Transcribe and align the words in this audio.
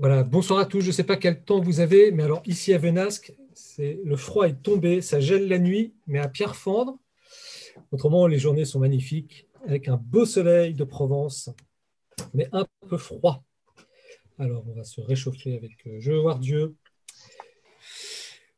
Voilà, 0.00 0.22
bonsoir 0.22 0.60
à 0.60 0.64
tous. 0.64 0.80
Je 0.80 0.86
ne 0.86 0.92
sais 0.92 1.02
pas 1.02 1.16
quel 1.16 1.42
temps 1.42 1.58
vous 1.60 1.80
avez, 1.80 2.12
mais 2.12 2.22
alors 2.22 2.40
ici 2.46 2.72
à 2.72 2.78
Venasque, 2.78 3.34
le 3.78 4.14
froid 4.14 4.46
est 4.46 4.62
tombé, 4.62 5.00
ça 5.00 5.18
gèle 5.18 5.48
la 5.48 5.58
nuit, 5.58 5.92
mais 6.06 6.20
à 6.20 6.28
pierre 6.28 6.54
fendre. 6.54 7.00
Autrement, 7.90 8.28
les 8.28 8.38
journées 8.38 8.64
sont 8.64 8.78
magnifiques, 8.78 9.48
avec 9.66 9.88
un 9.88 9.96
beau 9.96 10.24
soleil 10.24 10.72
de 10.72 10.84
Provence, 10.84 11.50
mais 12.32 12.48
un 12.52 12.64
peu 12.88 12.96
froid. 12.96 13.42
Alors, 14.38 14.62
on 14.68 14.72
va 14.72 14.84
se 14.84 15.00
réchauffer 15.00 15.56
avec 15.56 15.72
euh, 15.88 15.96
Je 15.98 16.12
veux 16.12 16.20
voir 16.20 16.38
Dieu. 16.38 16.76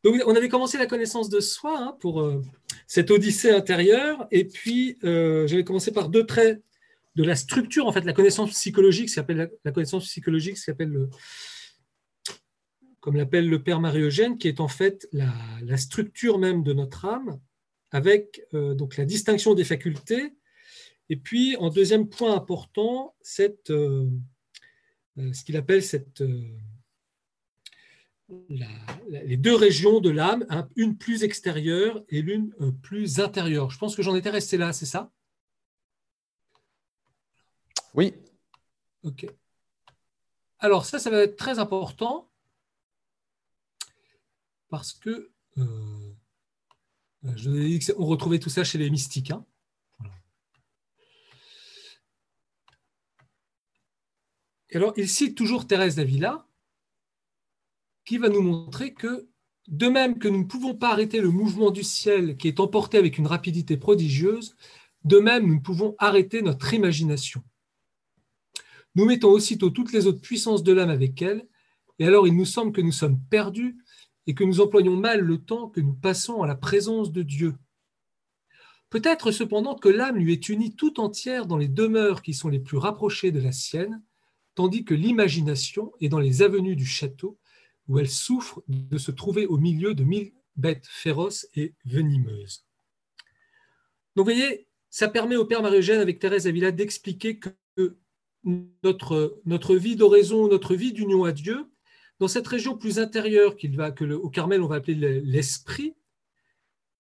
Donc, 0.05 0.21
on 0.27 0.37
avait 0.37 0.51
commencé 0.51 0.77
la 0.77 0.87
connaissance 0.87 1.31
de 1.31 1.41
soi 1.41 1.75
hein, 1.79 1.97
pour 2.01 2.21
euh, 2.21 2.43
cette 2.87 3.11
odyssée 3.11 3.51
intérieure, 3.51 4.29
et 4.31 4.45
puis 4.45 4.99
euh, 5.05 5.47
j'avais 5.47 5.65
commencé 5.65 5.91
par 5.91 6.11
deux 6.11 6.27
traits 6.27 6.63
de 7.17 7.25
la 7.25 7.35
structure, 7.35 7.87
en 7.87 7.93
fait, 7.93 8.05
la 8.05 8.13
connaissance 8.13 8.51
psychologique, 8.51 9.11
s'appelle 9.11 9.51
la, 9.65 9.73
connaissance 9.73 10.05
psychologique, 10.05 10.59
s'appelle 10.59 10.91
le, 10.91 11.11
comme 13.01 13.17
l'appelle 13.17 13.49
le 13.49 13.63
père 13.63 13.81
Marie-Eugène, 13.81 14.39
qui 14.39 14.49
est 14.49 14.61
en 14.61 14.69
fait 14.69 15.09
la, 15.13 15.77
structure 15.77 16.39
même 16.39 16.63
de 16.63 16.73
notre 16.73 17.05
âme, 17.05 17.41
avec 17.91 18.43
euh, 18.55 18.75
donc 18.75 18.97
la 18.97 19.05
distinction 19.05 19.55
des 19.55 19.65
facultés. 19.65 20.35
Et 21.09 21.17
puis, 21.17 21.57
en 21.57 21.71
deuxième 21.71 22.09
point 22.09 22.35
important, 22.35 23.17
cette, 23.21 23.71
euh, 23.71 24.09
euh, 25.19 25.33
ce 25.33 25.43
qu'il 25.43 25.57
appelle 25.57 25.83
cette, 25.83 26.23
les 29.09 29.37
deux 29.37 29.57
régions 29.57 29.99
de 29.99 30.11
l'âme, 30.11 30.47
une 30.77 30.97
plus 30.97 31.25
extérieure 31.25 32.05
et 32.09 32.23
l'une 32.23 32.55
plus 32.81 33.19
intérieure. 33.19 33.71
Je 33.71 33.79
pense 33.79 33.97
que 33.97 34.03
j'en 34.03 34.15
étais 34.15 34.31
resté 34.31 34.57
là, 34.57 34.73
c'est 34.73 34.87
ça? 34.87 35.11
Oui. 37.95 38.15
OK. 39.03 39.27
Alors 40.59 40.85
ça, 40.85 40.99
ça 40.99 41.11
va 41.11 41.23
être 41.23 41.37
très 41.37 41.59
important 41.59 42.31
parce 44.69 44.93
que 44.93 45.31
euh, 45.59 46.15
je 47.23 47.51
vous 47.51 47.57
ai 47.57 47.79
dit 47.79 47.93
qu'on 47.93 48.07
retrouvait 48.07 48.39
tout 48.39 48.51
ça 48.51 48.65
chez 48.65 48.79
les 48.79 48.91
mystiques. 48.91 49.31
Hein. 49.31 49.45
alors, 54.77 54.93
il 54.97 55.09
cite 55.09 55.37
toujours 55.37 55.67
Thérèse 55.67 55.97
d'Avila, 55.97 56.47
qui 58.05 58.19
va 58.19 58.29
nous 58.29 58.43
montrer 58.43 58.95
que, 58.95 59.29
de 59.69 59.89
même 59.89 60.19
que 60.19 60.29
nous 60.29 60.39
ne 60.39 60.45
pouvons 60.45 60.75
pas 60.75 60.93
arrêter 60.93 61.21
le 61.21 61.31
mouvement 61.31 61.71
du 61.71 61.83
ciel 61.83 62.37
qui 62.37 62.49
est 62.49 62.61
emporté 62.61 62.99
avec 62.99 63.19
une 63.19 63.27
rapidité 63.27 63.77
prodigieuse, 63.77 64.57
de 65.05 65.19
même 65.19 65.47
nous 65.47 65.57
ne 65.57 65.61
pouvons 65.61 65.95
arrêter 65.99 66.43
notre 66.43 66.73
imagination. 66.75 67.43
Nous 68.95 69.05
mettons 69.05 69.31
aussitôt 69.31 69.71
toutes 69.71 69.93
les 69.93 70.07
autres 70.07 70.21
puissances 70.21 70.63
de 70.63 70.73
l'âme 70.73 70.91
avec 70.91 71.23
elle, 71.23 71.47
et 71.99 72.07
alors 72.07 72.27
il 72.27 72.37
nous 72.37 72.45
semble 72.45 72.73
que 72.73 72.81
nous 72.81 72.93
sommes 72.93 73.21
perdus 73.31 73.77
et 74.27 74.35
que 74.35 74.45
nous 74.45 74.61
employons 74.61 74.97
mal 74.97 75.21
le 75.21 75.39
temps 75.39 75.69
que 75.69 75.81
nous 75.81 75.95
passons 75.95 76.43
à 76.43 76.47
la 76.47 76.55
présence 76.55 77.13
de 77.13 77.23
Dieu. 77.23 77.55
Peut-être 78.89 79.31
cependant 79.31 79.77
que 79.77 79.89
l'âme 79.89 80.17
lui 80.17 80.33
est 80.33 80.49
unie 80.49 80.75
tout 80.75 80.99
entière 80.99 81.47
dans 81.47 81.57
les 81.57 81.69
demeures 81.69 82.23
qui 82.23 82.35
sont 82.35 82.49
les 82.49 82.59
plus 82.59 82.77
rapprochées 82.77 83.31
de 83.31 83.41
la 83.41 83.53
sienne, 83.53 84.03
tandis 84.57 84.85
que 84.85 84.95
l'imagination 84.95 85.93
est 86.01 86.09
dans 86.09 86.19
les 86.19 86.43
avenues 86.43 86.75
du 86.75 86.87
château, 86.87 87.39
où 87.87 87.99
elle 87.99 88.09
souffre 88.09 88.63
de 88.69 88.99
se 88.99 89.11
trouver 89.13 89.47
au 89.47 89.59
milieu 89.59 89.95
de 89.95 90.05
mille 90.05 90.33
bêtes 90.57 90.87
féroces 90.89 91.47
et 91.55 91.75
venimeuses. 91.85 92.65
Donc 94.17 94.27
vous 94.27 94.35
voyez, 94.35 94.67
ça 94.91 95.09
permet 95.09 95.37
au 95.37 95.45
Père 95.45 95.63
Marie-Eugène 95.63 96.01
avec 96.01 96.19
Thérèse 96.19 96.49
Avila 96.49 96.73
d'expliquer 96.73 97.39
que 97.39 97.51
notre, 98.45 99.41
notre 99.45 99.77
vie 99.77 99.97
d'oraison, 99.97 100.49
notre 100.49 100.75
vie 100.75 100.93
d'union 100.93 101.25
à 101.25 101.33
Dieu, 101.33 101.71
dans 102.19 102.29
cette 102.29 102.47
région 102.47 102.77
plus 102.77 102.99
intérieure 102.99 103.57
qu'il 103.57 103.77
va, 103.77 103.91
que 103.91 104.05
le, 104.05 104.17
au 104.17 104.31
Carmel 104.31 104.63
on 104.63 104.69
va 104.69 104.77
appeler 104.77 105.21
l'esprit, 105.23 105.95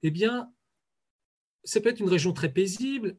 eh 0.03 0.11
bien, 0.11 0.51
ça 1.65 1.81
peut 1.81 1.91
être 1.91 2.01
une 2.01 2.09
région 2.09 2.33
très 2.33 2.53
paisible 2.53 3.17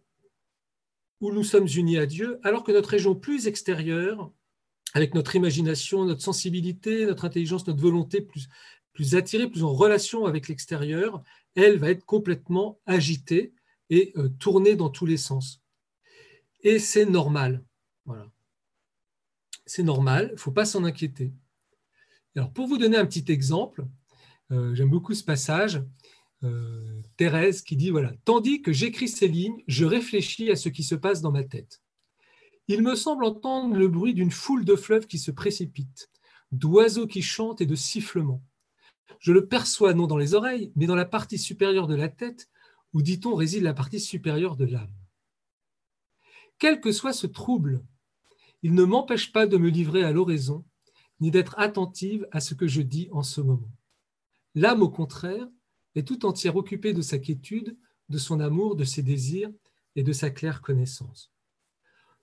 où 1.19 1.31
nous 1.31 1.43
sommes 1.43 1.67
unis 1.67 1.99
à 1.99 2.07
Dieu, 2.07 2.39
alors 2.43 2.63
que 2.63 2.71
notre 2.71 2.89
région 2.89 3.15
plus 3.15 3.45
extérieure, 3.45 4.31
avec 4.93 5.13
notre 5.13 5.35
imagination, 5.35 6.05
notre 6.05 6.21
sensibilité, 6.21 7.05
notre 7.05 7.25
intelligence, 7.25 7.67
notre 7.67 7.81
volonté 7.81 8.21
plus, 8.21 8.49
plus 8.93 9.15
attirée, 9.15 9.47
plus 9.47 9.63
en 9.63 9.73
relation 9.73 10.25
avec 10.25 10.47
l'extérieur, 10.47 11.23
elle 11.55 11.77
va 11.77 11.91
être 11.91 12.05
complètement 12.05 12.79
agitée 12.85 13.53
et 13.89 14.13
euh, 14.17 14.29
tournée 14.39 14.75
dans 14.75 14.89
tous 14.89 15.05
les 15.05 15.17
sens. 15.17 15.61
Et 16.61 16.79
c'est 16.79 17.05
normal. 17.05 17.63
Voilà. 18.05 18.29
C'est 19.65 19.83
normal, 19.83 20.27
il 20.31 20.33
ne 20.33 20.39
faut 20.39 20.51
pas 20.51 20.65
s'en 20.65 20.83
inquiéter. 20.83 21.33
Alors, 22.35 22.51
pour 22.51 22.67
vous 22.67 22.77
donner 22.77 22.97
un 22.97 23.05
petit 23.05 23.31
exemple, 23.31 23.85
euh, 24.51 24.73
j'aime 24.75 24.89
beaucoup 24.89 25.13
ce 25.13 25.23
passage, 25.23 25.83
euh, 26.43 27.01
Thérèse 27.17 27.61
qui 27.61 27.75
dit, 27.75 27.89
voilà, 27.89 28.13
tandis 28.25 28.61
que 28.61 28.73
j'écris 28.73 29.07
ces 29.07 29.27
lignes, 29.27 29.63
je 29.67 29.85
réfléchis 29.85 30.49
à 30.49 30.55
ce 30.55 30.69
qui 30.69 30.83
se 30.83 30.95
passe 30.95 31.21
dans 31.21 31.31
ma 31.31 31.43
tête. 31.43 31.81
Il 32.67 32.81
me 32.81 32.95
semble 32.95 33.25
entendre 33.25 33.75
le 33.75 33.87
bruit 33.87 34.13
d'une 34.13 34.31
foule 34.31 34.65
de 34.65 34.75
fleuves 34.75 35.07
qui 35.07 35.19
se 35.19 35.31
précipitent, 35.31 36.09
d'oiseaux 36.51 37.07
qui 37.07 37.21
chantent 37.21 37.61
et 37.61 37.65
de 37.65 37.75
sifflements. 37.75 38.43
Je 39.19 39.33
le 39.33 39.47
perçois 39.47 39.93
non 39.93 40.07
dans 40.07 40.17
les 40.17 40.33
oreilles, 40.33 40.71
mais 40.75 40.87
dans 40.87 40.95
la 40.95 41.05
partie 41.05 41.37
supérieure 41.37 41.87
de 41.87 41.95
la 41.95 42.09
tête, 42.09 42.49
où, 42.93 43.01
dit-on, 43.01 43.35
réside 43.35 43.63
la 43.63 43.73
partie 43.73 43.99
supérieure 43.99 44.55
de 44.55 44.65
l'âme. 44.65 44.93
Quel 46.57 46.81
que 46.81 46.91
soit 46.91 47.13
ce 47.13 47.27
trouble, 47.27 47.83
il 48.63 48.73
ne 48.73 48.83
m'empêche 48.83 49.31
pas 49.31 49.47
de 49.47 49.57
me 49.57 49.69
livrer 49.69 50.03
à 50.03 50.11
l'oraison, 50.11 50.63
ni 51.19 51.31
d'être 51.31 51.57
attentive 51.57 52.27
à 52.31 52.39
ce 52.39 52.53
que 52.53 52.67
je 52.67 52.81
dis 52.81 53.09
en 53.11 53.23
ce 53.23 53.41
moment. 53.41 53.71
L'âme, 54.55 54.81
au 54.81 54.89
contraire, 54.89 55.47
est 55.95 56.07
tout 56.07 56.25
entière 56.25 56.55
occupée 56.55 56.93
de 56.93 57.01
sa 57.01 57.19
quiétude, 57.19 57.77
de 58.09 58.17
son 58.17 58.39
amour, 58.39 58.75
de 58.75 58.83
ses 58.83 59.03
désirs 59.03 59.51
et 59.95 60.03
de 60.03 60.13
sa 60.13 60.29
claire 60.29 60.61
connaissance. 60.61 61.31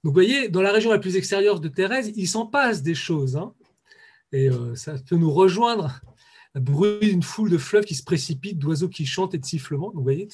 Donc, 0.05 0.13
vous 0.13 0.21
voyez, 0.21 0.49
dans 0.49 0.63
la 0.63 0.73
région 0.73 0.91
la 0.91 0.99
plus 0.99 1.17
extérieure 1.17 1.61
de 1.61 1.69
Thérèse, 1.69 2.13
il 2.15 2.29
s'en 2.29 2.47
passe 2.47 2.83
des 2.83 2.95
choses. 2.95 3.37
Hein. 3.37 3.55
et 4.33 4.51
euh, 4.51 4.75
ça 4.75 4.95
peut 4.99 5.17
nous 5.17 5.33
rejoindre 5.33 6.01
bruit 6.55 6.99
d'une 7.01 7.23
foule 7.23 7.51
de 7.51 7.59
fleuves 7.59 7.85
qui 7.85 7.95
se 7.95 8.03
précipitent, 8.03 8.59
d'oiseaux 8.59 8.89
qui 8.89 9.07
chantent 9.07 9.35
et 9.35 9.39
de 9.39 9.45
sifflements. 9.45 9.91
vous 9.95 10.03
voyez, 10.03 10.29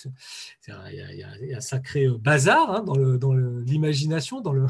il 0.67 0.73
y, 0.73 1.23
a 1.23 1.57
un 1.57 1.61
sacré 1.61 2.07
euh, 2.07 2.19
bazar 2.19 2.71
hein, 2.71 2.83
dans 2.83 3.33
l'imagination 3.33 4.43
le, 4.53 4.67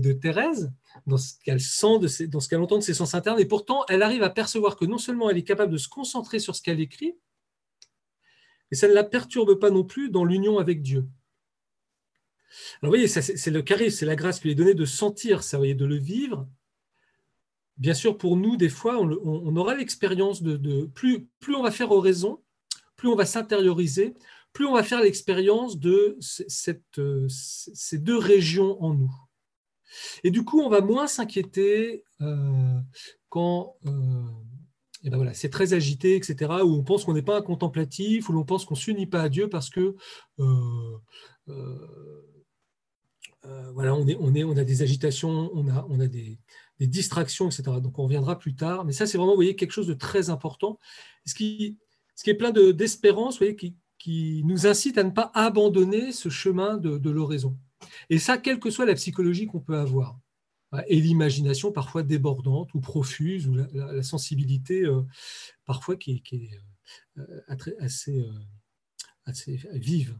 de, 0.00 0.12
Thérèse, 0.12 0.72
dans 1.06 1.16
ce 1.16 1.34
qu'elle 1.44 1.60
sent, 1.60 2.26
dans 2.28 2.40
ce 2.40 2.48
qu'elle 2.48 2.60
entend 2.60 2.78
de 2.78 2.82
ses 2.82 2.94
sens 2.94 3.14
internes. 3.14 3.40
Et 3.40 3.46
pourtant, 3.46 3.84
elle 3.88 4.02
arrive 4.02 4.22
à 4.22 4.30
percevoir 4.30 4.76
que 4.76 4.84
non 4.84 4.98
seulement 4.98 5.30
elle 5.30 5.38
est 5.38 5.44
capable 5.44 5.72
de 5.72 5.78
se 5.78 5.88
concentrer 5.88 6.38
sur 6.38 6.54
ce 6.54 6.62
qu'elle 6.62 6.80
écrit, 6.80 7.16
mais 8.70 8.76
ça 8.76 8.88
ne 8.88 8.94
la 8.94 9.04
perturbe 9.04 9.58
pas 9.58 9.70
non 9.70 9.84
plus 9.84 10.10
dans 10.10 10.24
l'union 10.24 10.58
avec 10.58 10.82
Dieu. 10.82 11.08
Alors, 12.82 12.92
vous 12.92 12.98
voyez, 12.98 13.08
c'est 13.08 13.50
le 13.50 13.62
charisme, 13.62 13.98
c'est 13.98 14.06
la 14.06 14.16
grâce 14.16 14.38
qui 14.38 14.44
lui 14.44 14.52
est 14.52 14.56
donnée 14.56 14.74
de 14.74 14.84
sentir 14.84 15.42
ça, 15.42 15.56
voyez, 15.56 15.74
de 15.74 15.84
le 15.86 15.96
vivre 15.96 16.48
bien 17.80 17.94
sûr, 17.94 18.16
pour 18.16 18.36
nous, 18.36 18.56
des 18.56 18.68
fois, 18.68 19.00
on, 19.00 19.56
aura 19.56 19.74
l'expérience 19.74 20.42
de, 20.42 20.84
plus, 20.94 21.26
plus 21.40 21.54
on 21.56 21.62
va 21.62 21.70
faire 21.70 21.90
oraison, 21.90 22.40
plus 22.96 23.08
on 23.08 23.16
va 23.16 23.24
s'intérioriser, 23.24 24.14
plus 24.52 24.66
on 24.66 24.74
va 24.74 24.82
faire 24.82 25.00
l'expérience 25.00 25.78
de 25.78 26.16
cette, 26.20 27.00
ces 27.28 27.98
deux 27.98 28.18
régions 28.18 28.80
en 28.82 28.94
nous. 28.94 29.14
Et 30.22 30.30
du 30.30 30.44
coup, 30.44 30.60
on 30.60 30.68
va 30.68 30.82
moins 30.82 31.06
s'inquiéter 31.06 32.04
euh, 32.20 32.78
quand 33.28 33.76
euh, 33.86 33.90
ben 35.02 35.16
voilà, 35.16 35.32
c'est 35.32 35.48
très 35.48 35.72
agité, 35.72 36.14
etc., 36.14 36.36
où 36.62 36.74
on 36.74 36.84
pense 36.84 37.04
qu'on 37.04 37.14
n'est 37.14 37.22
pas 37.22 37.38
un 37.38 37.42
contemplatif, 37.42 38.28
où 38.28 38.32
l'on 38.32 38.44
pense 38.44 38.66
qu'on 38.66 38.74
ne 38.74 38.80
s'unit 38.80 39.06
pas 39.06 39.22
à 39.22 39.28
Dieu 39.30 39.48
parce 39.48 39.70
que 39.70 39.96
euh, 40.38 40.98
voilà, 43.72 43.94
on, 43.94 44.06
est, 44.06 44.16
on, 44.20 44.34
est, 44.34 44.44
on 44.44 44.56
a 44.58 44.64
des 44.64 44.82
agitations, 44.82 45.50
on 45.54 45.66
a, 45.68 45.86
on 45.88 45.98
a 46.00 46.06
des, 46.06 46.38
distractions, 46.86 47.46
etc. 47.46 47.62
Donc 47.82 47.98
on 47.98 48.04
reviendra 48.04 48.38
plus 48.38 48.54
tard. 48.54 48.84
Mais 48.84 48.92
ça, 48.92 49.06
c'est 49.06 49.18
vraiment, 49.18 49.32
vous 49.32 49.38
voyez, 49.38 49.56
quelque 49.56 49.72
chose 49.72 49.86
de 49.86 49.94
très 49.94 50.30
important. 50.30 50.78
Ce 51.26 51.34
qui, 51.34 51.78
ce 52.14 52.24
qui 52.24 52.30
est 52.30 52.34
plein 52.34 52.50
d'espérance, 52.50 53.34
vous 53.34 53.38
voyez, 53.38 53.56
qui, 53.56 53.76
qui, 53.98 54.42
nous 54.44 54.66
incite 54.66 54.98
à 54.98 55.04
ne 55.04 55.10
pas 55.10 55.30
abandonner 55.34 56.12
ce 56.12 56.28
chemin 56.28 56.76
de, 56.76 56.98
de 56.98 57.10
l'oraison. 57.10 57.56
Et 58.08 58.18
ça, 58.18 58.38
quelle 58.38 58.60
que 58.60 58.70
soit 58.70 58.86
la 58.86 58.94
psychologie 58.94 59.46
qu'on 59.46 59.60
peut 59.60 59.78
avoir. 59.78 60.18
Et 60.86 61.00
l'imagination 61.00 61.72
parfois 61.72 62.04
débordante 62.04 62.72
ou 62.74 62.80
profuse, 62.80 63.48
ou 63.48 63.54
la, 63.54 64.02
sensibilité 64.02 64.84
euh, 64.84 65.02
parfois 65.64 65.96
qui, 65.96 66.22
qui 66.22 66.36
est 66.36 66.60
euh, 67.18 67.74
assez, 67.80 68.20
euh, 68.20 68.32
assez 69.24 69.56
vive. 69.72 70.16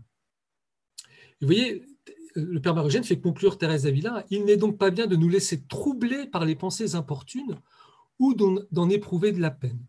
vous 1.40 1.46
voyez, 1.46 1.86
le 2.34 2.60
Père 2.60 2.74
Marogène 2.74 3.04
fait 3.04 3.18
conclure 3.18 3.58
Thérèse 3.58 3.84
d'Avila, 3.84 4.24
il 4.30 4.44
n'est 4.44 4.56
donc 4.56 4.78
pas 4.78 4.90
bien 4.90 5.06
de 5.06 5.16
nous 5.16 5.28
laisser 5.28 5.62
troubler 5.62 6.26
par 6.26 6.44
les 6.44 6.54
pensées 6.54 6.94
importunes 6.94 7.58
ou 8.18 8.34
d'en 8.34 8.90
éprouver 8.90 9.32
de 9.32 9.40
la 9.40 9.50
peine. 9.50 9.80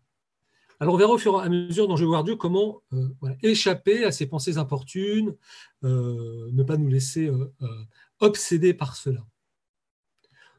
Alors 0.80 0.94
on 0.94 0.98
verra 0.98 1.12
au 1.12 1.18
fur 1.18 1.40
et 1.40 1.44
à 1.44 1.48
mesure 1.48 1.86
dans 1.86 1.94
Je 1.94 2.02
vais 2.02 2.08
voir 2.08 2.24
Dieu 2.24 2.34
comment 2.34 2.82
euh, 2.92 3.08
échapper 3.42 4.04
à 4.04 4.10
ces 4.10 4.26
pensées 4.26 4.58
importunes, 4.58 5.36
euh, 5.84 6.48
ne 6.52 6.62
pas 6.64 6.76
nous 6.76 6.88
laisser 6.88 7.28
euh, 7.28 7.52
obséder 8.18 8.74
par 8.74 8.96
cela. 8.96 9.20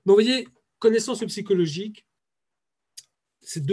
Donc 0.06 0.18
vous 0.18 0.24
voyez, 0.24 0.47
connaissance 0.79 1.24
psychologique, 1.25 2.06
ces 3.41 3.59
euh, 3.59 3.63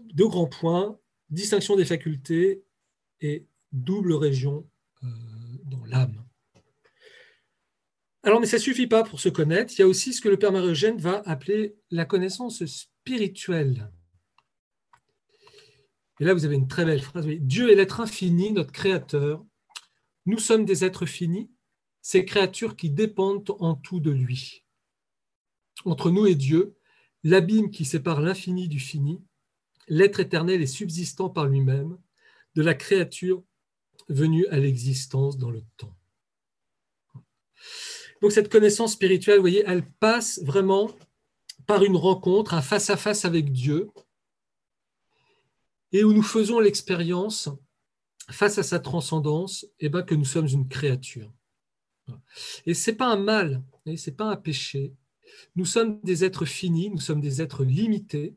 deux 0.00 0.28
grands 0.28 0.46
points, 0.46 0.98
distinction 1.30 1.76
des 1.76 1.84
facultés 1.84 2.62
et 3.20 3.46
double 3.72 4.14
région 4.14 4.68
dans 5.02 5.84
l'âme. 5.86 6.24
Alors, 8.24 8.40
mais 8.40 8.46
ça 8.46 8.58
ne 8.58 8.62
suffit 8.62 8.86
pas 8.86 9.02
pour 9.02 9.18
se 9.18 9.28
connaître. 9.28 9.72
Il 9.76 9.80
y 9.80 9.82
a 9.82 9.88
aussi 9.88 10.12
ce 10.12 10.20
que 10.20 10.28
le 10.28 10.38
Père 10.38 10.52
Marie-Eugène 10.52 10.98
va 10.98 11.22
appeler 11.26 11.74
la 11.90 12.04
connaissance 12.04 12.64
spirituelle. 12.64 13.90
Et 16.20 16.24
là, 16.24 16.34
vous 16.34 16.44
avez 16.44 16.54
une 16.54 16.68
très 16.68 16.84
belle 16.84 17.02
phrase. 17.02 17.26
Dieu 17.26 17.72
est 17.72 17.74
l'être 17.74 18.00
infini, 18.00 18.52
notre 18.52 18.70
créateur. 18.70 19.44
Nous 20.24 20.38
sommes 20.38 20.64
des 20.64 20.84
êtres 20.84 21.04
finis, 21.04 21.50
ces 22.00 22.24
créatures 22.24 22.76
qui 22.76 22.90
dépendent 22.90 23.56
en 23.58 23.74
tout 23.74 23.98
de 23.98 24.12
lui. 24.12 24.64
Entre 25.84 26.10
nous 26.12 26.26
et 26.26 26.36
Dieu, 26.36 26.76
l'abîme 27.24 27.70
qui 27.70 27.84
sépare 27.84 28.20
l'infini 28.20 28.68
du 28.68 28.78
fini, 28.78 29.20
l'être 29.88 30.20
éternel 30.20 30.62
est 30.62 30.66
subsistant 30.66 31.28
par 31.28 31.46
lui-même, 31.46 31.98
de 32.54 32.62
la 32.62 32.74
créature 32.74 33.42
venue 34.08 34.46
à 34.46 34.58
l'existence 34.58 35.38
dans 35.38 35.50
le 35.50 35.62
temps. 35.76 35.94
Donc 38.20 38.32
cette 38.32 38.50
connaissance 38.50 38.92
spirituelle, 38.92 39.36
vous 39.36 39.42
voyez, 39.42 39.64
elle 39.66 39.84
passe 39.84 40.40
vraiment 40.42 40.90
par 41.66 41.82
une 41.82 41.96
rencontre, 41.96 42.54
un 42.54 42.62
face-à-face 42.62 43.24
avec 43.24 43.52
Dieu, 43.52 43.90
et 45.92 46.04
où 46.04 46.12
nous 46.12 46.22
faisons 46.22 46.58
l'expérience, 46.60 47.48
face 48.30 48.58
à 48.58 48.62
sa 48.62 48.78
transcendance, 48.78 49.66
eh 49.80 49.88
ben, 49.88 50.02
que 50.02 50.14
nous 50.14 50.24
sommes 50.24 50.46
une 50.46 50.68
créature. 50.68 51.32
Et 52.66 52.74
ce 52.74 52.90
n'est 52.90 52.96
pas 52.96 53.12
un 53.12 53.16
mal, 53.16 53.62
ce 53.86 54.10
n'est 54.10 54.16
pas 54.16 54.30
un 54.30 54.36
péché. 54.36 54.94
Nous 55.56 55.64
sommes 55.64 56.00
des 56.02 56.24
êtres 56.24 56.44
finis, 56.44 56.90
nous 56.90 57.00
sommes 57.00 57.20
des 57.20 57.42
êtres 57.42 57.64
limités, 57.64 58.36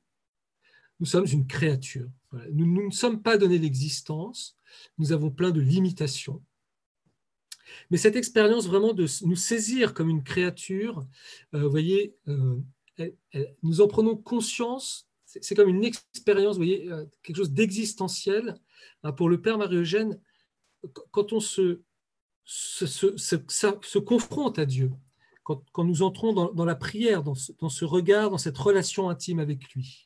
nous 0.99 1.05
sommes 1.05 1.25
une 1.31 1.47
créature. 1.47 2.09
Nous, 2.51 2.85
ne 2.85 2.91
sommes 2.91 3.21
pas 3.21 3.37
donnés 3.37 3.57
l'existence, 3.57 4.57
nous 4.97 5.11
avons 5.11 5.31
plein 5.31 5.51
de 5.51 5.61
limitations. 5.61 6.41
Mais 7.89 7.97
cette 7.97 8.15
expérience 8.15 8.67
vraiment 8.67 8.93
de 8.93 9.05
nous 9.25 9.35
saisir 9.35 9.93
comme 9.93 10.09
une 10.09 10.23
créature, 10.23 11.05
euh, 11.53 11.63
vous 11.63 11.71
voyez, 11.71 12.15
euh, 12.27 12.57
nous 13.63 13.81
en 13.81 13.87
prenons 13.87 14.15
conscience, 14.15 15.07
c'est 15.25 15.55
comme 15.55 15.69
une 15.69 15.83
expérience, 15.83 16.55
vous 16.55 16.63
voyez, 16.63 16.89
euh, 16.91 17.05
quelque 17.23 17.37
chose 17.37 17.51
d'existentiel. 17.51 18.55
Hein, 19.03 19.11
pour 19.11 19.29
le 19.29 19.41
Père 19.41 19.57
Marie-Eugène, 19.57 20.19
quand 21.11 21.33
on 21.33 21.39
se, 21.39 21.79
confronte 23.99 24.59
à 24.59 24.65
Dieu, 24.65 24.91
quand, 25.43 25.83
nous 25.83 26.01
entrons 26.03 26.33
dans, 26.33 26.65
la 26.65 26.75
prière, 26.75 27.23
dans 27.23 27.35
ce 27.35 27.85
regard, 27.85 28.29
dans 28.29 28.37
cette 28.37 28.57
relation 28.57 29.09
intime 29.09 29.39
avec 29.39 29.73
lui, 29.73 30.04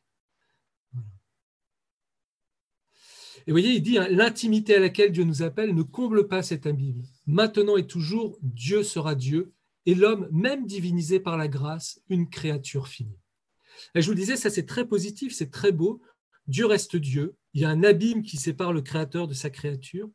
Et 3.48 3.52
vous 3.52 3.54
voyez, 3.54 3.74
il 3.74 3.82
dit, 3.82 3.98
hein, 3.98 4.08
l'intimité 4.10 4.76
à 4.76 4.80
laquelle 4.80 5.12
Dieu 5.12 5.24
nous 5.24 5.42
appelle 5.42 5.74
ne 5.74 5.84
comble 5.84 6.28
pas 6.28 6.44
cet 6.44 6.66
abîme. 6.66 7.04
Maintenant 7.26 7.78
et 7.78 7.88
toujours, 7.88 8.38
Dieu 8.42 8.84
sera 8.84 9.16
Dieu, 9.16 9.54
et 9.86 9.96
l'homme, 9.96 10.28
même 10.32 10.66
divinisé 10.66 11.20
par 11.20 11.38
la 11.38 11.48
grâce, 11.48 12.02
une 12.10 12.30
créature 12.30 12.88
finie. 12.88 13.20
Et 13.96 14.02
je 14.02 14.06
vous 14.08 14.14
le 14.14 14.20
disais, 14.20 14.36
ça 14.36 14.50
c'est 14.50 14.66
très 14.66 14.86
positif, 14.86 15.34
c'est 15.34 15.52
très 15.52 15.72
beau. 15.72 16.02
Dieu 16.48 16.66
reste 16.66 16.96
Dieu, 16.96 17.36
il 17.54 17.62
y 17.62 17.66
a 17.66 17.70
un 17.70 17.84
abîme 17.84 18.24
qui 18.24 18.38
sépare 18.38 18.74
le 18.74 18.82
Créateur 18.82 19.28
de 19.28 19.34
sa 19.34 19.50
créature, 19.50 20.10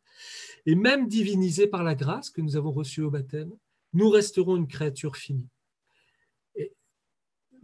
et 0.67 0.75
même 0.75 1.09
divinisé 1.09 1.67
par 1.67 1.83
la 1.83 1.95
grâce 1.95 2.31
que 2.31 2.41
nous 2.41 2.57
avons 2.57 2.73
reçue 2.73 3.03
au 3.03 3.11
baptême, 3.11 3.53
nous 3.93 4.11
resterons 4.11 4.57
une 4.57 4.69
créature 4.69 5.17
finie 5.17 5.49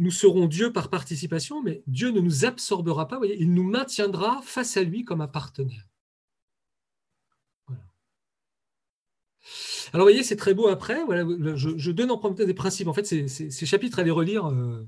nous 0.00 0.10
serons 0.10 0.46
Dieu 0.46 0.72
par 0.72 0.88
participation, 0.88 1.62
mais 1.62 1.82
Dieu 1.86 2.10
ne 2.10 2.20
nous 2.20 2.44
absorbera 2.46 3.06
pas, 3.06 3.18
voyez, 3.18 3.36
il 3.38 3.52
nous 3.52 3.62
maintiendra 3.62 4.40
face 4.42 4.76
à 4.76 4.82
lui 4.82 5.04
comme 5.04 5.20
un 5.20 5.28
partenaire. 5.28 5.86
Alors, 9.92 10.06
vous 10.06 10.12
voyez, 10.12 10.22
c'est 10.22 10.36
très 10.36 10.54
beau 10.54 10.68
après. 10.68 11.02
Voilà, 11.04 11.24
je, 11.56 11.90
donne 11.90 12.10
en 12.10 12.18
premier 12.18 12.46
des 12.46 12.54
principes. 12.54 12.86
En 12.86 12.94
fait, 12.94 13.04
ces, 13.04 13.50
chapitres 13.66 13.98
à 13.98 14.02
les 14.04 14.10
relire, 14.10 14.46
euh, 14.46 14.86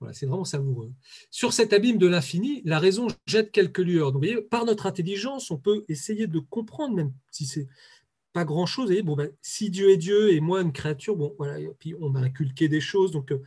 voilà, 0.00 0.12
c'est 0.12 0.26
vraiment 0.26 0.44
savoureux. 0.44 0.92
Sur 1.30 1.52
cet 1.52 1.72
abîme 1.72 1.98
de 1.98 2.08
l'infini, 2.08 2.60
la 2.64 2.78
raison 2.80 3.06
jette 3.26 3.52
quelques 3.52 3.78
lueurs. 3.78 4.12
Donc, 4.12 4.22
vous 4.22 4.28
voyez, 4.28 4.42
par 4.42 4.64
notre 4.64 4.86
intelligence, 4.86 5.50
on 5.50 5.56
peut 5.56 5.84
essayer 5.88 6.26
de 6.26 6.40
comprendre, 6.40 6.96
même 6.96 7.12
si 7.30 7.46
c'est 7.46 7.68
pas 8.32 8.44
grand-chose. 8.44 8.92
Bon, 9.02 9.14
ben, 9.14 9.30
si 9.40 9.70
Dieu 9.70 9.90
est 9.90 9.96
Dieu 9.96 10.32
et 10.32 10.40
moi 10.40 10.62
une 10.62 10.72
créature, 10.72 11.16
bon, 11.16 11.34
voilà, 11.38 11.60
et 11.60 11.70
puis 11.78 11.94
on 12.00 12.10
m'a 12.10 12.20
inculqué 12.20 12.68
des 12.68 12.80
choses. 12.80 13.12
Donc, 13.12 13.30
euh, 13.30 13.42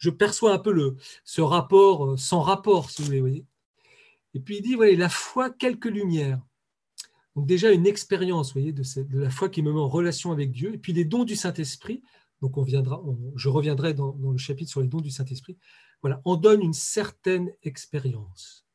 je 0.00 0.10
perçois 0.10 0.54
un 0.54 0.58
peu 0.58 0.96
ce 1.24 1.40
rapport 1.40 2.06
euh, 2.06 2.16
sans 2.16 2.40
rapport, 2.40 2.90
si 2.90 3.02
vous 3.02 3.08
voulez. 3.08 3.44
Et 4.34 4.40
puis 4.40 4.56
il 4.56 4.62
dit, 4.62 4.74
voyez, 4.74 4.96
la 4.96 5.08
foi, 5.08 5.50
quelques 5.50 5.86
lumières. 5.86 6.40
Donc 7.36 7.46
déjà 7.46 7.70
une 7.70 7.86
expérience, 7.86 8.54
de, 8.54 9.18
la 9.18 9.30
foi 9.30 9.48
qui 9.48 9.62
me 9.62 9.72
met 9.72 9.78
en 9.78 9.88
relation 9.88 10.32
avec 10.32 10.50
Dieu. 10.50 10.74
Et 10.74 10.78
puis 10.78 10.92
les 10.92 11.04
dons 11.04 11.24
du 11.24 11.36
Saint-Esprit. 11.36 12.02
Donc 12.40 12.56
on 12.56 12.62
viendra, 12.62 13.02
je 13.36 13.48
reviendrai 13.48 13.92
dans, 13.92 14.16
le 14.18 14.38
chapitre 14.38 14.70
sur 14.70 14.80
les 14.80 14.88
dons 14.88 15.00
du 15.00 15.10
Saint-Esprit. 15.10 15.58
Voilà, 16.00 16.22
on 16.24 16.36
donne 16.36 16.62
une 16.62 16.72
certaine 16.72 17.52
expérience. 17.62 18.66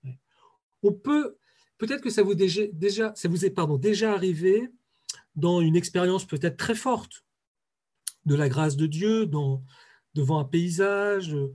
On 0.84 0.94
peut, 0.94 1.38
peut-être 1.80 2.02
que 2.02 2.12
ça 2.12 2.22
vous 2.22 2.36
déjà, 2.36 2.62
est 2.62 3.80
déjà 3.80 4.14
arrivé 4.14 4.70
dans 5.36 5.62
une 5.62 5.76
expérience 5.76 6.26
peut-être 6.26 6.58
très 6.58 6.76
forte 6.76 7.26
de 8.26 8.36
la 8.36 8.48
grâce 8.48 8.76
de 8.76 8.86
Dieu, 8.86 9.26
dans, 9.26 9.64
devant 10.16 10.40
un 10.40 10.46
paysage, 10.46 11.36
euh, 11.36 11.54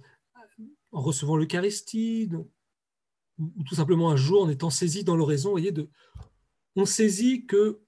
en 0.93 1.01
recevant 1.01 1.37
l'Eucharistie, 1.37 2.31
ou, 3.39 3.65
tout 3.65 3.75
simplement 3.75 4.11
un 4.11 4.17
jour 4.17 4.43
en 4.43 4.49
étant 4.51 4.71
saisi 4.71 5.03
dans 5.03 5.17
l'oraison, 5.17 5.57
on 6.77 6.85
saisit 6.85 7.47
que 7.47 7.81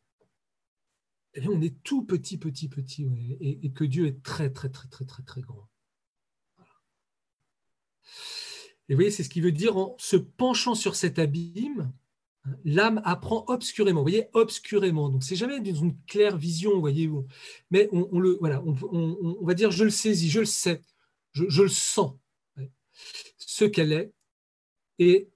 eh 1.34 1.48
on 1.48 1.60
est 1.62 1.82
tout 1.82 2.04
petit, 2.04 2.36
petit, 2.38 2.68
petit, 2.68 3.06
et, 3.40 3.70
que 3.72 3.84
Dieu 3.84 4.06
est 4.06 4.22
très, 4.22 4.50
très, 4.50 4.68
très, 4.68 4.88
très, 4.88 5.04
très, 5.04 5.22
très 5.22 5.40
grand. 5.40 5.68
Et 8.88 8.94
vous 8.94 8.98
voyez, 8.98 9.10
c'est 9.10 9.22
ce 9.22 9.30
qui 9.30 9.40
veut 9.40 9.52
dire 9.52 9.76
en 9.76 9.96
se 9.98 10.16
penchant 10.16 10.74
sur 10.74 10.94
cet 10.94 11.18
abîme, 11.18 11.92
l'âme 12.64 13.00
apprend 13.04 13.44
obscurément. 13.48 14.00
Vous 14.00 14.08
voyez, 14.08 14.28
obscurément. 14.32 15.08
Donc, 15.08 15.22
c'est 15.22 15.36
jamais 15.36 15.58
une 15.58 15.96
claire 16.06 16.36
vision, 16.36 16.74
vous 16.74 16.80
voyez, 16.80 17.10
mais 17.70 17.88
on, 17.92 18.18
le, 18.18 18.36
voilà, 18.40 18.62
on, 18.64 19.44
va 19.44 19.54
dire, 19.54 19.70
je 19.70 19.84
le 19.84 19.90
saisis, 19.90 20.30
je 20.30 20.40
le 20.40 20.46
sais, 20.46 20.80
je, 21.32 21.62
le 21.62 21.68
sens, 21.68 22.14
ce 23.38 23.64
qu'elle 23.64 23.92
est 23.92 24.12
et 24.98 25.28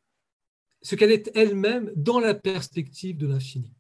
ce 0.83 0.95
qu'elle 0.95 1.13
est 1.13 1.31
elle-même 1.35 1.93
dans 1.97 2.21
la 2.21 2.35
perspective 2.35 3.17
de 3.17 3.27
l'infini. 3.27 3.73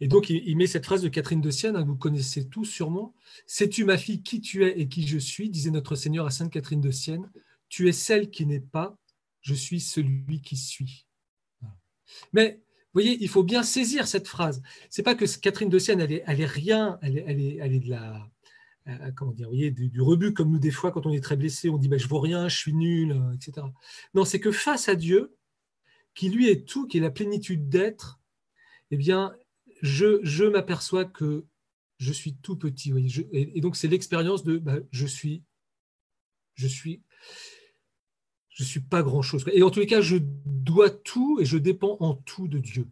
Et 0.00 0.06
donc, 0.06 0.30
il, 0.30 0.56
met 0.56 0.68
cette 0.68 0.84
phrase 0.84 1.02
de 1.02 1.08
Catherine 1.08 1.40
de 1.40 1.50
Sienne, 1.50 1.74
hein, 1.74 1.84
vous 1.84 1.96
connaissez 1.96 2.48
tous 2.48 2.64
sûrement. 2.64 3.14
Sais-tu, 3.46 3.84
ma 3.84 3.98
fille, 3.98 4.22
qui 4.22 4.40
tu 4.40 4.64
es 4.64 4.78
et 4.78 4.88
qui 4.88 5.04
je 5.06 5.18
suis? 5.18 5.50
disait 5.50 5.72
notre 5.72 5.96
Seigneur 5.96 6.24
à 6.24 6.30
Sainte 6.30 6.52
Catherine 6.52 6.80
de 6.80 6.92
Sienne. 6.92 7.28
Tu 7.68 7.88
es 7.88 7.92
celle 7.92 8.30
qui 8.30 8.46
n'est 8.46 8.60
pas, 8.60 8.96
je 9.40 9.54
suis 9.54 9.80
celui 9.80 10.40
qui 10.40 10.56
suis. 10.56 11.06
Mais 12.32 12.60
vous 12.62 13.02
voyez, 13.02 13.18
il 13.20 13.28
faut 13.28 13.42
bien 13.42 13.62
saisir 13.62 14.08
cette 14.08 14.26
phrase. 14.26 14.62
C'est 14.88 15.02
pas 15.02 15.14
que 15.14 15.24
Catherine 15.38 15.68
de 15.68 15.78
Sienne, 15.78 16.00
elle 16.00 16.12
est, 16.12 16.46
rien, 16.46 16.98
elle 17.02 17.18
est, 17.18 17.56
elle 17.60 17.74
est, 17.74 17.80
de 17.80 17.90
la, 17.90 18.30
euh, 18.88 19.10
comment 19.14 19.32
dire, 19.32 19.48
voyez, 19.48 19.70
du, 19.70 20.00
rebut 20.00 20.32
comme 20.32 20.50
nous 20.50 20.58
des 20.58 20.70
fois 20.70 20.90
quand 20.90 21.04
on 21.06 21.12
est 21.12 21.22
très 21.22 21.36
blessé, 21.36 21.68
on 21.68 21.76
dit 21.76 21.88
ben, 21.88 21.98
je 21.98 22.08
vaux 22.08 22.20
rien, 22.20 22.48
je 22.48 22.56
suis 22.56 22.72
nul, 22.72 23.12
euh, 23.12 23.34
etc. 23.34 23.66
Non, 24.14 24.24
c'est 24.24 24.40
que 24.40 24.50
face 24.50 24.88
à 24.88 24.94
Dieu, 24.94 25.36
qui 26.14 26.30
lui 26.30 26.48
est 26.48 26.66
tout, 26.66 26.86
qui 26.86 26.98
est 26.98 27.02
la 27.02 27.10
plénitude 27.10 27.68
d'être, 27.68 28.20
eh 28.90 28.96
bien, 28.96 29.34
je, 29.82 30.20
je 30.22 30.44
m'aperçois 30.44 31.04
que 31.04 31.44
je 31.98 32.12
suis 32.12 32.36
tout 32.36 32.56
petit. 32.56 32.92
et, 33.32 33.60
donc 33.60 33.76
c'est 33.76 33.88
l'expérience 33.88 34.44
de 34.44 34.58
ben, 34.58 34.82
je 34.90 35.06
suis, 35.06 35.42
je 36.54 36.66
suis 36.66 37.02
je 38.58 38.64
suis 38.64 38.80
pas 38.80 39.04
grand-chose. 39.04 39.44
Et 39.52 39.62
en 39.62 39.70
tous 39.70 39.78
les 39.78 39.86
cas, 39.86 40.00
je 40.00 40.16
dois 40.20 40.90
tout 40.90 41.38
et 41.40 41.44
je 41.44 41.58
dépends 41.58 41.96
en 42.00 42.14
tout 42.14 42.48
de 42.48 42.58
Dieu. 42.58 42.88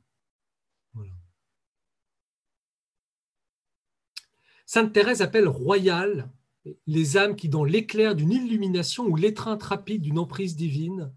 Sainte 4.65 4.93
Thérèse 4.93 5.23
appelle 5.23 5.49
royale 5.49 6.31
les 6.87 7.17
âmes 7.17 7.35
qui, 7.35 7.49
dans 7.49 7.65
l'éclair 7.65 8.15
d'une 8.15 8.31
illumination 8.31 9.07
ou 9.07 9.17
l'étreinte 9.17 9.65
rapide 9.65 10.03
d'une 10.03 10.21
emprise 10.21 10.55
divine, 10.55 11.13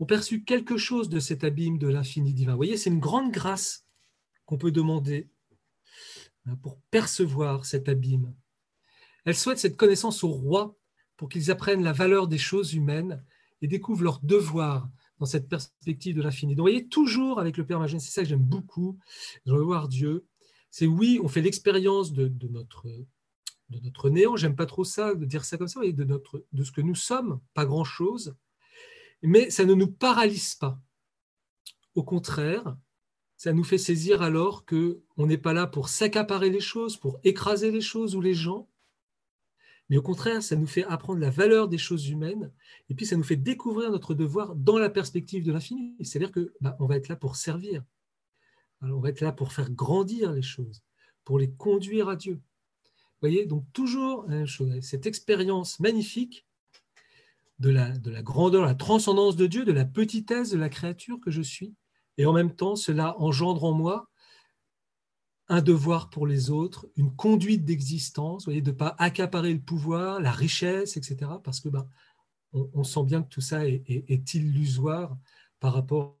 ont 0.00 0.06
perçu 0.06 0.42
quelque 0.42 0.78
chose 0.78 1.10
de 1.10 1.20
cet 1.20 1.44
abîme 1.44 1.76
de 1.76 1.88
l'infini 1.88 2.32
divin. 2.32 2.52
Vous 2.52 2.58
voyez, 2.58 2.78
c'est 2.78 2.88
une 2.88 2.98
grande 2.98 3.30
grâce 3.30 3.86
qu'on 4.46 4.56
peut 4.56 4.72
demander 4.72 5.28
hein, 6.46 6.56
pour 6.62 6.78
percevoir 6.90 7.66
cet 7.66 7.90
abîme. 7.90 8.34
Elle 9.26 9.36
souhaite 9.36 9.58
cette 9.58 9.76
connaissance 9.76 10.24
au 10.24 10.28
roi 10.28 10.78
pour 11.18 11.28
qu'ils 11.28 11.50
apprennent 11.50 11.82
la 11.82 11.92
valeur 11.92 12.26
des 12.26 12.38
choses 12.38 12.72
humaines 12.72 13.22
découvrent 13.66 14.04
leur 14.04 14.20
devoir 14.20 14.88
dans 15.18 15.26
cette 15.26 15.48
perspective 15.48 16.16
de 16.16 16.22
l'infini. 16.22 16.54
Donc, 16.54 16.66
vous 16.66 16.72
voyez, 16.72 16.88
toujours 16.88 17.40
avec 17.40 17.56
le 17.56 17.64
Père 17.66 17.80
Magène, 17.80 18.00
c'est 18.00 18.10
ça 18.10 18.22
que 18.22 18.28
j'aime 18.28 18.42
beaucoup, 18.42 18.98
de 19.46 19.52
revoir 19.52 19.88
Dieu. 19.88 20.26
C'est 20.70 20.86
oui, 20.86 21.18
on 21.22 21.28
fait 21.28 21.40
l'expérience 21.40 22.12
de, 22.12 22.30
notre 22.48 22.86
de 23.70 23.80
notre 23.80 24.10
néant, 24.10 24.36
j'aime 24.36 24.56
pas 24.56 24.66
trop 24.66 24.84
ça, 24.84 25.14
de 25.14 25.24
dire 25.24 25.44
ça 25.44 25.56
comme 25.56 25.68
ça, 25.68 25.80
de, 25.80 26.04
notre, 26.04 26.44
de 26.52 26.62
ce 26.62 26.70
que 26.70 26.80
nous 26.80 26.94
sommes, 26.94 27.40
pas 27.54 27.64
grand-chose, 27.64 28.36
mais 29.22 29.50
ça 29.50 29.64
ne 29.64 29.74
nous 29.74 29.88
paralyse 29.88 30.54
pas. 30.54 30.78
Au 31.94 32.04
contraire, 32.04 32.76
ça 33.36 33.52
nous 33.52 33.64
fait 33.64 33.78
saisir 33.78 34.22
alors 34.22 34.64
que 34.64 35.02
on 35.16 35.26
n'est 35.26 35.38
pas 35.38 35.52
là 35.52 35.66
pour 35.66 35.88
s'accaparer 35.88 36.50
les 36.50 36.60
choses, 36.60 36.96
pour 36.96 37.20
écraser 37.24 37.70
les 37.70 37.80
choses 37.80 38.14
ou 38.14 38.20
les 38.20 38.34
gens, 38.34 38.68
mais 39.88 39.96
au 39.96 40.02
contraire, 40.02 40.42
ça 40.42 40.56
nous 40.56 40.66
fait 40.66 40.84
apprendre 40.84 41.20
la 41.20 41.30
valeur 41.30 41.68
des 41.68 41.78
choses 41.78 42.08
humaines, 42.08 42.52
et 42.88 42.94
puis 42.94 43.06
ça 43.06 43.16
nous 43.16 43.22
fait 43.22 43.36
découvrir 43.36 43.90
notre 43.90 44.14
devoir 44.14 44.54
dans 44.56 44.78
la 44.78 44.90
perspective 44.90 45.44
de 45.44 45.52
l'infini. 45.52 45.94
C'est-à-dire 46.00 46.32
que 46.32 46.52
bah, 46.60 46.76
on 46.80 46.86
va 46.86 46.96
être 46.96 47.08
là 47.08 47.16
pour 47.16 47.36
servir, 47.36 47.84
on 48.82 49.00
va 49.00 49.10
être 49.10 49.20
là 49.20 49.32
pour 49.32 49.52
faire 49.52 49.70
grandir 49.70 50.32
les 50.32 50.42
choses, 50.42 50.82
pour 51.24 51.38
les 51.38 51.50
conduire 51.52 52.08
à 52.08 52.16
Dieu. 52.16 52.34
Vous 52.34 53.28
voyez, 53.28 53.46
donc 53.46 53.64
toujours 53.72 54.26
cette 54.82 55.06
expérience 55.06 55.80
magnifique 55.80 56.46
de 57.58 57.70
la, 57.70 57.96
de 57.96 58.10
la 58.10 58.22
grandeur, 58.22 58.66
la 58.66 58.74
transcendance 58.74 59.36
de 59.36 59.46
Dieu, 59.46 59.64
de 59.64 59.72
la 59.72 59.86
petitesse 59.86 60.50
de 60.50 60.58
la 60.58 60.68
créature 60.68 61.18
que 61.20 61.30
je 61.30 61.42
suis, 61.42 61.74
et 62.18 62.26
en 62.26 62.32
même 62.32 62.54
temps, 62.54 62.76
cela 62.76 63.18
engendre 63.20 63.64
en 63.64 63.72
moi 63.72 64.08
un 65.48 65.62
devoir 65.62 66.10
pour 66.10 66.26
les 66.26 66.50
autres, 66.50 66.88
une 66.96 67.14
conduite 67.14 67.64
d'existence, 67.64 68.46
de 68.46 68.60
ne 68.60 68.70
pas 68.72 68.96
accaparer 68.98 69.52
le 69.52 69.60
pouvoir, 69.60 70.20
la 70.20 70.32
richesse, 70.32 70.96
etc. 70.96 71.30
Parce 71.44 71.60
que 71.60 71.68
ben, 71.68 71.88
on, 72.52 72.82
sent 72.82 73.04
bien 73.04 73.22
que 73.22 73.28
tout 73.28 73.40
ça 73.40 73.66
est, 73.66 74.34
illusoire 74.34 75.16
par 75.60 75.72
rapport 75.74 76.18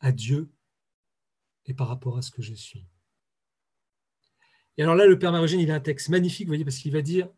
à, 0.00 0.12
Dieu 0.12 0.50
et 1.66 1.74
par 1.74 1.88
rapport 1.88 2.16
à 2.16 2.22
ce 2.22 2.30
que 2.30 2.42
je 2.42 2.54
suis. 2.54 2.86
Et 4.78 4.82
alors 4.82 4.94
là, 4.94 5.06
le 5.06 5.18
Père 5.18 5.30
Marogène, 5.30 5.60
il 5.60 5.70
a 5.70 5.74
un 5.74 5.80
texte 5.80 6.08
magnifique, 6.08 6.46
vous 6.46 6.52
voyez, 6.52 6.64
parce 6.64 6.78
qu'il 6.78 6.92
va 6.92 7.02
dire, 7.02 7.28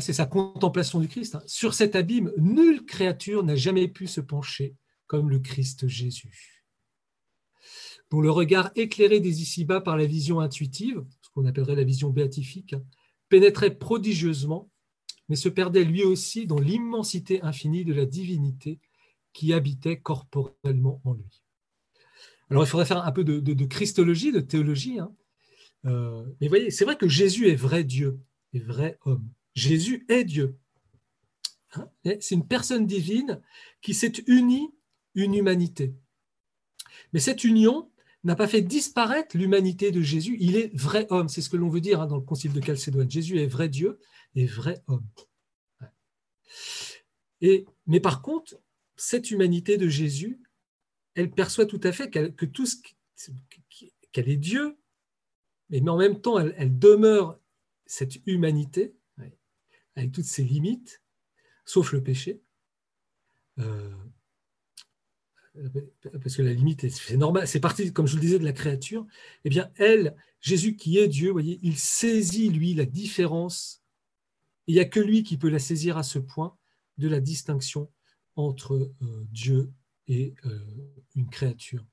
c'est 0.00 0.14
sa 0.14 0.26
contemplation 0.26 0.98
du 0.98 1.08
Christ, 1.08 1.34
hein. 1.34 1.42
sur 1.46 1.74
cet 1.74 1.94
abîme, 1.94 2.32
nulle 2.38 2.84
créature 2.86 3.44
n'a 3.44 3.54
jamais 3.54 3.86
pu 3.86 4.06
se 4.06 4.20
pencher 4.20 4.74
comme 5.06 5.28
le 5.28 5.38
Christ 5.38 5.86
Jésus 5.86 6.59
dont 8.10 8.20
le 8.20 8.30
regard 8.30 8.70
éclairé 8.74 9.20
des 9.20 9.42
ici-bas 9.42 9.80
par 9.80 9.96
la 9.96 10.06
vision 10.06 10.40
intuitive, 10.40 11.04
ce 11.22 11.30
qu'on 11.30 11.46
appellerait 11.46 11.76
la 11.76 11.84
vision 11.84 12.10
béatifique, 12.10 12.74
pénétrait 13.28 13.74
prodigieusement, 13.74 14.70
mais 15.28 15.36
se 15.36 15.48
perdait 15.48 15.84
lui 15.84 16.02
aussi 16.02 16.46
dans 16.46 16.58
l'immensité 16.58 17.40
infinie 17.42 17.84
de 17.84 17.94
la 17.94 18.04
divinité 18.04 18.80
qui 19.32 19.52
habitait 19.52 20.00
corporellement 20.00 21.00
en 21.04 21.14
lui. 21.14 21.42
Alors 22.50 22.64
il 22.64 22.66
faudrait 22.66 22.86
faire 22.86 23.04
un 23.04 23.12
peu 23.12 23.22
de, 23.22 23.64
christologie, 23.64 24.32
de 24.32 24.40
théologie, 24.40 24.98
hein. 24.98 25.14
euh, 25.86 26.24
mais 26.40 26.48
voyez, 26.48 26.72
c'est 26.72 26.84
vrai 26.84 26.96
que 26.96 27.06
Jésus 27.06 27.48
est 27.48 27.54
vrai 27.54 27.84
Dieu, 27.84 28.18
est 28.52 28.58
vrai 28.58 28.98
homme. 29.04 29.28
Jésus 29.54 30.04
est 30.08 30.24
Dieu. 30.24 30.58
Hein. 31.74 31.88
c'est 32.02 32.34
une 32.34 32.48
personne 32.48 32.84
divine 32.84 33.40
qui 33.80 33.94
s'est 33.94 34.24
unie 34.26 34.74
une 35.14 35.34
humanité. 35.34 35.94
Mais 37.12 37.20
cette 37.20 37.44
union, 37.44 37.90
n'a 38.24 38.36
pas 38.36 38.48
fait 38.48 38.62
disparaître 38.62 39.36
l'humanité 39.36 39.90
de 39.90 40.00
Jésus. 40.00 40.36
Il 40.40 40.56
est 40.56 40.74
vrai 40.76 41.06
homme. 41.10 41.28
C'est 41.28 41.40
ce 41.40 41.48
que 41.48 41.56
l'on 41.56 41.68
veut 41.68 41.80
dire 41.80 42.00
hein, 42.00 42.06
dans 42.06 42.16
le 42.16 42.22
concile 42.22 42.52
de 42.52 42.60
Chalcédoine. 42.60 43.10
Jésus 43.10 43.38
est 43.38 43.46
vrai 43.46 43.68
Dieu 43.68 43.98
et 44.34 44.46
vrai 44.46 44.82
homme. 44.86 45.06
Et, 47.40 47.66
mais 47.86 48.00
par 48.00 48.20
contre, 48.20 48.60
cette 48.96 49.30
humanité 49.30 49.78
de 49.78 49.88
Jésus, 49.88 50.40
elle 51.14 51.30
perçoit 51.30 51.66
tout 51.66 51.80
à 51.82 51.92
fait 51.92 52.10
que 52.10 52.44
tout 52.44 52.66
qu'elle 54.12 54.28
est 54.28 54.36
Dieu, 54.36 54.76
mais, 55.70 55.88
en 55.88 55.96
même 55.96 56.20
temps, 56.20 56.38
elle, 56.38 56.78
demeure 56.78 57.38
cette 57.86 58.16
humanité 58.26 58.94
avec 59.96 60.12
toutes 60.12 60.24
ses 60.24 60.44
limites, 60.44 61.02
sauf 61.64 61.92
le 61.92 62.02
péché. 62.02 62.42
Euh, 63.58 63.94
parce 66.22 66.36
que 66.36 66.42
la 66.42 66.52
limite, 66.52 66.88
c'est 66.90 67.16
normal, 67.16 67.46
c'est 67.46 67.60
parti, 67.60 67.92
comme 67.92 68.06
je 68.06 68.14
le 68.14 68.20
disais, 68.20 68.38
de 68.38 68.44
la 68.44 68.52
créature, 68.52 69.06
eh 69.44 69.48
bien, 69.48 69.70
elle, 69.76 70.16
Jésus 70.40 70.76
qui 70.76 70.98
est 70.98 71.08
Dieu, 71.08 71.30
voyez, 71.30 71.58
il 71.62 71.76
saisit, 71.76 72.50
lui, 72.50 72.74
la 72.74 72.86
différence. 72.86 73.82
Il 74.66 74.74
n'y 74.74 74.80
a 74.80 74.84
que 74.84 75.00
lui 75.00 75.22
qui 75.22 75.36
peut 75.36 75.48
la 75.48 75.58
saisir 75.58 75.98
à 75.98 76.02
ce 76.02 76.18
point 76.18 76.56
de 76.98 77.08
la 77.08 77.20
distinction 77.20 77.90
entre 78.36 78.74
euh, 78.74 79.26
Dieu 79.30 79.72
et 80.06 80.34
euh, 80.46 80.58
une 81.16 81.28
créature. 81.28 81.84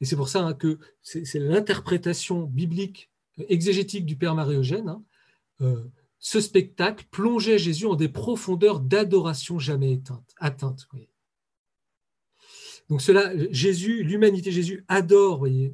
Et 0.00 0.04
c'est 0.04 0.16
pour 0.16 0.28
ça 0.28 0.44
hein, 0.44 0.54
que 0.54 0.78
c'est 1.02 1.38
l'interprétation 1.38 2.42
biblique, 2.42 3.10
exégétique 3.48 4.04
du 4.04 4.16
Père 4.16 4.34
Marie-Eugène. 4.34 4.88
Hein, 4.88 5.04
euh, 5.60 5.84
ce 6.18 6.40
spectacle 6.40 7.06
plongeait 7.10 7.58
Jésus 7.58 7.86
en 7.86 7.94
des 7.94 8.08
profondeurs 8.08 8.80
d'adoration 8.80 9.58
jamais 9.58 9.92
éteintes, 9.92 10.34
atteintes. 10.38 10.88
Donc 12.88 13.00
cela, 13.00 13.32
Jésus, 13.50 14.02
l'humanité 14.02 14.52
Jésus 14.52 14.84
adore, 14.88 15.38
voyez, 15.38 15.72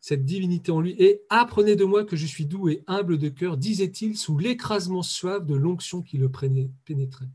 cette 0.00 0.24
divinité 0.24 0.72
en 0.72 0.80
lui. 0.80 0.94
Et 0.98 1.22
apprenez 1.28 1.76
de 1.76 1.84
moi 1.84 2.04
que 2.04 2.16
je 2.16 2.26
suis 2.26 2.46
doux 2.46 2.68
et 2.68 2.82
humble 2.86 3.18
de 3.18 3.28
cœur, 3.28 3.56
disait-il, 3.56 4.16
sous 4.16 4.38
l'écrasement 4.38 5.02
suave 5.02 5.46
de 5.46 5.54
l'onction 5.54 6.02
qui 6.02 6.18
le 6.18 6.30
pénétrait. 6.84 7.28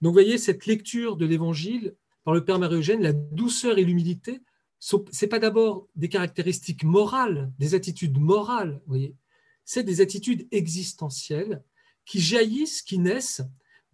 Donc 0.00 0.12
voyez, 0.12 0.38
cette 0.38 0.66
lecture 0.66 1.16
de 1.16 1.26
l'Évangile 1.26 1.94
par 2.24 2.34
le 2.34 2.44
Père 2.44 2.58
Marie-Eugène, 2.58 3.02
la 3.02 3.12
douceur 3.12 3.78
et 3.78 3.84
l'humilité, 3.84 4.40
ce 4.78 4.96
n'est 4.96 5.28
pas 5.28 5.38
d'abord 5.38 5.88
des 5.94 6.08
caractéristiques 6.08 6.82
morales, 6.82 7.52
des 7.58 7.74
attitudes 7.74 8.18
morales, 8.18 8.80
voyez, 8.86 9.14
c'est 9.64 9.84
des 9.84 10.00
attitudes 10.00 10.48
existentielles 10.50 11.62
qui 12.04 12.20
jaillissent, 12.20 12.82
qui 12.82 12.98
naissent 12.98 13.42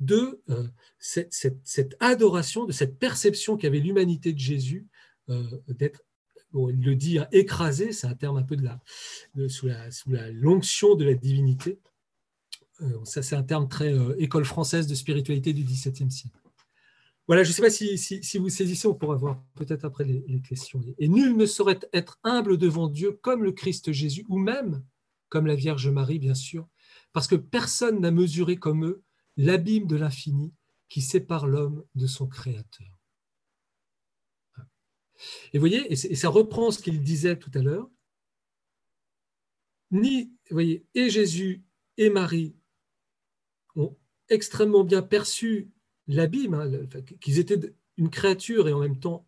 de 0.00 0.42
euh, 0.50 0.66
cette, 0.98 1.96
adoration, 2.00 2.64
de 2.64 2.72
cette 2.72 2.98
perception 2.98 3.56
qu'avait 3.56 3.80
l'humanité 3.80 4.32
de 4.32 4.38
Jésus 4.38 4.86
euh, 5.28 5.44
d'être, 5.68 6.02
il 6.54 6.82
le 6.82 6.94
dit, 6.94 7.18
écrasé, 7.32 7.92
c'est 7.92 8.06
un 8.06 8.14
terme 8.14 8.38
un 8.38 8.42
peu 8.42 8.56
de 8.56 8.64
la, 8.64 8.80
sous 9.48 9.66
la, 9.66 9.90
sous 9.90 10.10
l'onction 10.32 10.94
de 10.94 11.04
la 11.04 11.14
divinité. 11.14 11.78
Euh, 12.80 13.04
ça, 13.04 13.22
c'est 13.22 13.36
un 13.36 13.42
terme 13.42 13.68
très 13.68 13.94
école 14.18 14.44
française 14.44 14.86
de 14.86 14.94
spiritualité 14.94 15.52
du 15.52 15.62
XVIIe 15.62 16.10
siècle. 16.10 16.38
Voilà, 17.26 17.44
je 17.44 17.50
ne 17.50 17.54
sais 17.54 17.60
pas 17.60 17.70
si, 17.70 18.38
vous 18.38 18.48
saisissez, 18.48 18.88
on 18.88 18.94
pourra 18.94 19.16
voir 19.16 19.44
peut-être 19.54 19.84
après 19.84 20.04
les, 20.04 20.40
questions. 20.40 20.80
Et 20.98 21.08
nul 21.08 21.36
ne 21.36 21.44
saurait 21.44 21.78
être 21.92 22.18
humble 22.24 22.56
devant 22.56 22.88
Dieu 22.88 23.12
comme 23.20 23.44
le 23.44 23.52
Christ 23.52 23.92
Jésus, 23.92 24.24
ou 24.30 24.38
même 24.38 24.82
comme 25.28 25.46
la 25.46 25.54
Vierge 25.54 25.88
Marie, 25.90 26.18
bien 26.18 26.34
sûr, 26.34 26.66
parce 27.12 27.26
que 27.26 27.34
personne 27.34 28.00
n'a 28.00 28.10
mesuré 28.10 28.56
comme 28.56 28.86
eux 28.86 29.02
l'abîme 29.38 29.86
de 29.86 29.96
l'infini 29.96 30.52
qui 30.90 31.00
sépare 31.00 31.46
l'homme 31.46 31.84
de 31.94 32.06
son 32.06 32.26
Créateur. 32.26 32.86
Et 35.52 35.58
voyez, 35.58 35.90
et 35.90 35.96
ça 35.96 36.28
reprend 36.28 36.70
ce 36.70 36.80
qu'il 36.80 37.02
disait 37.02 37.38
tout 37.38 37.50
à 37.54 37.60
l'heure, 37.60 37.88
ni, 39.90 40.30
voyez, 40.50 40.84
et 40.94 41.08
Jésus 41.08 41.64
et 41.96 42.10
Marie 42.10 42.54
ont 43.74 43.96
extrêmement 44.28 44.84
bien 44.84 45.02
perçu 45.02 45.70
l'abîme, 46.06 46.54
hein, 46.54 46.70
qu'ils 47.20 47.38
étaient 47.38 47.74
une 47.96 48.10
créature 48.10 48.68
et 48.68 48.72
en 48.72 48.80
même 48.80 49.00
temps 49.00 49.26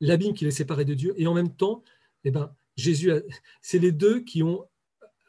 l'abîme 0.00 0.34
qui 0.34 0.44
les 0.44 0.50
séparait 0.50 0.84
de 0.84 0.94
Dieu, 0.94 1.14
et 1.18 1.26
en 1.26 1.34
même 1.34 1.54
temps, 1.54 1.82
eh 2.24 2.30
ben, 2.30 2.54
Jésus, 2.76 3.10
c'est 3.60 3.78
les 3.78 3.92
deux 3.92 4.20
qui 4.20 4.42
ont 4.42 4.68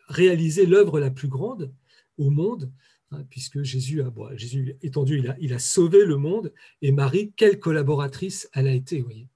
réalisé 0.07 0.65
l'œuvre 0.65 0.99
la 0.99 1.11
plus 1.11 1.27
grande 1.27 1.73
au 2.17 2.29
monde, 2.29 2.71
puisque 3.29 3.61
Jésus, 3.63 4.01
a, 4.01 4.11
Jésus 4.35 4.77
étendu, 4.81 5.23
il 5.39 5.53
a, 5.53 5.59
sauvé 5.59 6.05
le 6.05 6.17
monde, 6.17 6.53
et 6.81 6.91
Marie, 6.91 7.33
quelle 7.35 7.59
collaboratrice 7.59 8.49
elle 8.53 8.67
a 8.67 8.73
été, 8.73 9.01
voyez. 9.01 9.27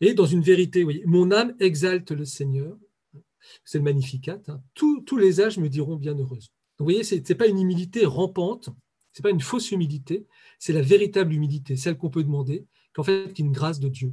Et 0.00 0.14
dans 0.14 0.26
une 0.26 0.42
vérité, 0.42 0.82
voyez, 0.82 1.04
mon 1.06 1.30
âme 1.30 1.54
exalte 1.60 2.10
le 2.10 2.24
Seigneur, 2.24 2.76
c'est 3.64 3.78
le 3.78 3.84
Magnificat, 3.84 4.40
hein. 4.48 4.62
tous, 4.74 5.16
les 5.16 5.40
âges 5.40 5.58
me 5.58 5.68
diront 5.68 5.96
bienheureuse. 5.96 6.50
Vous 6.78 6.84
voyez, 6.84 7.04
ce 7.04 7.14
n'est 7.14 7.34
pas 7.34 7.46
une 7.46 7.60
humilité 7.60 8.04
rampante, 8.04 8.70
ce 9.12 9.20
n'est 9.20 9.22
pas 9.22 9.30
une 9.30 9.40
fausse 9.40 9.70
humilité, 9.70 10.26
c'est 10.58 10.72
la 10.72 10.82
véritable 10.82 11.32
humilité, 11.32 11.76
celle 11.76 11.96
qu'on 11.96 12.10
peut 12.10 12.24
demander, 12.24 12.66
qu'en 12.92 13.02
fait, 13.02 13.28
est 13.28 13.38
une 13.38 13.52
grâce 13.52 13.80
de 13.80 13.88
Dieu. 13.88 14.12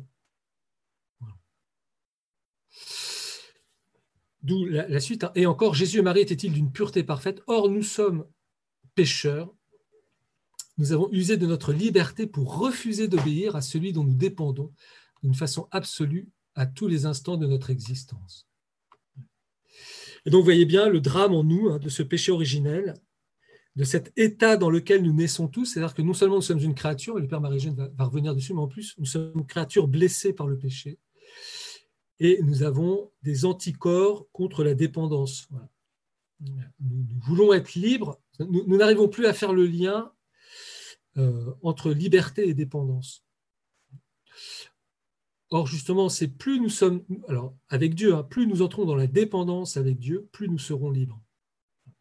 D'où 4.43 4.65
la, 4.65 4.99
suite. 4.99 5.23
Hein. 5.23 5.31
Et 5.35 5.45
encore, 5.45 5.75
Jésus 5.75 5.99
et 5.99 6.01
Marie 6.01 6.21
étaient-ils 6.21 6.51
d'une 6.51 6.71
pureté 6.71 7.03
parfaite? 7.03 7.41
Or, 7.47 7.69
nous 7.69 7.83
sommes 7.83 8.25
pécheurs. 8.95 9.53
Nous 10.77 10.93
avons 10.93 11.09
usé 11.11 11.37
de 11.37 11.45
notre 11.45 11.73
liberté 11.73 12.25
pour 12.25 12.57
refuser 12.57 13.07
d'obéir 13.07 13.55
à 13.55 13.61
celui 13.61 13.93
dont 13.93 14.03
nous 14.03 14.15
dépendons 14.15 14.73
d'une 15.21 15.35
façon 15.35 15.67
absolue 15.69 16.27
à 16.55 16.65
tous 16.65 16.87
les 16.87 17.05
instants 17.05 17.37
de 17.37 17.45
notre 17.45 17.69
existence. 17.69 18.47
Et 20.25 20.31
donc, 20.31 20.43
voyez 20.43 20.65
bien 20.65 20.89
le 20.89 21.01
drame 21.01 21.33
en 21.33 21.43
nous 21.43 21.69
hein, 21.69 21.77
de 21.77 21.89
ce 21.89 22.01
péché 22.01 22.31
originel, 22.31 22.95
de 23.75 23.83
cet 23.83 24.11
état 24.17 24.57
dans 24.57 24.69
lequel 24.69 25.03
nous 25.03 25.13
naissons 25.13 25.47
tous. 25.47 25.65
C'est-à-dire 25.65 25.93
que 25.93 26.01
non 26.01 26.13
seulement 26.13 26.37
nous 26.37 26.41
sommes 26.41 26.59
une 26.59 26.75
créature, 26.75 27.17
et 27.19 27.21
le 27.21 27.27
Père 27.27 27.41
Marie-Jeanne 27.41 27.91
va 27.95 28.05
revenir 28.05 28.33
dessus, 28.33 28.53
mais 28.53 28.61
en 28.61 28.67
plus, 28.67 28.95
nous 28.97 29.05
sommes 29.05 29.31
une 29.35 29.45
créature 29.45 29.87
blessée 29.87 30.33
par 30.33 30.47
le 30.47 30.57
péché 30.57 30.97
et 32.23 32.39
nous 32.43 32.61
avons 32.61 33.11
des 33.23 33.45
anticorps 33.45 34.27
contre 34.31 34.63
la 34.63 34.75
dépendance. 34.75 35.49
Nous, 36.39 37.03
voulons 37.25 37.51
être 37.51 37.73
libres, 37.73 38.21
nous 38.39 38.77
n'arrivons 38.77 39.09
plus 39.09 39.25
à 39.25 39.33
faire 39.33 39.53
le 39.53 39.65
lien 39.65 40.13
euh, 41.17 41.51
entre 41.63 41.91
liberté 41.91 42.47
et 42.47 42.53
dépendance. 42.53 43.25
Or, 45.49 45.65
justement, 45.65 46.09
c'est 46.09 46.27
plus 46.27 46.59
nous 46.59 46.69
sommes, 46.69 47.03
alors 47.27 47.55
avec 47.69 47.95
Dieu, 47.95 48.13
hein, 48.13 48.21
plus 48.21 48.45
nous 48.45 48.61
entrons 48.61 48.85
dans 48.85 48.95
la 48.95 49.07
dépendance 49.07 49.75
avec 49.75 49.97
Dieu, 49.97 50.29
plus 50.31 50.47
nous 50.47 50.59
serons 50.59 50.91
libres. 50.91 51.19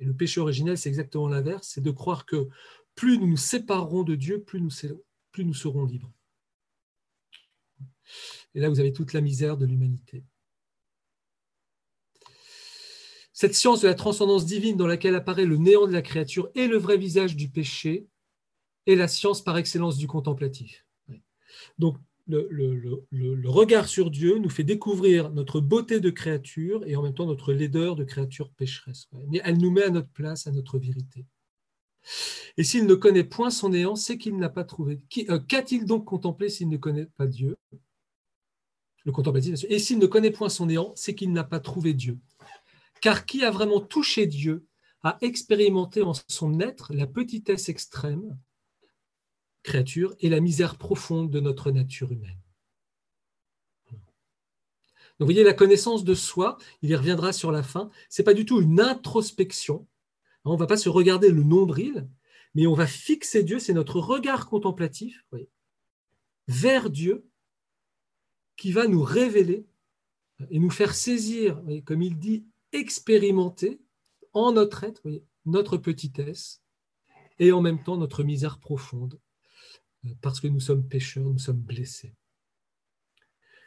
Et 0.00 0.04
le 0.04 0.12
péché 0.12 0.38
originel, 0.38 0.76
c'est 0.76 0.90
exactement 0.90 1.28
l'inverse, 1.28 1.70
c'est 1.72 1.80
de 1.80 1.90
croire 1.90 2.26
que 2.26 2.50
plus 2.94 3.18
nous 3.18 3.26
nous 3.26 3.38
séparerons 3.38 4.02
de 4.02 4.16
Dieu, 4.16 4.42
plus 4.42 4.60
nous, 4.60 4.70
plus 5.32 5.46
nous 5.46 5.54
serons 5.54 5.86
libres. 5.86 6.12
Et 8.54 8.61
là, 8.61 8.69
vous 8.69 8.80
avez 8.80 8.92
toute 8.92 9.12
la 9.12 9.21
misère 9.21 9.57
de 9.57 9.66
l'humanité. 9.66 10.25
Cette 13.33 13.54
science 13.54 13.80
de 13.80 13.88
la 13.88 13.95
transcendance 13.95 14.45
divine 14.45 14.76
dans 14.76 14.87
laquelle 14.87 15.14
apparaît 15.14 15.47
le 15.47 15.57
néant 15.57 15.87
de 15.87 15.92
la 15.92 16.02
créature 16.02 16.50
et 16.54 16.66
le 16.66 16.76
vrai 16.76 16.99
visage 16.99 17.37
du 17.37 17.49
péché 17.49 18.07
est 18.87 18.97
la 18.97 19.09
science 19.09 19.42
par 19.42 19.57
excellence 19.57 19.97
du 19.97 20.07
contemplatif. 20.07 20.85
Donc, 21.78 21.97
le, 22.26 23.49
regard 23.49 23.88
sur 23.88 24.11
Dieu 24.11 24.38
nous 24.38 24.50
fait 24.50 24.64
découvrir 24.64 25.30
notre 25.30 25.61
beauté 25.61 26.00
de 26.00 26.11
créature 26.11 26.83
et 26.87 26.97
en 26.97 27.02
même 27.02 27.14
temps 27.14 27.26
notre 27.26 27.52
laideur 27.52 27.97
de 27.97 28.04
créature 28.04 28.50
pécheresse. 28.50 29.09
Mais 29.28 29.40
elle 29.45 29.59
nous 29.59 29.71
met 29.71 29.85
à 29.85 29.90
notre 29.90 30.11
place, 30.11 30.47
à 30.47 30.52
notre 30.52 30.78
vérité. 30.78 31.25
Et 32.57 32.64
s'il 32.64 32.87
ne 32.87 32.95
connaît 32.95 33.25
point 33.25 33.50
son 33.50 33.71
néant, 33.71 33.97
c'est 33.97 34.19
qu'il 34.19 34.37
n'a 34.37 34.49
pas 34.49 34.64
trouvé. 34.64 35.00
Euh, 35.28 35.38
qu'a-t-il 35.38 35.85
donc 35.85 36.04
contemplé 36.04 36.49
s'il 36.49 36.69
ne 36.69 36.76
connaît 36.76 37.07
pas 37.16 37.26
Dieu? 37.26 37.57
Le 39.04 39.12
contemplatif. 39.12 39.64
Et 39.69 39.78
s'il 39.78 39.99
ne 39.99 40.07
connaît 40.07 40.30
point 40.30 40.49
son 40.49 40.66
néant, 40.66 40.92
c'est 40.95 41.14
qu'il 41.14 41.33
n'a 41.33 41.45
pas 41.45 41.61
trouvé 41.61 41.95
Dieu. 41.95 42.19
Car 43.00 43.25
qui 43.25 43.45
a 43.45 43.50
vraiment 43.50 43.80
touché 43.80 44.26
Dieu 44.26 44.66
a 45.02 45.16
expérimenté 45.23 46.02
en 46.02 46.12
son 46.28 46.61
être 46.61 46.92
la 46.92 47.07
petitesse 47.07 47.71
extrême, 47.71 48.38
créature, 49.62 50.14
et 50.21 50.28
la 50.28 50.40
misère 50.40 50.76
profonde 50.76 51.30
de 51.30 51.40
notre 51.40 51.71
nature 51.71 52.12
humaine. 52.12 52.40
Donc, 55.19 55.28
vous 55.28 55.35
voyez, 55.35 55.45
la 55.45 55.54
connaissance 55.54 56.04
de 56.04 56.14
soi, 56.14 56.57
il 56.83 56.90
y 56.90 56.97
reviendra 56.97 57.33
sur 57.33 57.52
la 57.52 57.62
fin, 57.62 57.90
ce 58.09 58.21
n'est 58.21 58.25
pas 58.25 58.35
du 58.35 58.45
tout 58.45 58.61
une 58.61 58.80
introspection, 58.80 59.87
on 60.45 60.54
ne 60.54 60.59
va 60.59 60.66
pas 60.66 60.78
se 60.78 60.88
regarder 60.88 61.30
le 61.30 61.42
nombril, 61.42 62.09
mais 62.54 62.66
on 62.66 62.75
va 62.75 62.87
fixer 62.87 63.42
Dieu, 63.42 63.59
c'est 63.59 63.75
notre 63.75 64.00
regard 64.00 64.49
contemplatif 64.49 65.25
vers 66.49 66.90
Dieu 66.90 67.29
qui 68.61 68.73
va 68.73 68.87
nous 68.87 69.02
révéler 69.02 69.64
et 70.50 70.59
nous 70.59 70.69
faire 70.69 70.95
saisir, 70.95 71.62
comme 71.87 72.02
il 72.02 72.19
dit, 72.19 72.45
expérimenter 72.73 73.81
en 74.35 74.52
notre 74.52 74.85
être 74.85 75.02
notre 75.47 75.79
petitesse 75.79 76.62
et 77.38 77.52
en 77.52 77.62
même 77.62 77.83
temps 77.83 77.97
notre 77.97 78.23
misère 78.23 78.59
profonde, 78.59 79.19
parce 80.21 80.40
que 80.40 80.47
nous 80.47 80.61
sommes 80.61 80.87
pécheurs, 80.87 81.25
nous 81.25 81.38
sommes 81.38 81.62
blessés. 81.62 82.14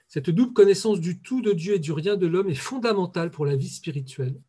Cette 0.07 0.29
double 0.29 0.53
connaissance 0.53 0.99
du 0.99 1.19
tout 1.19 1.41
de 1.41 1.53
Dieu 1.53 1.73
et 1.73 1.79
du 1.79 1.91
rien 1.91 2.15
de 2.15 2.27
l'homme 2.27 2.49
est 2.49 2.53
fondamentale 2.53 3.31
pour 3.31 3.47
la 3.47 3.55
vie 3.55 3.69
spirituelle. 3.69 4.39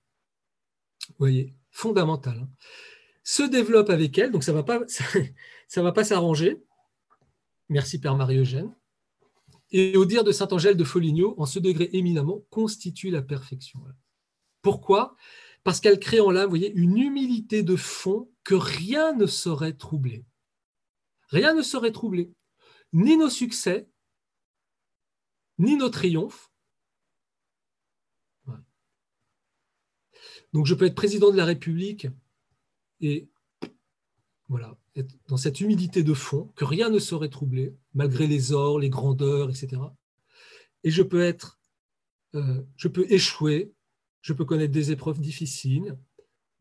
Vous 1.09 1.15
voyez, 1.19 1.55
fondamentale, 1.71 2.41
hein. 2.41 2.51
se 3.23 3.45
développe 3.45 3.89
avec 3.89 4.19
elle, 4.19 4.31
donc 4.31 4.45
ça 4.45 4.53
ne 4.53 4.59
va 5.83 5.93
pas 5.93 6.05
s'arranger. 6.05 6.63
Merci 7.71 7.99
Père 7.99 8.15
Marie-Eugène. 8.15 8.75
Et 9.75 9.97
au 9.97 10.05
dire 10.05 10.23
de 10.23 10.31
Saint 10.31 10.47
Angèle 10.53 10.77
de 10.77 10.85
Foligno, 10.85 11.35
en 11.37 11.47
ce 11.47 11.59
degré 11.59 11.91
éminemment, 11.95 12.45
constitue 12.51 13.11
la 13.11 13.23
perfection. 13.23 13.81
Pourquoi? 14.63 15.17
Parce 15.65 15.81
qu'elle 15.81 15.99
crée 15.99 16.21
en 16.21 16.31
l'âme, 16.31 16.45
vous 16.45 16.51
voyez, 16.51 16.73
une 16.75 16.97
humilité 16.97 17.65
de 17.65 17.75
fond 17.75 18.31
que 18.45 18.55
rien 18.55 19.13
ne 19.15 19.27
saurait 19.27 19.73
troubler. 19.73 20.25
Rien 21.29 21.55
ne 21.55 21.63
saurait 21.63 21.91
troubler. 21.91 22.33
Ni 22.93 23.17
nos 23.17 23.29
succès, 23.29 23.89
ni 25.59 25.77
nos 25.77 25.89
triomphes, 25.89 26.53
Donc 30.53 30.67
je 30.67 30.75
peux 30.75 30.85
être 30.85 30.95
président 30.95 31.33
de 31.33 31.37
la 31.37 31.45
République 31.45 32.07
et 33.01 33.29
voilà, 34.49 34.79
dans 35.29 35.37
cette 35.37 35.61
humilité 35.61 36.03
de 36.03 36.15
fond 36.15 36.53
que 36.55 36.65
rien 36.65 36.89
ne 36.89 36.99
saurait 36.99 37.29
troubler, 37.29 37.75
malgré 37.95 38.27
les 38.27 38.53
ors, 38.53 38.79
les 38.79 38.91
grandeurs, 38.91 39.51
etc. 39.51 39.83
Et 40.85 40.91
je 40.91 41.03
peux 41.03 41.23
être, 41.23 41.59
euh, 42.35 42.63
je 42.77 42.89
peux 42.89 43.11
échouer, 43.11 43.73
je 44.23 44.33
peux 44.33 44.45
connaître 44.45 44.73
des 44.73 44.93
épreuves 44.93 45.21
difficiles, 45.21 45.97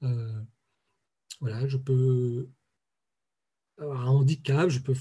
euh, 0.01 0.41
voilà, 1.39 1.67
je 1.67 1.77
peux 1.77 2.49
avoir 3.77 4.07
un 4.07 4.11
handicap, 4.11 4.69
je 4.69 4.79
peux 4.79 4.93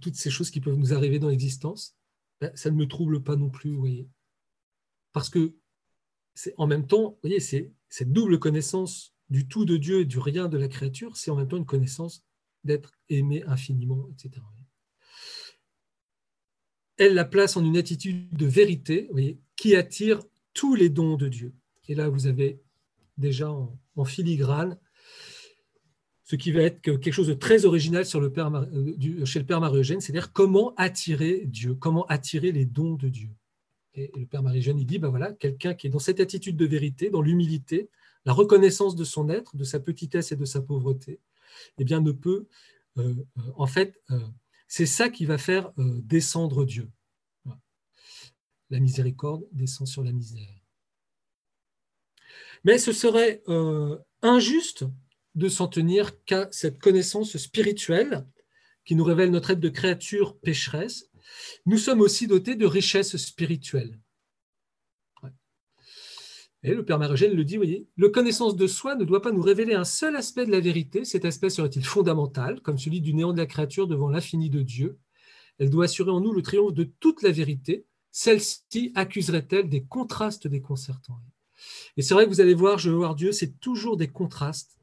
toutes 0.00 0.16
ces 0.16 0.30
choses 0.30 0.50
qui 0.50 0.60
peuvent 0.60 0.76
nous 0.76 0.92
arriver 0.92 1.18
dans 1.18 1.28
l'existence, 1.28 1.96
ben, 2.40 2.50
ça 2.54 2.70
ne 2.70 2.76
me 2.76 2.86
trouble 2.86 3.22
pas 3.22 3.36
non 3.36 3.50
plus, 3.50 3.70
vous 3.70 3.80
voyez, 3.80 4.08
parce 5.12 5.28
que 5.28 5.54
c'est 6.34 6.54
en 6.56 6.66
même 6.66 6.86
temps, 6.86 7.10
vous 7.10 7.18
voyez, 7.22 7.40
c'est 7.40 7.72
cette 7.88 8.12
double 8.12 8.38
connaissance 8.38 9.14
du 9.28 9.46
tout 9.46 9.64
de 9.64 9.76
Dieu 9.76 10.00
et 10.00 10.04
du 10.04 10.18
rien 10.18 10.48
de 10.48 10.58
la 10.58 10.68
créature, 10.68 11.16
c'est 11.16 11.30
en 11.30 11.36
même 11.36 11.48
temps 11.48 11.56
une 11.56 11.66
connaissance 11.66 12.24
d'être 12.64 12.92
aimé 13.08 13.42
infiniment, 13.46 14.08
etc. 14.12 14.42
Elle 16.96 17.14
la 17.14 17.24
place 17.24 17.56
en 17.56 17.64
une 17.64 17.76
attitude 17.76 18.36
de 18.36 18.46
vérité 18.46 19.08
qui 19.56 19.74
attire 19.74 20.20
tous 20.52 20.74
les 20.74 20.90
dons 20.90 21.16
de 21.16 21.28
Dieu. 21.28 21.54
Et 21.88 21.94
là, 21.94 22.08
vous 22.08 22.26
avez 22.26 22.60
déjà 23.16 23.50
en, 23.50 23.76
filigrane 24.04 24.78
ce 26.24 26.36
qui 26.36 26.52
va 26.52 26.62
être 26.62 26.80
quelque 26.80 27.12
chose 27.12 27.26
de 27.26 27.34
très 27.34 27.66
original 27.66 28.06
sur 28.06 28.20
le 28.20 28.32
père, 28.32 28.50
euh, 28.54 29.24
chez 29.26 29.40
le 29.40 29.44
Père 29.44 29.60
Marie-Eugène, 29.60 30.00
c'est-à-dire 30.00 30.32
comment 30.32 30.74
attirer 30.76 31.42
Dieu, 31.44 31.74
comment 31.74 32.06
attirer 32.06 32.52
les 32.52 32.64
dons 32.64 32.94
de 32.94 33.08
Dieu. 33.08 33.30
Et, 33.94 34.10
le 34.16 34.26
Père 34.26 34.42
Marie-Jeanne, 34.42 34.78
il 34.78 34.86
dit, 34.86 34.98
ben 34.98 35.08
voilà, 35.08 35.32
quelqu'un 35.32 35.74
qui 35.74 35.88
est 35.88 35.90
dans 35.90 35.98
cette 35.98 36.20
attitude 36.20 36.56
de 36.56 36.66
vérité, 36.66 37.10
dans 37.10 37.20
l'humilité, 37.20 37.90
la 38.24 38.32
reconnaissance 38.32 38.96
de 38.96 39.04
son 39.04 39.28
être, 39.28 39.56
de 39.56 39.64
sa 39.64 39.80
petitesse 39.80 40.32
et 40.32 40.36
de 40.36 40.44
sa 40.44 40.60
pauvreté, 40.60 41.20
eh 41.78 41.84
bien, 41.84 42.00
ne 42.00 42.12
peut, 42.12 42.46
euh, 42.98 43.14
euh, 43.38 43.42
en 43.56 43.66
fait, 43.66 44.00
euh, 44.10 44.18
c'est 44.68 44.86
ça 44.86 45.08
qui 45.08 45.24
va 45.24 45.38
faire 45.38 45.72
descendre 45.76 46.64
Dieu. 46.64 46.88
La 48.70 48.78
miséricorde 48.78 49.44
descend 49.50 49.88
sur 49.88 50.04
la 50.04 50.12
misère. 50.12 50.46
Mais 52.62 52.78
ce 52.78 52.92
serait 52.92 53.42
injuste 54.22 54.84
de 55.34 55.48
s'en 55.48 55.66
tenir 55.66 56.22
qu'à 56.22 56.46
cette 56.52 56.78
connaissance 56.78 57.36
spirituelle 57.36 58.24
qui 58.84 58.94
nous 58.94 59.02
révèle 59.02 59.32
notre 59.32 59.50
être 59.50 59.58
de 59.58 59.70
créature 59.70 60.38
pécheresse 60.38 61.10
nous 61.66 61.78
sommes 61.78 62.00
aussi 62.00 62.26
dotés 62.26 62.56
de 62.56 62.66
richesses 62.66 63.16
spirituelles. 63.16 63.98
Et 66.62 66.74
le 66.74 66.84
Père 66.84 66.98
Marogène 66.98 67.32
le 67.32 67.44
dit, 67.44 67.56
vous 67.56 67.62
voyez, 67.62 67.88
le 67.96 68.10
connaissance 68.10 68.54
de 68.54 68.66
soi 68.66 68.94
ne 68.94 69.04
doit 69.04 69.22
pas 69.22 69.32
nous 69.32 69.40
révéler 69.40 69.74
un 69.74 69.84
seul 69.84 70.14
aspect 70.14 70.44
de 70.44 70.50
la 70.50 70.60
vérité. 70.60 71.06
Cet 71.06 71.24
aspect 71.24 71.48
serait-il 71.48 71.84
fondamental, 71.84 72.60
comme 72.60 72.78
celui 72.78 73.00
du 73.00 73.14
néant 73.14 73.32
de 73.32 73.38
la 73.38 73.46
créature 73.46 73.86
devant 73.86 74.10
l'infini 74.10 74.50
de 74.50 74.60
Dieu? 74.62 74.98
Elle 75.58 75.70
doit 75.70 75.84
assurer 75.84 76.10
en 76.10 76.20
nous 76.20 76.32
le 76.32 76.42
triomphe 76.42 76.74
de 76.74 76.84
toute 76.84 77.22
la 77.22 77.30
vérité. 77.30 77.86
Celle-ci 78.10 78.92
accuserait-elle 78.94 79.68
des 79.68 79.84
contrastes 79.84 80.48
déconcertants 80.48 81.20
Et 81.96 82.02
c'est 82.02 82.12
vrai 82.12 82.24
que 82.24 82.30
vous 82.30 82.42
allez 82.42 82.54
voir, 82.54 82.78
je 82.78 82.90
veux 82.90 82.96
voir 82.96 83.14
Dieu, 83.14 83.32
c'est 83.32 83.58
toujours 83.60 83.96
des 83.96 84.08
contrastes, 84.08 84.78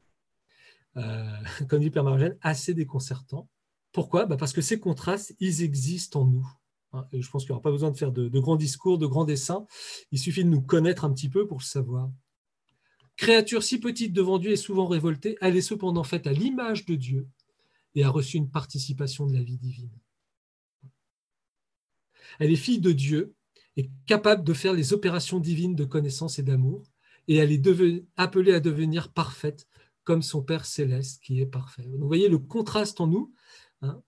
euh, 0.96 1.24
comme 1.68 1.80
dit 1.80 1.90
Père 1.90 2.04
Marogène, 2.04 2.36
assez 2.40 2.74
déconcertants. 2.74 3.48
Pourquoi? 3.92 4.26
Bah, 4.26 4.36
Parce 4.36 4.52
que 4.52 4.62
ces 4.62 4.80
contrastes, 4.80 5.34
ils 5.38 5.62
existent 5.62 6.22
en 6.22 6.26
nous. 6.26 6.48
Hein, 6.92 7.06
je 7.12 7.28
pense 7.28 7.42
qu'il 7.42 7.52
n'y 7.52 7.54
aura 7.54 7.62
pas 7.62 7.70
besoin 7.70 7.90
de 7.90 7.96
faire 7.96 8.12
de, 8.12 8.28
grands 8.38 8.56
discours, 8.56 8.98
de 8.98 9.06
grands 9.06 9.24
dessins. 9.24 9.66
Il 10.10 10.18
suffit 10.18 10.44
de 10.44 10.48
nous 10.48 10.62
connaître 10.62 11.04
un 11.04 11.12
petit 11.12 11.28
peu 11.28 11.46
pour 11.46 11.58
le 11.58 11.64
savoir. 11.64 12.10
Créature 13.16 13.62
si 13.62 13.78
petite 13.80 14.12
devant 14.12 14.38
Dieu 14.38 14.52
et 14.52 14.56
souvent 14.56 14.86
révoltée, 14.86 15.36
elle 15.40 15.56
est 15.56 15.62
cependant 15.62 16.04
faite 16.04 16.26
à 16.26 16.32
l'image 16.32 16.86
de 16.86 16.94
Dieu 16.94 17.28
et 17.94 18.04
a 18.04 18.10
reçu 18.10 18.36
une 18.36 18.50
participation 18.50 19.26
de 19.26 19.34
la 19.34 19.42
vie 19.42 19.58
divine. 19.58 19.90
Elle 22.38 22.52
est 22.52 22.56
fille 22.56 22.80
de 22.80 22.92
Dieu 22.92 23.34
et 23.76 23.90
capable 24.06 24.44
de 24.44 24.52
faire 24.52 24.72
les 24.72 24.92
opérations 24.92 25.40
divines 25.40 25.74
de 25.74 25.84
connaissance 25.84 26.38
et 26.38 26.42
d'amour, 26.42 26.84
et 27.26 27.36
elle 27.36 27.52
est 27.52 27.62
appelée 28.16 28.52
à 28.52 28.60
devenir 28.60 29.12
parfaite 29.12 29.66
comme 30.04 30.22
son 30.22 30.42
Père 30.42 30.64
céleste 30.64 31.22
qui 31.22 31.40
est 31.40 31.46
parfait. 31.46 31.86
vous 31.98 32.06
voyez 32.06 32.28
le 32.28 32.38
contraste 32.38 33.00
en 33.00 33.06
nous 33.06 33.34
Hein. 33.82 34.02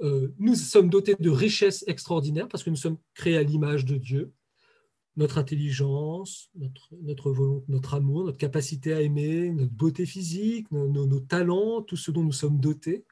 Euh, 0.00 0.34
nous 0.38 0.54
sommes 0.54 0.90
dotés 0.90 1.14
de 1.18 1.30
richesses 1.30 1.84
extraordinaires 1.86 2.48
parce 2.48 2.62
que 2.62 2.70
nous 2.70 2.76
sommes 2.76 2.98
créés 3.14 3.36
à 3.36 3.42
l'image 3.42 3.84
de 3.84 3.96
Dieu. 3.96 4.32
Notre 5.16 5.38
intelligence, 5.38 6.50
notre, 6.56 6.88
notre 7.02 7.30
volonté, 7.30 7.66
notre 7.68 7.94
amour, 7.94 8.24
notre 8.24 8.38
capacité 8.38 8.92
à 8.92 9.00
aimer, 9.00 9.50
notre 9.50 9.72
beauté 9.72 10.06
physique, 10.06 10.66
nos, 10.72 11.20
talents, 11.20 11.82
tout 11.82 11.96
ce 11.96 12.10
dont 12.10 12.24
nous 12.24 12.32
sommes 12.32 12.58
dotés, 12.58 13.04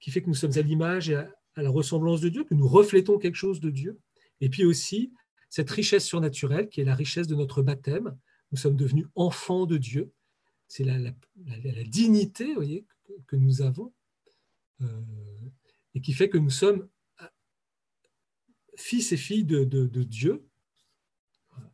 qui 0.00 0.10
fait 0.10 0.22
que 0.22 0.28
nous 0.28 0.34
sommes 0.34 0.56
à 0.56 0.62
l'image 0.62 1.10
et 1.10 1.16
à, 1.16 1.30
la 1.56 1.70
ressemblance 1.70 2.20
de 2.20 2.28
Dieu, 2.28 2.44
que 2.44 2.54
nous 2.54 2.68
reflétons 2.68 3.18
quelque 3.18 3.34
chose 3.34 3.60
de 3.60 3.70
Dieu. 3.70 3.98
Et 4.40 4.48
puis 4.48 4.64
aussi 4.64 5.12
cette 5.50 5.70
richesse 5.70 6.06
surnaturelle 6.06 6.68
qui 6.68 6.80
est 6.80 6.84
la 6.84 6.94
richesse 6.94 7.26
de 7.26 7.34
notre 7.34 7.62
baptême. 7.62 8.16
Nous 8.52 8.58
sommes 8.58 8.76
devenus 8.76 9.06
enfants 9.14 9.66
de 9.66 9.76
Dieu. 9.76 10.12
C'est 10.68 10.84
la, 10.84 10.98
dignité 11.84 12.54
que, 13.26 13.36
nous 13.36 13.62
avons 13.62 13.92
et 15.94 16.00
qui 16.00 16.12
fait 16.12 16.28
que 16.28 16.38
nous 16.38 16.50
sommes 16.50 16.88
fils 18.76 19.12
et 19.12 19.16
filles 19.16 19.44
de, 19.44 19.64
Dieu 20.04 20.44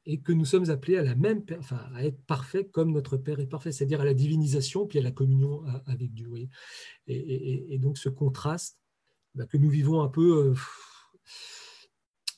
et 0.06 0.20
que 0.20 0.32
nous 0.32 0.44
sommes 0.44 0.70
appelés 0.70 0.96
à 0.96 1.02
la 1.02 1.14
même, 1.14 1.44
enfin, 1.58 1.80
à 1.94 2.04
être 2.04 2.20
parfaits 2.26 2.70
comme 2.70 2.92
notre 2.92 3.16
Père 3.16 3.40
est 3.40 3.46
parfait, 3.46 3.72
c'est-à-dire 3.72 4.00
à 4.00 4.04
la 4.04 4.14
divinisation 4.14 4.86
puis 4.86 4.98
à 4.98 5.02
la 5.02 5.10
communion 5.10 5.62
avec 5.86 6.12
Dieu. 6.12 6.30
Et, 7.06 7.78
donc 7.78 7.98
ce 7.98 8.08
contraste 8.08 8.78
bah, 9.34 9.46
que 9.46 9.56
nous 9.56 9.70
vivons 9.70 10.02
un 10.02 10.08
peu, 10.08 10.46
euh, 10.46 10.54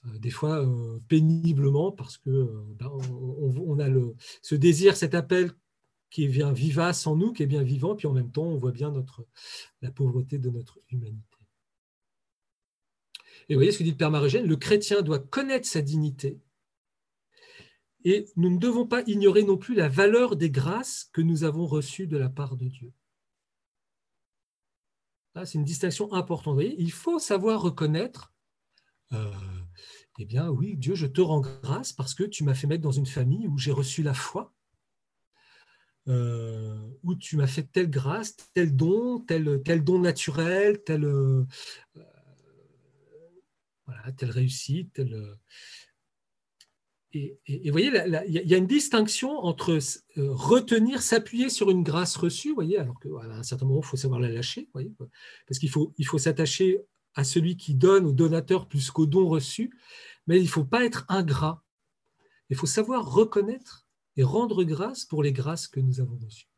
euh, 0.06 0.18
des 0.18 0.30
fois 0.30 0.64
euh, 0.64 0.98
péniblement, 1.08 1.92
parce 1.92 2.16
que 2.18 2.50
bah, 2.78 2.90
on, 2.90 3.78
a 3.78 3.88
le, 3.88 4.14
ce 4.42 4.54
désir, 4.54 4.96
cet 4.96 5.14
appel 5.14 5.52
qui 6.10 6.26
vient 6.28 6.52
vivace 6.52 7.06
en 7.06 7.16
nous, 7.16 7.32
qui 7.32 7.42
est 7.42 7.46
bien 7.46 7.62
vivant, 7.62 7.96
puis 7.96 8.06
en 8.06 8.12
même 8.12 8.30
temps 8.30 8.44
on 8.44 8.58
voit 8.58 8.72
bien 8.72 8.90
notre, 8.90 9.26
la 9.82 9.90
pauvreté 9.90 10.38
de 10.38 10.50
notre 10.50 10.80
humanité. 10.90 11.38
Et 13.48 13.54
vous 13.54 13.58
voyez 13.58 13.72
ce 13.72 13.78
que 13.78 13.84
dit 13.84 13.90
le 13.90 13.96
Père 13.96 14.10
Marégène, 14.10 14.46
le 14.46 14.56
chrétien 14.56 15.02
doit 15.02 15.18
connaître 15.18 15.68
sa 15.68 15.82
dignité 15.82 16.40
et 18.06 18.24
nous 18.36 18.50
ne 18.50 18.58
devons 18.58 18.86
pas 18.86 19.02
ignorer 19.08 19.42
non 19.42 19.56
plus 19.56 19.74
la 19.74 19.88
valeur 19.88 20.36
des 20.36 20.48
grâces 20.48 21.10
que 21.12 21.20
nous 21.20 21.42
avons 21.42 21.66
reçues 21.66 22.06
de 22.06 22.16
la 22.16 22.28
part 22.28 22.56
de 22.56 22.68
Dieu. 22.68 22.92
C'est 25.34 25.54
une 25.54 25.64
distinction 25.64 26.12
importante. 26.12 26.54
Vous 26.54 26.60
il 26.60 26.92
faut 26.92 27.18
savoir 27.18 27.60
reconnaître, 27.60 28.32
euh, 29.12 29.32
eh 30.20 30.24
bien 30.24 30.48
oui, 30.48 30.76
Dieu, 30.76 30.94
je 30.94 31.06
te 31.06 31.20
rends 31.20 31.40
grâce 31.40 31.92
parce 31.92 32.14
que 32.14 32.22
tu 32.22 32.44
m'as 32.44 32.54
fait 32.54 32.68
mettre 32.68 32.84
dans 32.84 32.92
une 32.92 33.06
famille 33.06 33.48
où 33.48 33.58
j'ai 33.58 33.72
reçu 33.72 34.04
la 34.04 34.14
foi, 34.14 34.54
euh, 36.08 36.78
où 37.02 37.14
tu 37.14 37.36
m'as 37.36 37.46
fait 37.46 37.64
telle 37.64 37.90
grâce, 37.90 38.36
tel 38.54 38.74
don, 38.74 39.20
tel, 39.20 39.62
don 39.84 39.98
naturel, 39.98 40.82
tel, 40.84 41.04
euh, 41.04 41.44
voilà, 43.86 44.12
telle 44.12 44.30
réussite, 44.30 44.92
tel, 44.92 45.36
et, 47.12 47.38
vous 47.66 47.72
voyez, 47.72 47.90
il 48.28 48.48
y 48.48 48.54
a 48.54 48.58
une 48.58 48.66
distinction 48.66 49.38
entre 49.38 49.72
euh, 49.72 50.32
retenir, 50.32 51.02
s'appuyer 51.02 51.48
sur 51.48 51.70
une 51.70 51.82
grâce 51.82 52.16
reçue, 52.16 52.52
voyez, 52.52 52.78
alors 52.78 52.98
qu'à 53.00 53.08
un 53.30 53.42
certain 53.42 53.66
moment, 53.66 53.80
il 53.82 53.86
faut 53.86 53.96
savoir 53.96 54.20
la 54.20 54.28
lâcher, 54.28 54.68
voyez, 54.72 54.92
parce 55.46 55.58
qu'il 55.58 55.70
faut, 55.70 55.94
il 55.98 56.06
faut 56.06 56.18
s'attacher 56.18 56.80
à 57.14 57.24
celui 57.24 57.56
qui 57.56 57.74
donne, 57.74 58.06
au 58.06 58.12
donateur, 58.12 58.68
plus 58.68 58.90
qu'au 58.90 59.06
don 59.06 59.28
reçu, 59.28 59.70
mais 60.26 60.38
il 60.38 60.44
ne 60.44 60.48
faut 60.48 60.64
pas 60.64 60.84
être 60.84 61.06
ingrat. 61.08 61.62
Il 62.50 62.56
faut 62.56 62.66
savoir 62.66 63.10
reconnaître 63.10 63.85
et 64.16 64.22
rendre 64.22 64.64
grâce 64.64 65.04
pour 65.04 65.22
les 65.22 65.32
grâces 65.32 65.68
que 65.68 65.80
nous 65.80 66.00
avons 66.00 66.16
reçues. 66.16 66.48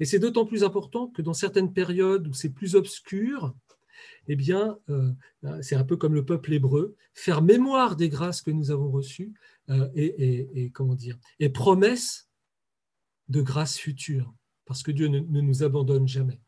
Et 0.00 0.04
c'est 0.04 0.18
d'autant 0.18 0.46
plus 0.46 0.64
important 0.64 1.08
que 1.08 1.22
dans 1.22 1.34
certaines 1.34 1.72
périodes 1.72 2.26
où 2.28 2.32
c'est 2.32 2.50
plus 2.50 2.74
obscur, 2.74 3.54
eh 4.28 4.36
bien, 4.36 4.78
euh, 4.88 5.12
c'est 5.60 5.76
un 5.76 5.84
peu 5.84 5.96
comme 5.96 6.14
le 6.14 6.24
peuple 6.24 6.52
hébreu, 6.52 6.96
faire 7.14 7.42
mémoire 7.42 7.96
des 7.96 8.08
grâces 8.08 8.42
que 8.42 8.50
nous 8.50 8.70
avons 8.70 8.90
reçues 8.90 9.32
euh, 9.70 9.88
et, 9.94 10.70
comment 10.70 10.94
dire, 10.94 11.18
et 11.40 11.48
promesse 11.48 12.28
de 13.28 13.42
grâce 13.42 13.76
future, 13.76 14.32
parce 14.64 14.82
que 14.82 14.90
Dieu 14.90 15.08
ne, 15.08 15.20
nous 15.20 15.62
abandonne 15.62 16.08
jamais. 16.08 16.40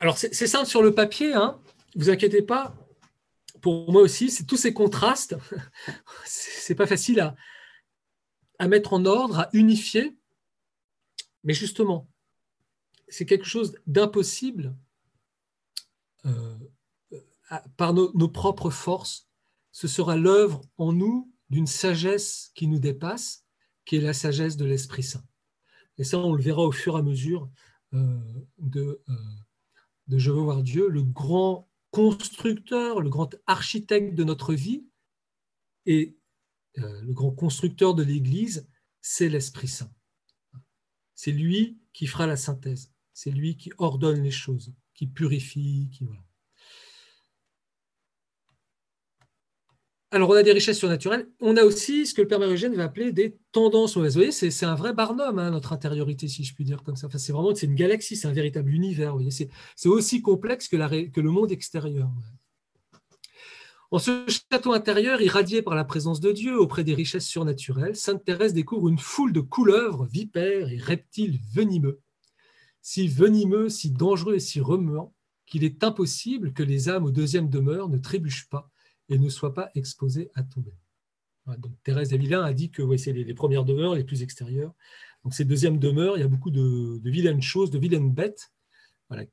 Alors, 0.00 0.18
c'est 0.18 0.32
simple 0.32 0.66
sur 0.66 0.82
le 0.82 0.94
papier, 0.94 1.32
hein, 1.32 1.60
vous 1.94 2.10
inquiétez 2.10 2.42
pas. 2.42 2.74
Pour 3.62 3.92
moi 3.92 4.02
aussi, 4.02 4.28
c'est 4.28 4.44
tous 4.44 4.56
ces 4.56 4.74
contrastes, 4.74 5.36
c'est 6.26 6.74
pas 6.74 6.88
facile 6.88 7.20
à, 8.58 8.68
mettre 8.68 8.92
en 8.92 9.04
ordre, 9.06 9.38
à 9.38 9.48
unifier, 9.52 10.16
mais 11.44 11.54
justement, 11.54 12.08
c'est 13.08 13.24
quelque 13.24 13.46
chose 13.46 13.76
d'impossible 13.86 14.76
euh, 16.26 16.58
par 17.76 17.94
nos, 17.94 18.28
propres 18.28 18.70
forces. 18.70 19.28
Ce 19.70 19.88
sera 19.88 20.16
l'œuvre 20.16 20.62
en 20.76 20.92
nous 20.92 21.32
d'une 21.48 21.66
sagesse 21.66 22.50
qui 22.54 22.66
nous 22.66 22.78
dépasse, 22.80 23.44
qui 23.84 23.96
est 23.96 24.00
la 24.00 24.12
sagesse 24.12 24.56
de 24.56 24.64
l'Esprit 24.64 25.02
Saint. 25.04 25.24
Et 25.98 26.04
ça, 26.04 26.18
on 26.18 26.32
le 26.32 26.42
verra 26.42 26.62
au 26.62 26.72
fur 26.72 26.96
et 26.96 26.98
à 26.98 27.02
mesure 27.02 27.48
euh, 27.94 28.18
euh, 28.76 29.02
de 30.08 30.18
Je 30.18 30.30
veux 30.32 30.40
voir 30.40 30.62
Dieu, 30.62 30.88
le 30.88 31.02
grand 31.02 31.68
constructeur, 31.92 33.00
le 33.00 33.10
grand 33.10 33.36
architecte 33.46 34.16
de 34.16 34.24
notre 34.24 34.54
vie 34.54 34.84
et 35.86 36.18
le 36.74 37.12
grand 37.12 37.30
constructeur 37.30 37.94
de 37.94 38.02
l'Église, 38.02 38.68
c'est 39.00 39.28
l'Esprit 39.28 39.68
Saint. 39.68 39.92
C'est 41.14 41.32
lui 41.32 41.78
qui 41.92 42.06
fera 42.06 42.26
la 42.26 42.36
synthèse. 42.36 42.92
C'est 43.12 43.30
lui 43.30 43.56
qui 43.56 43.70
ordonne 43.78 44.22
les 44.22 44.30
choses, 44.30 44.74
qui 44.94 45.06
purifie, 45.06 45.88
qui 45.92 46.04
Alors, 50.14 50.28
on 50.28 50.34
a 50.34 50.42
des 50.42 50.52
richesses 50.52 50.78
surnaturelles. 50.78 51.26
On 51.40 51.56
a 51.56 51.64
aussi 51.64 52.06
ce 52.06 52.12
que 52.12 52.20
le 52.20 52.28
Père 52.28 52.38
Marie-Eugène 52.38 52.74
va 52.74 52.84
appeler 52.84 53.12
des 53.12 53.38
tendances 53.50 53.96
mauvaises. 53.96 54.12
Vous 54.12 54.20
voyez, 54.20 54.30
c'est 54.30 54.66
un 54.66 54.74
vrai 54.74 54.92
barnum, 54.92 55.38
hein, 55.38 55.50
notre 55.50 55.72
intériorité, 55.72 56.28
si 56.28 56.44
je 56.44 56.54
puis 56.54 56.64
dire 56.64 56.82
comme 56.82 56.96
ça. 56.96 57.06
Enfin, 57.06 57.16
c'est 57.16 57.32
vraiment 57.32 57.54
une 57.54 57.74
galaxie, 57.74 58.14
c'est 58.14 58.28
un 58.28 58.32
véritable 58.32 58.70
univers. 58.70 59.16
C'est 59.74 59.88
aussi 59.88 60.20
complexe 60.20 60.68
que, 60.68 60.76
le 60.76 61.30
monde 61.30 61.50
extérieur. 61.50 62.10
En 63.90 63.98
ce 63.98 64.26
château 64.28 64.74
intérieur, 64.74 65.22
irradié 65.22 65.62
par 65.62 65.74
la 65.74 65.84
présence 65.84 66.20
de 66.20 66.30
Dieu 66.30 66.60
auprès 66.60 66.84
des 66.84 66.94
richesses 66.94 67.26
surnaturelles, 67.26 67.96
Sainte 67.96 68.22
Thérèse 68.22 68.52
découvre 68.52 68.88
une 68.88 68.98
foule 68.98 69.32
de 69.32 69.40
couleuvres, 69.40 70.04
vipères 70.04 70.70
et 70.70 70.78
reptiles 70.78 71.38
venimeux 71.54 72.00
si 72.82 73.06
venimeux, 73.06 73.68
si 73.68 73.92
dangereux 73.92 74.34
et 74.34 74.40
si 74.40 74.60
remuant 74.60 75.14
qu'il 75.46 75.64
est 75.64 75.84
impossible 75.84 76.52
que 76.52 76.62
les 76.62 76.88
âmes 76.88 77.04
aux 77.04 77.10
deuxième 77.10 77.48
demeure 77.48 77.88
ne 77.88 77.98
trébuchent 77.98 78.48
pas 78.48 78.71
et 79.12 79.18
ne 79.18 79.28
soient 79.28 79.54
pas 79.54 79.70
exposées 79.74 80.30
à 80.34 80.42
tomber. 80.42 80.74
donc 81.58 81.72
Thérèse 81.84 82.10
d'Avila 82.10 82.44
a 82.44 82.52
dit 82.52 82.70
que 82.70 82.96
c'est 82.96 83.12
les, 83.12 83.34
premières 83.34 83.64
demeures 83.64 83.94
les 83.94 84.04
plus 84.04 84.22
extérieures. 84.22 84.74
Donc 85.22 85.34
ces 85.34 85.44
deuxièmes 85.44 85.78
demeures, 85.78 86.16
il 86.16 86.20
y 86.20 86.24
a 86.24 86.28
beaucoup 86.28 86.50
de, 86.50 87.00
vilaines 87.04 87.42
choses, 87.42 87.70
de 87.70 87.78
vilaines 87.78 88.12
bêtes 88.12 88.52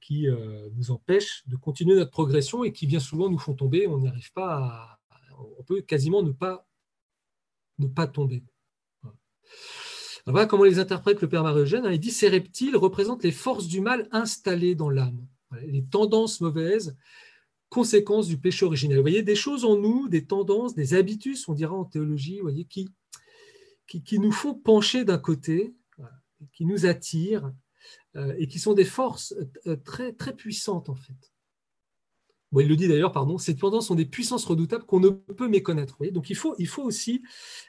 qui 0.01 0.27
euh, 0.27 0.69
nous 0.75 0.91
empêchent 0.91 1.47
de 1.47 1.55
continuer 1.55 1.95
notre 1.95 2.11
progression 2.11 2.65
et 2.65 2.73
qui 2.73 2.85
bien 2.85 2.99
souvent 2.99 3.29
nous 3.29 3.39
font 3.39 3.53
tomber. 3.53 3.87
On 3.87 3.99
n'y 3.99 4.09
arrive 4.09 4.33
pas 4.33 4.57
à, 4.57 4.99
on 5.57 5.63
peut 5.63 5.81
quasiment 5.81 6.21
ne 6.21 6.31
pas, 6.31 6.67
ne 7.77 7.87
pas 7.87 8.07
tomber. 8.07 8.43
Voilà 10.25 10.45
comment 10.45 10.65
les 10.65 10.79
interprète 10.79 11.21
le 11.21 11.29
Père 11.29 11.43
Marie-Eugène. 11.43 11.85
Hein. 11.85 11.91
Il 11.91 11.99
dit 11.99 12.11
ces 12.11 12.27
reptiles 12.27 12.75
représentent 12.75 13.23
les 13.23 13.31
forces 13.31 13.67
du 13.67 13.81
mal 13.81 14.07
installées 14.11 14.75
dans 14.75 14.89
l'âme, 14.89 15.25
les 15.65 15.83
tendances 15.85 16.41
mauvaises, 16.41 16.95
conséquences 17.69 18.27
du 18.27 18.37
péché 18.37 18.65
originel. 18.65 18.97
Vous 18.97 19.03
voyez, 19.03 19.23
des 19.23 19.35
choses 19.35 19.65
en 19.65 19.77
nous, 19.77 20.07
des 20.09 20.25
tendances, 20.25 20.75
des 20.75 20.93
habitus, 20.93 21.47
on 21.47 21.53
dira 21.53 21.75
en 21.75 21.85
théologie, 21.85 22.39
voyez, 22.39 22.65
qui, 22.65 22.89
qui, 23.87 24.19
nous 24.19 24.31
font 24.31 24.55
pencher 24.55 25.05
d'un 25.05 25.17
côté, 25.17 25.73
qui 26.53 26.65
nous 26.65 26.85
attirent, 26.85 27.51
euh, 28.15 28.33
et 28.39 28.47
qui 28.47 28.57
sont 28.57 28.73
des 28.73 28.85
forces 28.85 29.35
euh, 29.67 29.75
très, 29.75 30.13
très 30.13 30.35
puissantes 30.35 30.89
en 30.89 30.95
fait. 30.95 31.31
Il 32.57 32.67
le 32.67 32.75
dit 32.75 32.87
d'ailleurs, 32.87 33.11
pardon, 33.11 33.37
ces 33.37 33.55
tendances 33.55 33.87
sont 33.87 33.95
des 33.95 34.07
puissances 34.07 34.45
redoutables 34.45 34.85
qu'on 34.85 34.99
ne 34.99 35.09
peut 35.09 35.47
méconnaître. 35.47 35.97
Donc 36.11 36.31
il 36.31 36.35
faut, 36.35 36.55
aussi 36.79 37.21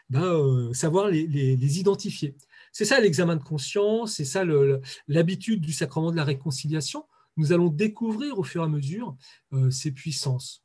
ben, 0.09 0.23
euh, 0.23 0.73
savoir 0.73 1.09
les, 1.09 1.79
identifier. 1.79 2.35
C'est 2.73 2.87
ça 2.87 2.99
l'examen 3.01 3.37
de 3.37 3.43
conscience, 3.43 4.15
c'est 4.15 4.25
ça 4.25 4.45
l'habitude 5.07 5.61
du 5.61 5.75
sacrement 5.75 6.11
de 6.11 6.17
la 6.17 6.25
réconciliation. 6.25 7.05
Nous 7.41 7.53
allons 7.53 7.69
découvrir 7.69 8.39
au 8.39 8.43
fur 8.43 8.61
et 8.61 8.65
à 8.65 8.69
mesure 8.69 9.17
euh, 9.53 9.71
ces 9.71 9.93
puissances. 9.93 10.63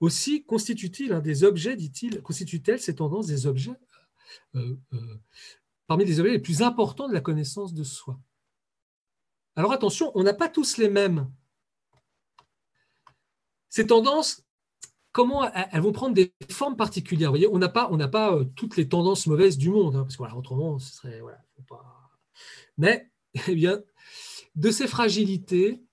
Aussi, 0.00 0.44
constitue-t-il 0.44 1.18
des 1.22 1.44
objets, 1.44 1.76
dit-il, 1.76 2.20
constitue-t-elle 2.20 2.78
ces 2.78 2.96
tendances 2.96 3.26
des 3.26 3.46
objets 3.46 3.78
euh, 4.54 4.76
parmi 5.86 6.04
les 6.04 6.20
objets 6.20 6.32
les 6.32 6.38
plus 6.38 6.60
importants 6.60 7.08
de 7.08 7.14
la 7.14 7.20
connaissance 7.20 7.72
de 7.72 7.84
soi 7.84 8.20
Alors 9.56 9.72
attention, 9.72 10.12
on 10.14 10.22
n'a 10.22 10.34
pas 10.34 10.48
tous 10.48 10.76
les 10.76 10.90
mêmes 10.90 11.30
ces 13.70 13.86
tendances, 13.86 14.44
comment 15.10 15.50
elles 15.52 15.80
vont 15.80 15.90
prendre 15.90 16.14
des 16.14 16.32
formes 16.50 16.76
particulières? 16.76 17.30
Vous 17.30 17.38
voyez, 17.38 17.48
on 17.48 17.58
n'a 17.58 17.68
pas, 17.68 17.88
on 17.90 17.98
pas 18.08 18.32
euh, 18.32 18.44
toutes 18.44 18.76
les 18.76 18.88
tendances 18.88 19.26
mauvaises 19.26 19.58
du 19.58 19.70
monde, 19.70 19.96
hein, 19.96 20.02
parce 20.02 20.16
que 20.16 20.36
autrement, 20.36 20.78
ce 20.78 20.94
serait 20.94 21.20
voilà, 21.20 21.42
Mais 22.76 23.10
eh 23.48 23.54
bien, 23.56 23.82
de 24.54 24.70
ces 24.70 24.86
fragilités, 24.86 25.83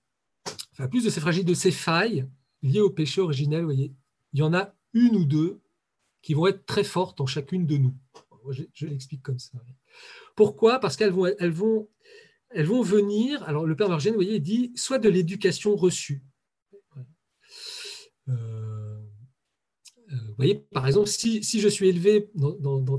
enfin 0.72 0.88
plus 0.88 1.04
de 1.04 1.10
ces 1.10 1.42
de 1.44 1.54
ces 1.54 1.70
failles 1.70 2.26
liées 2.62 2.80
au 2.80 2.90
péché 2.90 3.20
originel, 3.20 3.64
vous 3.64 3.72
il 3.72 4.38
y 4.38 4.42
en 4.42 4.54
a 4.54 4.74
une 4.94 5.16
ou 5.16 5.24
deux 5.24 5.60
qui 6.22 6.34
vont 6.34 6.46
être 6.46 6.64
très 6.64 6.84
fortes 6.84 7.20
en 7.20 7.26
chacune 7.26 7.66
de 7.66 7.76
nous. 7.76 7.94
Je, 8.50 8.86
l'explique 8.86 9.22
comme 9.22 9.38
ça. 9.38 9.52
Pourquoi? 10.34 10.78
Parce 10.78 10.96
qu'elles 10.96 11.12
vont, 11.12 11.88
venir. 12.82 13.42
Alors 13.44 13.66
le 13.66 13.76
Père 13.76 13.88
Margène, 13.88 14.12
vous 14.12 14.20
voyez, 14.20 14.40
dit 14.40 14.72
soit 14.74 14.98
de 14.98 15.08
l'éducation 15.08 15.76
reçue. 15.76 16.22
Euh, 18.28 18.98
vous 20.10 20.34
voyez, 20.36 20.56
par 20.72 20.86
exemple, 20.86 21.08
si, 21.08 21.42
je 21.42 21.68
suis 21.68 21.88
élevé 21.88 22.30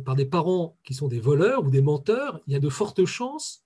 par 0.06 0.16
des 0.16 0.26
parents 0.26 0.78
qui 0.84 0.94
sont 0.94 1.08
des 1.08 1.20
voleurs 1.20 1.64
ou 1.64 1.70
des 1.70 1.82
menteurs, 1.82 2.42
il 2.48 2.54
y 2.54 2.56
a 2.56 2.60
de 2.60 2.70
fortes 2.70 3.06
chances 3.06 3.63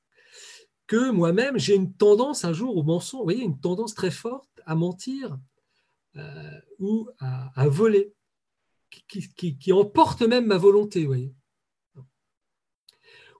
que 0.87 1.11
moi-même, 1.11 1.59
j'ai 1.59 1.75
une 1.75 1.93
tendance 1.93 2.45
un 2.45 2.53
jour 2.53 2.77
au 2.77 2.83
mensonge, 2.83 3.19
vous 3.19 3.25
voyez, 3.25 3.43
une 3.43 3.59
tendance 3.59 3.93
très 3.93 4.11
forte 4.11 4.49
à 4.65 4.73
mentir 4.73 5.37
euh, 6.15 6.61
ou 6.79 7.09
à, 7.19 7.67
voler, 7.67 8.13
qui, 9.07 9.71
emporte 9.73 10.21
même 10.21 10.47
ma 10.47 10.57
volonté, 10.57 11.01
vous 11.01 11.07
voyez. 11.07 11.33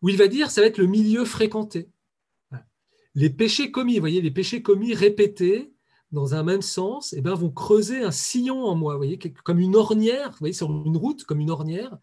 Où 0.02 0.10
il 0.10 0.18
va 0.18 0.28
dire, 0.28 0.52
ça 0.52 0.62
va 0.62 0.68
être 0.68 0.78
le 0.78 0.86
milieu 0.86 1.26
fréquenté. 1.26 1.90
Les 3.16 3.32
péchés 3.32 3.72
commis, 3.72 3.96
vous 3.96 4.02
voyez, 4.02 4.22
les 4.22 4.30
péchés 4.30 4.62
commis 4.62 4.94
répétés, 4.94 5.74
dans 6.12 6.36
un 6.36 6.44
même 6.44 6.62
sens, 6.62 7.14
eh 7.14 7.22
ben, 7.22 7.34
vont 7.34 7.52
creuser 7.52 8.02
un 8.02 8.12
sillon 8.12 8.64
en 8.66 8.76
moi, 8.76 9.00
comme 9.44 9.60
une 9.60 9.76
ornière, 9.76 10.32
vous 10.32 10.38
voyez, 10.40 10.54
sur 10.54 10.72
une 10.72 10.96
route, 10.96 11.26
comme 11.26 11.40
une 11.40 11.50
ornière. 11.50 11.98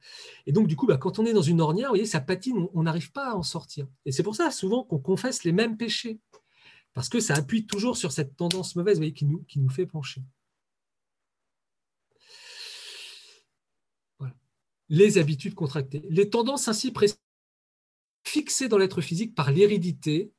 Et 0.47 0.53
donc, 0.53 0.67
du 0.67 0.77
coup, 0.77 0.87
bah, 0.87 0.99
quand 0.99 1.19
on 1.19 1.25
est 1.25 1.33
dans 1.33 1.43
une 1.43 1.61
ornière, 1.61 1.89
vous 1.89 1.93
voyez, 1.95 2.07
ça 2.07 2.21
patine, 2.21 2.69
on 2.75 2.83
n'arrive 2.83 3.13
pas 3.13 3.31
à 3.31 3.35
en 3.35 3.43
sortir. 3.43 3.87
Et 4.05 4.13
c'est 4.13 4.23
pour 4.23 4.37
ça, 4.37 4.51
souvent, 4.51 4.85
qu'on 4.85 4.99
confesse 4.99 5.45
les 5.45 5.53
mêmes 5.53 5.77
péchés, 5.77 6.21
parce 6.93 7.09
que 7.09 7.19
ça 7.19 7.35
appuie 7.35 7.67
toujours 7.67 7.97
sur 7.97 8.13
cette 8.13 8.37
tendance 8.37 8.77
mauvaise, 8.77 9.01
qui 9.15 9.25
nous, 9.27 9.71
fait 9.71 9.87
pencher. 9.87 10.23
Les 14.91 15.17
habitudes 15.17 15.55
contractées. 15.55 16.03
Les 16.11 16.29
tendances 16.29 16.69
ainsi 16.69 16.93
fixées 18.23 18.69
dans 18.69 18.77
l'être 18.77 19.01
physique 19.01 19.35
par 19.35 19.51
l'hérédité, 19.51 20.31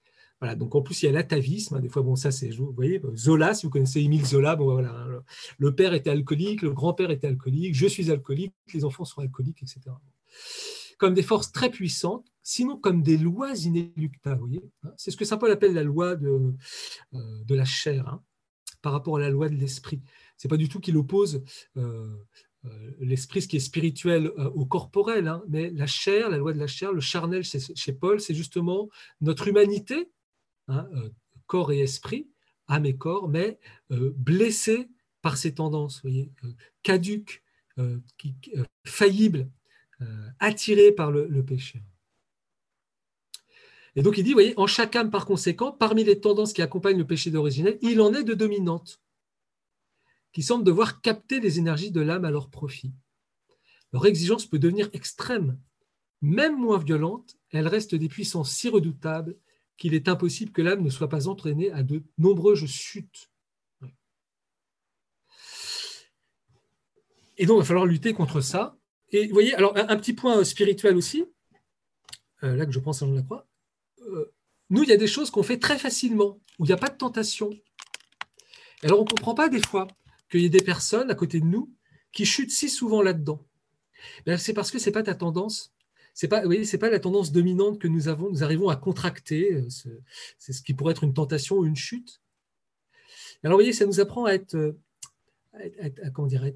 donc 0.58 0.76
en 0.76 0.82
plus, 0.82 1.02
il 1.02 1.06
y 1.06 1.10
a 1.10 1.12
l'atavisme. 1.12 1.76
Hein, 1.76 1.80
des 1.80 1.90
fois, 1.90 2.02
bon, 2.02 2.16
ça, 2.16 2.32
c'est, 2.32 2.50
vous 2.50 2.72
voyez, 2.72 3.02
Zola, 3.16 3.54
si 3.54 3.66
vous 3.66 3.72
connaissez 3.72 4.02
Émile 4.02 4.26
Zola, 4.26 4.56
bon, 4.56 4.66
voilà, 4.74 4.92
hein, 4.92 5.22
le, 5.58 5.76
père 5.76 5.94
était 5.94 6.10
alcoolique, 6.10 6.62
le 6.62 6.72
grand-père 6.72 7.10
était 7.12 7.28
alcoolique, 7.28 7.76
je 7.76 7.88
suis 7.88 8.12
alcoolique, 8.12 8.54
les 8.74 8.86
enfants 8.86 9.06
sont 9.06 9.22
alcooliques, 9.22 9.64
etc. 9.64 9.82
Comme 10.98 11.14
des 11.14 11.24
forces 11.24 11.52
très 11.52 11.70
puissantes, 11.70 12.26
sinon 12.44 12.78
comme 12.78 13.02
des 13.02 13.18
lois 13.18 13.54
inéluctables. 13.56 14.40
Vous 14.40 14.48
voyez 14.48 14.72
hein. 14.84 14.92
c'est 14.98 15.12
ce 15.12 15.18
que 15.18 15.26
Saint 15.26 15.38
Paul 15.38 15.52
appelle 15.52 15.74
la 15.74 15.84
loi 15.84 16.16
de, 16.16 16.54
euh, 17.14 17.44
de 17.44 17.56
la 17.56 17.66
chair 17.66 18.20
par 18.82 18.94
rapport 18.94 19.18
à 19.18 19.20
la 19.20 19.30
loi 19.30 19.50
de 19.50 19.56
l'esprit. 19.56 20.02
C'est 20.38 20.48
pas 20.48 20.58
du 20.58 20.70
tout 20.70 20.80
qu'il 20.80 20.96
oppose 20.96 21.44
euh, 21.76 22.16
euh, 22.66 22.92
l'esprit, 23.00 23.42
ce 23.42 23.48
qui 23.48 23.58
est 23.58 23.60
spirituel, 23.60 24.32
au 24.54 24.66
corporel, 24.66 25.42
mais 25.50 25.72
la 25.72 25.88
chair, 25.88 26.30
la 26.30 26.38
loi 26.38 26.54
de 26.54 26.60
la 26.60 26.68
chair, 26.68 26.94
le 26.94 27.02
charnel 27.02 27.44
chez 27.44 27.94
Paul, 27.94 28.22
c'est 28.22 28.36
justement 28.36 28.90
notre 29.22 29.48
humanité 29.48 30.10
Hein, 30.68 30.88
euh, 30.96 31.10
corps 31.46 31.72
et 31.72 31.80
esprit, 31.80 32.28
âme 32.68 32.86
et 32.86 32.98
corps, 32.98 33.30
mais 33.30 33.60
euh, 33.92 34.14
blessé 34.16 34.90
par 35.22 35.38
ces 35.38 35.54
tendances, 35.54 36.02
voyez, 36.02 36.32
euh, 36.44 36.54
caduques, 36.84 37.44
faillibles, 38.86 39.50
attirés 40.40 40.94
par 40.94 41.12
le, 41.12 41.44
péché. 41.44 41.84
Et 43.98 44.02
donc 44.02 44.18
il 44.18 44.24
dit, 44.24 44.34
en 44.56 44.66
chaque 44.66 44.96
âme 44.96 45.12
par 45.12 45.26
conséquent, 45.26 45.74
parmi 45.74 46.06
les 46.06 46.22
tendances 46.22 46.54
qui 46.54 46.62
accompagnent 46.62 47.00
le 47.00 47.08
péché 47.08 47.32
d'origine, 47.32 47.78
il 47.82 48.00
en 48.00 48.14
est 48.14 48.24
de 48.24 48.34
dominantes, 48.34 49.02
qui 50.32 50.42
semblent 50.42 50.64
devoir 50.64 51.02
capter 51.02 51.42
les 51.42 51.60
énergies 51.60 51.92
de 51.92 52.00
l'âme 52.00 52.24
à 52.24 52.32
leur 52.32 52.50
profit. 52.50 52.94
Leur 53.92 54.06
exigence 54.06 54.46
peut 54.46 54.60
devenir 54.60 54.90
extrême. 54.94 55.60
Même 56.22 56.58
moins 56.58 56.78
violente, 56.78 57.36
elle 57.52 57.68
reste 57.68 57.94
des 57.94 58.08
puissances 58.08 58.52
si 58.52 58.70
redoutables 58.70 59.36
qu'il 59.78 59.94
est 59.94 60.08
impossible 60.08 60.52
que 60.52 60.62
l'âme 60.62 60.82
ne 60.82 60.90
soit 60.90 61.10
pas 61.10 61.28
entraînée 61.28 61.72
à 61.72 61.84
de 61.84 62.04
nombreuses 62.18 62.66
chutes. 62.66 63.30
Et 67.38 67.46
donc, 67.46 67.58
il 67.58 67.60
va 67.60 67.66
falloir 67.66 67.86
lutter 67.86 68.14
contre 68.14 68.42
ça. 68.42 68.78
Et 69.12 69.28
vous 69.28 69.34
voyez, 69.34 69.54
alors 69.56 69.78
un, 69.78 69.98
petit 69.98 70.14
point 70.14 70.44
spirituel 70.44 70.96
aussi, 70.96 71.26
euh, 72.44 72.56
là 72.56 72.66
que 72.66 72.72
je 72.72 72.80
pense 72.80 73.02
à 73.02 73.06
Jean 73.06 73.12
de 73.12 73.18
la 73.18 73.24
Croix, 73.24 73.48
euh, 74.02 74.34
nous, 74.70 74.84
il 74.84 74.90
y 74.90 74.94
a 74.94 74.98
des 74.98 75.08
choses 75.08 75.30
qu'on 75.30 75.44
fait 75.44 75.60
très 75.60 75.78
facilement, 75.78 76.40
où 76.60 76.66
il 76.66 76.68
n'y 76.68 76.74
a 76.74 76.78
pas 76.78 76.90
de 76.90 76.98
tentation. 76.98 77.50
alors, 78.84 79.00
on 79.00 79.04
ne 79.04 79.10
comprend 79.10 79.36
pas 79.36 79.50
des 79.50 79.62
fois 79.62 79.88
qu'il 80.32 80.42
y 80.42 80.46
ait 80.46 80.50
des 80.50 80.64
personnes 80.64 81.12
à 81.12 81.16
côté 81.16 81.40
de 81.40 81.46
nous 81.46 81.72
qui 82.12 82.26
chutent 82.26 82.52
si 82.52 82.70
souvent 82.70 83.02
là-dedans. 83.02 83.46
Ben, 84.26 84.38
c'est 84.38 84.54
parce 84.54 84.72
que 84.72 84.80
ce 84.80 84.86
n'est 84.86 84.92
pas 84.92 85.04
ta 85.04 85.16
tendance 85.16 85.75
c'est 86.16 86.30
pas, 86.30 86.44
c'est 86.64 86.78
pas 86.78 86.90
la 86.90 87.00
tendance 87.00 87.34
dominante 87.34 87.78
que 87.78 87.90
nous 87.90 88.08
avons. 88.08 88.30
Nous 88.30 88.42
arrivons 88.42 88.70
à 88.70 88.78
contracter. 88.78 89.54
Euh, 89.54 89.68
c'est 90.40 90.54
ce 90.54 90.62
qui 90.64 90.74
pourrait 90.74 90.94
être 90.94 91.04
une 91.04 91.14
tentation 91.14 91.58
ou 91.58 91.66
une 91.66 91.76
chute. 91.76 92.22
Alors, 93.44 93.58
vous 93.58 93.64
voyez, 93.64 93.74
ça 93.74 93.86
nous 93.86 94.00
apprend 94.00 94.24
à 94.24 94.32
être, 94.32 94.56
euh, 94.56 94.80
à, 95.82 96.10
comment 96.12 96.30
dire, 96.30 96.50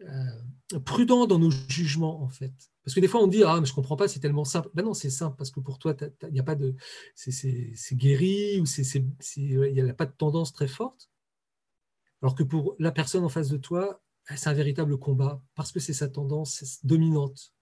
euh, 0.00 0.78
prudent 0.84 1.26
dans 1.26 1.40
nos 1.40 1.50
jugements, 1.50 2.22
en 2.22 2.28
fait. 2.28 2.52
Parce 2.84 2.94
que 2.94 3.00
des 3.00 3.08
fois, 3.08 3.20
on 3.20 3.26
dit 3.26 3.42
Ah, 3.44 3.58
mais 3.60 3.66
je 3.66 3.74
comprends 3.74 3.96
pas, 3.96 4.06
c'est 4.06 4.20
tellement 4.20 4.44
simple. 4.44 4.70
Ben 4.74 4.84
non, 4.84 4.94
c'est 4.94 5.10
simple, 5.10 5.36
parce 5.36 5.50
que 5.50 5.58
pour 5.58 5.80
toi, 5.80 5.96
il 6.30 6.38
a 6.38 6.44
pas 6.44 6.54
de. 6.54 6.76
C'est 7.16 7.96
guéri, 7.96 8.60
ou 8.60 8.64
il 9.36 9.72
n'y 9.72 9.80
a 9.80 9.92
pas 9.92 10.06
de 10.06 10.12
tendance 10.12 10.52
très 10.52 10.68
forte. 10.68 11.10
Alors 12.22 12.36
que 12.36 12.44
pour 12.44 12.76
la 12.78 12.92
personne 12.92 13.24
en 13.24 13.28
face 13.28 13.48
de 13.48 13.56
toi, 13.56 14.00
c'est 14.36 14.48
un 14.48 14.52
véritable 14.52 14.96
combat, 14.98 15.42
parce 15.56 15.72
que 15.72 15.80
c'est 15.80 15.92
sa 15.92 16.06
tendance 16.06 16.78
dominante. 16.84 17.52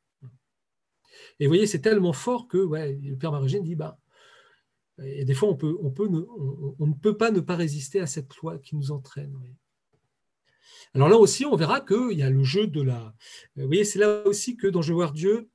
Et 1.38 1.46
vous 1.46 1.50
voyez, 1.50 1.66
c'est 1.66 1.80
tellement 1.80 2.12
fort 2.12 2.48
que 2.48 2.58
le 2.58 3.16
père 3.16 3.32
Marugène 3.32 3.62
dit, 3.62 3.76
bah, 3.76 3.98
et 5.02 5.24
des 5.24 5.34
fois, 5.34 5.48
on, 5.48 5.56
peut, 5.56 5.76
on, 5.82 5.90
peut 5.90 6.08
ne, 6.08 6.20
on, 6.78 6.86
ne 6.86 6.92
peut 6.94 7.16
pas 7.16 7.30
ne 7.30 7.40
pas 7.40 7.56
résister 7.56 8.00
à 8.00 8.06
cette 8.06 8.36
loi 8.36 8.58
qui 8.58 8.76
nous 8.76 8.90
entraîne. 8.90 9.34
Alors 10.94 11.08
là 11.08 11.16
aussi, 11.16 11.46
on 11.46 11.56
verra 11.56 11.80
qu'il 11.80 12.18
y 12.18 12.22
a 12.22 12.30
le 12.30 12.42
jeu 12.42 12.66
de 12.66 12.82
la... 12.82 13.14
Vous 13.56 13.66
voyez, 13.66 13.84
c'est 13.84 13.98
là 13.98 14.26
aussi 14.26 14.56
que 14.56 14.66
dans 14.66 14.82
Je 14.82 14.92
voir 14.92 15.12
Dieu, 15.12 15.48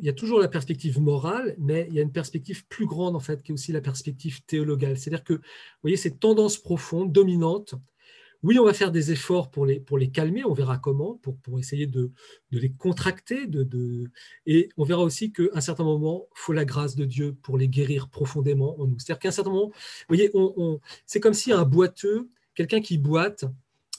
il 0.00 0.04
y 0.04 0.08
a 0.08 0.12
toujours 0.12 0.40
la 0.40 0.48
perspective 0.48 1.00
morale, 1.00 1.54
mais 1.58 1.86
il 1.88 1.94
y 1.94 1.98
a 1.98 2.02
une 2.02 2.12
perspective 2.12 2.66
plus 2.66 2.86
grande, 2.86 3.16
en 3.16 3.20
fait, 3.20 3.42
qui 3.42 3.52
est 3.52 3.54
aussi 3.54 3.72
la 3.72 3.80
perspective 3.80 4.44
théologale. 4.44 4.98
C'est-à-dire 4.98 5.24
que, 5.24 5.34
vous 5.34 5.40
voyez, 5.82 5.96
cette 5.96 6.20
tendance 6.20 6.58
profonde, 6.58 7.12
dominante, 7.12 7.74
oui, 8.42 8.58
on 8.58 8.64
va 8.64 8.74
faire 8.74 8.90
des 8.90 9.12
efforts 9.12 9.50
pour 9.50 9.66
les, 9.66 10.10
calmer, 10.10 10.44
on 10.44 10.52
verra 10.52 10.78
comment, 10.78 11.20
pour, 11.22 11.58
essayer 11.58 11.86
de, 11.86 12.10
les 12.50 12.72
contracter. 12.72 13.48
Et 14.46 14.68
on 14.76 14.84
verra 14.84 15.02
aussi 15.02 15.32
qu'à 15.32 15.44
un 15.54 15.60
certain 15.60 15.84
moment, 15.84 16.26
il 16.36 16.38
faut 16.38 16.52
la 16.52 16.64
grâce 16.64 16.96
de 16.96 17.04
Dieu 17.04 17.36
pour 17.42 17.56
les 17.56 17.68
guérir 17.68 18.08
profondément 18.08 18.80
en 18.80 18.86
nous. 18.86 18.98
C'est-à-dire 18.98 19.20
qu'à 19.20 19.28
un 19.28 19.32
certain 19.32 19.50
moment, 19.50 19.68
vous 19.68 20.16
voyez, 20.16 20.32
c'est 21.06 21.20
comme 21.20 21.34
si 21.34 21.52
un 21.52 21.64
boiteux, 21.64 22.28
quelqu'un 22.54 22.80
qui 22.80 22.98
boite, 22.98 23.44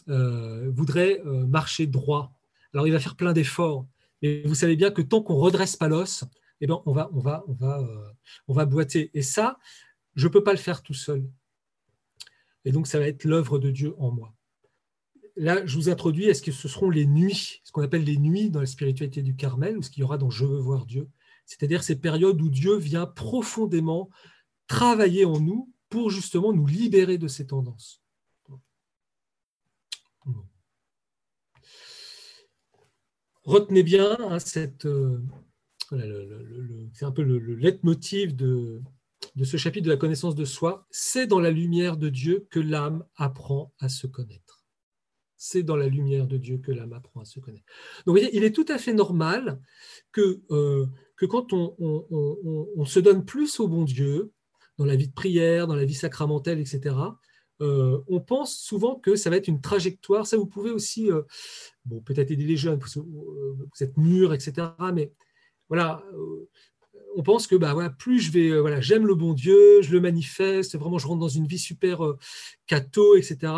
euh, 0.10 0.70
voudrait 0.76 1.22
euh, 1.26 1.46
marcher 1.46 1.88
droit. 1.88 2.34
Alors 2.74 2.88
il 2.88 2.92
va 2.92 3.00
faire 3.00 3.16
plein 3.16 3.32
d'efforts, 3.32 3.86
mais 4.22 4.44
vous 4.44 4.56
savez 4.56 4.76
bien 4.76 4.92
que 4.92 5.02
tant 5.02 5.22
qu'on 5.22 5.36
redresse 5.36 5.78
pas 5.78 5.88
l'os, 5.88 6.26
eh 6.60 6.68
ben, 6.68 6.82
on, 6.86 6.92
va, 6.92 7.10
on, 7.14 7.20
va, 7.20 7.44
on, 7.48 7.54
va, 7.54 7.80
euh, 7.80 8.12
on 8.50 8.54
va 8.54 8.66
boiter. 8.66 9.12
Et 9.14 9.22
ça, 9.22 9.58
je 10.16 10.28
ne 10.28 10.34
peux 10.34 10.44
pas 10.44 10.52
le 10.52 10.58
faire 10.58 10.82
tout 10.82 10.94
seul. 10.94 11.24
Et 12.66 12.72
donc, 12.72 12.88
ça 12.88 13.00
va 13.00 13.08
être 13.08 13.24
l'œuvre 13.26 13.60
de 13.60 13.72
Dieu 13.72 13.94
en 13.98 14.12
moi. 14.12 14.34
Là, 15.36 15.66
je 15.66 15.76
vous 15.76 15.90
introduis, 15.90 16.26
est-ce 16.26 16.42
que 16.42 16.52
ce 16.52 16.68
seront 16.68 16.90
les 16.90 17.06
nuits, 17.06 17.62
ce 17.64 17.72
qu'on 17.72 17.82
appelle 17.82 18.04
les 18.04 18.18
nuits 18.18 18.50
dans 18.50 18.60
la 18.60 18.66
spiritualité 18.66 19.22
du 19.22 19.36
Carmel, 19.36 19.78
ou 19.78 19.82
ce 19.82 19.90
qu'il 19.90 20.02
y 20.02 20.04
aura 20.04 20.18
dans 20.18 20.30
Je 20.30 20.46
veux 20.46 20.60
voir 20.60 20.86
Dieu? 20.86 21.10
C'est-à-dire 21.46 21.84
ces 21.84 22.00
périodes 22.00 22.42
où 22.42 22.50
Dieu 22.50 22.78
vient 22.78 23.06
profondément 23.06 24.10
travailler 24.68 25.26
en 25.26 25.40
nous 25.40 25.72
pour 25.90 26.10
justement 26.10 26.54
nous 26.54 26.68
libérer 26.68 27.18
de 27.18 27.28
ces 27.28 27.48
tendances. 27.48 28.02
Retenez 33.44 33.84
bien 33.84 34.16
hein, 34.20 34.40
cette, 34.40 34.86
euh, 34.86 35.22
c'est 36.94 37.06
un 37.06 37.12
peu 37.12 37.24
le, 37.24 37.40
le 37.40 37.56
leitmotiv 37.56 38.36
de, 38.36 38.82
de 39.36 39.44
ce 39.44 39.58
chapitre 39.58 39.86
de 39.86 39.92
la 39.92 39.98
connaissance 39.98 40.36
de 40.36 40.46
soi, 40.46 40.86
c'est 40.92 41.28
dans 41.28 41.40
la 41.40 41.52
lumière 41.52 41.98
de 41.98 42.10
Dieu 42.10 42.48
que 42.50 42.60
l'âme 42.60 43.06
apprend 43.16 43.74
à 43.80 43.90
se 43.90 44.08
connaître. 44.08 44.64
C'est 45.38 45.64
dans 45.64 45.76
la 45.76 45.88
lumière 45.88 46.28
de 46.28 46.38
Dieu 46.38 46.58
que 46.58 46.72
l'âme 46.72 46.94
apprend 46.94 47.22
à 47.22 47.26
se 47.26 47.40
connaître. 47.40 47.66
Donc, 48.06 48.20
il 48.32 48.44
est 48.44 48.56
tout 48.56 48.66
à 48.70 48.78
fait 48.78 48.94
normal 48.94 49.60
que, 50.12 50.42
euh, 50.52 50.86
que 51.18 51.26
quand 51.26 51.54
on, 51.54 52.86
se 52.86 53.00
donne 53.00 53.26
plus 53.26 53.60
au 53.60 53.68
bon 53.68 53.84
Dieu, 53.84 54.32
dans 54.78 54.86
la 54.86 54.96
vie 54.96 55.08
de 55.08 55.14
prière, 55.14 55.68
dans 55.68 55.76
la 55.76 55.86
vie 55.86 55.94
sacramentelle, 55.94 56.60
etc., 56.60 56.96
euh, 57.62 58.02
on 58.08 58.20
pense 58.20 58.58
souvent 58.58 58.96
que 58.96 59.16
ça 59.16 59.30
va 59.30 59.36
être 59.38 59.48
une 59.48 59.62
trajectoire. 59.62 60.26
Ça, 60.28 60.38
vous 60.38 60.48
pouvez 60.48 60.72
aussi, 60.72 61.12
euh, 61.12 61.22
bon, 61.86 62.02
peut-être 62.02 62.32
aider 62.32 62.46
les 62.46 62.58
jeunes, 62.58 62.80
vous 62.80 63.84
êtes 63.84 63.98
mûrs, 63.98 64.34
etc., 64.34 64.68
mais 64.94 65.14
voilà, 65.70 66.04
on 67.16 67.24
pense 67.24 67.48
que 67.48 67.56
bah, 67.56 67.74
voilà, 67.74 67.90
plus 67.90 68.20
je 68.20 68.32
vais, 68.32 68.50
euh, 68.50 68.62
voilà, 68.62 68.82
j'aime 68.82 69.08
le 69.08 69.16
bon 69.16 69.34
Dieu, 69.34 69.82
je 69.82 69.92
le 69.92 70.02
manifeste, 70.02 70.78
vraiment 70.78 70.98
je 70.98 71.08
rentre 71.08 71.20
dans 71.20 71.28
une 71.28 71.48
vie 71.48 71.60
super 71.60 72.06
euh, 72.06 72.18
catho, 72.68 73.16
etc. 73.16 73.54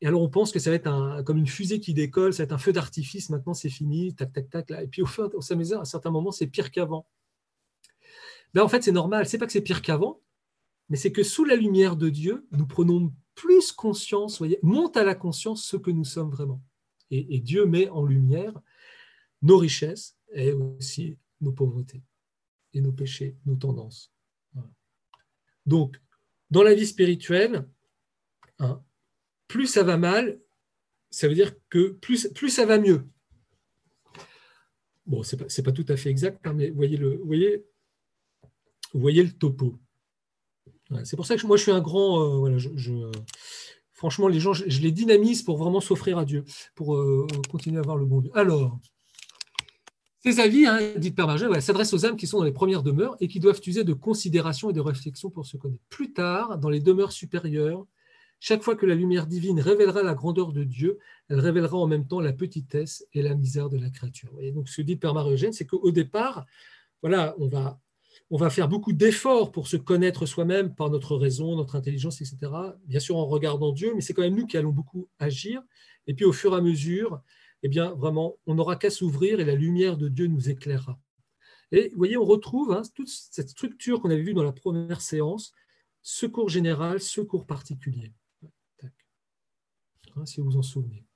Et 0.00 0.06
alors 0.06 0.22
on 0.22 0.28
pense 0.28 0.52
que 0.52 0.58
ça 0.58 0.70
va 0.70 0.76
être 0.76 0.86
un, 0.86 1.22
comme 1.22 1.38
une 1.38 1.46
fusée 1.46 1.80
qui 1.80 1.94
décolle, 1.94 2.32
ça 2.32 2.42
va 2.42 2.44
être 2.44 2.52
un 2.52 2.58
feu 2.58 2.72
d'artifice, 2.72 3.30
maintenant 3.30 3.54
c'est 3.54 3.70
fini, 3.70 4.14
tac, 4.14 4.32
tac, 4.32 4.50
tac. 4.50 4.70
Là. 4.70 4.82
Et 4.82 4.86
puis 4.86 5.02
au 5.02 5.06
fur 5.06 5.24
et 5.24 5.52
à 5.52 5.56
mesure, 5.56 5.80
à 5.80 5.84
certains 5.84 6.10
moments, 6.10 6.32
c'est 6.32 6.46
pire 6.46 6.70
qu'avant. 6.70 7.06
Ben, 8.52 8.62
en 8.62 8.68
fait, 8.68 8.82
c'est 8.82 8.92
normal, 8.92 9.26
c'est 9.26 9.38
pas 9.38 9.46
que 9.46 9.52
c'est 9.52 9.60
pire 9.60 9.82
qu'avant, 9.82 10.20
mais 10.88 10.96
c'est 10.96 11.12
que 11.12 11.22
sous 11.22 11.44
la 11.44 11.56
lumière 11.56 11.96
de 11.96 12.08
Dieu, 12.08 12.46
nous 12.52 12.66
prenons 12.66 13.12
plus 13.34 13.72
conscience, 13.72 14.38
voyez, 14.38 14.58
monte 14.62 14.96
à 14.96 15.04
la 15.04 15.14
conscience 15.14 15.64
ce 15.64 15.76
que 15.76 15.90
nous 15.90 16.04
sommes 16.04 16.30
vraiment. 16.30 16.62
Et, 17.10 17.40
Dieu 17.40 17.66
met 17.66 17.88
en 17.90 18.04
lumière 18.04 18.52
nos 19.42 19.58
richesses 19.58 20.16
et 20.32 20.52
aussi 20.52 21.16
nos 21.40 21.52
pauvretés 21.52 22.02
et 22.74 22.80
nos 22.80 22.92
péchés, 22.92 23.36
nos 23.46 23.56
tendances. 23.56 24.12
Donc, 25.66 26.00
dans 26.50 26.62
la 26.62 26.74
vie 26.74 26.86
spirituelle, 26.86 27.66
hein, 28.58 28.82
plus 29.48 29.66
ça 29.66 29.82
va 29.82 29.96
mal, 29.96 30.40
ça 31.10 31.28
veut 31.28 31.34
dire 31.34 31.54
que 31.70 31.90
plus, 31.92 32.28
plus 32.34 32.50
ça 32.50 32.66
va 32.66 32.78
mieux. 32.78 33.06
Bon, 35.06 35.22
ce 35.22 35.36
n'est 35.36 35.64
pas, 35.64 35.72
tout 35.72 35.86
à 35.88 35.96
fait 35.96 36.10
exact, 36.10 36.46
hein, 36.46 36.54
mais 36.54 36.70
voyez 36.70 36.96
le, 36.96 37.16
voyez, 37.16 37.64
voyez 38.92 39.22
le 39.22 39.32
topo. 39.32 39.78
C'est 41.04 41.16
pour 41.16 41.26
ça 41.26 41.36
que 41.36 41.46
moi, 41.46 41.56
je 41.56 41.62
suis 41.62 41.72
un 41.72 41.80
grand... 41.80 42.22
Euh, 42.22 42.38
voilà, 42.38 42.58
je, 42.58 43.10
franchement, 43.92 44.28
les 44.28 44.40
gens, 44.40 44.52
je, 44.52 44.80
les 44.80 44.92
dynamise 44.92 45.42
pour 45.42 45.56
vraiment 45.56 45.80
s'offrir 45.80 46.18
à 46.18 46.24
Dieu, 46.24 46.44
pour 46.74 46.94
euh, 46.94 47.26
continuer 47.50 47.78
à 47.78 47.80
avoir 47.80 47.96
le 47.96 48.06
bon 48.06 48.20
Dieu. 48.20 48.30
Alors, 48.34 48.78
ces 50.24 50.40
avis, 50.40 50.64
hein, 50.64 50.78
dit 50.96 51.10
Père 51.10 51.26
Margin, 51.26 51.60
s'adressent 51.60 51.92
aux 51.92 52.06
âmes 52.06 52.16
qui 52.16 52.26
sont 52.26 52.38
dans 52.38 52.44
les 52.44 52.52
premières 52.52 52.82
demeures 52.82 53.14
et 53.20 53.28
qui 53.28 53.40
doivent 53.40 53.60
user 53.66 53.84
de 53.84 53.92
considération 53.92 54.70
et 54.70 54.72
de 54.72 54.80
réflexion 54.80 55.28
pour 55.28 55.44
se 55.44 55.58
connaître. 55.58 55.82
Plus 55.90 56.14
tard, 56.14 56.56
dans 56.56 56.70
les 56.70 56.80
demeures 56.80 57.12
supérieures, 57.12 57.84
chaque 58.40 58.62
fois 58.62 58.74
que 58.74 58.86
la 58.86 58.94
lumière 58.94 59.26
divine 59.26 59.60
révélera 59.60 60.02
la 60.02 60.14
grandeur 60.14 60.52
de 60.52 60.64
Dieu, 60.64 60.98
elle 61.28 61.40
révélera 61.40 61.76
en 61.76 61.86
même 61.86 62.06
temps 62.06 62.20
la 62.20 62.32
petitesse 62.32 63.06
et 63.12 63.20
la 63.20 63.34
misère 63.34 63.68
de 63.68 63.76
la 63.76 63.90
créature. 63.90 64.30
Donc, 64.54 64.70
ce 64.70 64.78
que 64.78 64.82
dit 64.82 64.96
Père 64.96 65.12
Marie-Eugène, 65.12 65.52
c'est 65.52 65.66
qu'au 65.66 65.90
départ, 65.90 66.46
voilà, 67.02 67.34
on 67.38 67.46
va, 67.46 67.78
on 68.30 68.38
va 68.38 68.48
faire 68.48 68.68
beaucoup 68.68 68.94
d'efforts 68.94 69.52
pour 69.52 69.68
se 69.68 69.76
connaître 69.76 70.24
soi-même 70.24 70.74
par 70.74 70.88
notre 70.88 71.16
raison, 71.16 71.54
notre 71.54 71.76
intelligence, 71.76 72.22
etc. 72.22 72.50
Bien 72.86 73.00
sûr 73.00 73.18
en 73.18 73.26
regardant 73.26 73.72
Dieu, 73.72 73.92
mais 73.94 74.00
c'est 74.00 74.14
quand 74.14 74.22
même 74.22 74.36
nous 74.36 74.46
qui 74.46 74.56
allons 74.56 74.72
beaucoup 74.72 75.06
agir. 75.18 75.62
Et 76.06 76.14
puis 76.14 76.24
au 76.24 76.32
fur 76.32 76.54
et 76.54 76.56
à 76.56 76.60
mesure, 76.62 77.20
eh 77.64 77.68
bien 77.68 77.94
vraiment, 77.94 78.36
on 78.46 78.54
n'aura 78.54 78.76
qu'à 78.76 78.90
s'ouvrir 78.90 79.40
et 79.40 79.44
la 79.44 79.54
lumière 79.54 79.96
de 79.96 80.08
Dieu 80.08 80.26
nous 80.26 80.50
éclairera. 80.50 81.00
Et 81.72 81.88
vous 81.88 81.96
voyez, 81.96 82.18
on 82.18 82.24
retrouve 82.24 82.72
hein, 82.72 82.82
toute 82.94 83.08
cette 83.08 83.48
structure 83.48 84.00
qu'on 84.00 84.10
avait 84.10 84.22
vue 84.22 84.34
dans 84.34 84.44
la 84.44 84.52
première 84.52 85.00
séance, 85.00 85.54
secours 86.02 86.50
général, 86.50 87.00
secours 87.00 87.46
particulier. 87.46 88.12
Hein, 90.14 90.26
si 90.26 90.40
vous 90.40 90.50
vous 90.50 90.56
en 90.58 90.62
souvenez. 90.62 91.06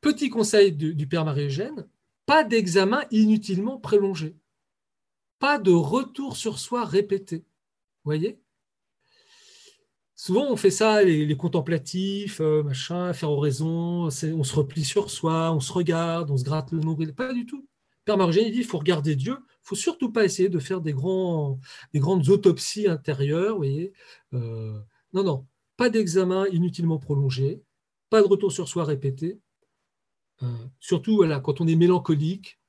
Petit 0.00 0.30
conseil 0.30 0.72
du, 0.72 1.06
Père 1.06 1.26
Marie-Eugène, 1.26 1.86
pas 2.24 2.44
d'examen 2.44 3.04
inutilement 3.10 3.78
prolongé. 3.78 4.34
Pas 5.38 5.58
de 5.58 5.70
retour 5.70 6.38
sur 6.38 6.58
soi 6.58 6.86
répété. 6.86 7.36
Vous 7.36 7.44
voyez? 8.04 8.40
Souvent, 10.22 10.50
on 10.50 10.56
fait 10.56 10.70
ça, 10.70 11.02
les, 11.02 11.34
contemplatifs, 11.34 12.42
euh, 12.42 12.62
machin, 12.62 13.14
faire 13.14 13.30
oraison, 13.30 14.04
on 14.04 14.10
se 14.10 14.54
replie 14.54 14.84
sur 14.84 15.08
soi, 15.08 15.50
on 15.50 15.60
se 15.60 15.72
regarde, 15.72 16.30
on 16.30 16.36
se 16.36 16.44
gratte 16.44 16.72
le 16.72 16.80
nombril. 16.80 17.14
Pas 17.14 17.32
du 17.32 17.46
tout. 17.46 17.66
Père 18.04 18.18
Margène 18.18 18.50
dit 18.50 18.58
il 18.58 18.64
faut 18.64 18.76
regarder 18.76 19.16
Dieu. 19.16 19.38
Il 19.48 19.62
faut 19.62 19.76
surtout 19.76 20.12
pas 20.12 20.26
essayer 20.26 20.50
de 20.50 20.58
faire 20.58 20.82
des, 20.82 20.92
grandes 20.92 22.28
autopsies 22.28 22.86
intérieures. 22.86 23.56
Vous 23.56 23.64
euh, 24.34 24.78
non, 25.14 25.24
non. 25.24 25.46
Pas 25.78 25.88
d'examen 25.88 26.46
inutilement 26.48 26.98
prolongé. 26.98 27.62
Pas 28.10 28.20
de 28.20 28.26
retour 28.26 28.52
sur 28.52 28.68
soi 28.68 28.84
répété. 28.84 29.40
Euh, 30.42 30.54
surtout 30.80 31.24
quand 31.42 31.62
on 31.62 31.66
est 31.66 31.76
mélancolique. 31.76 32.60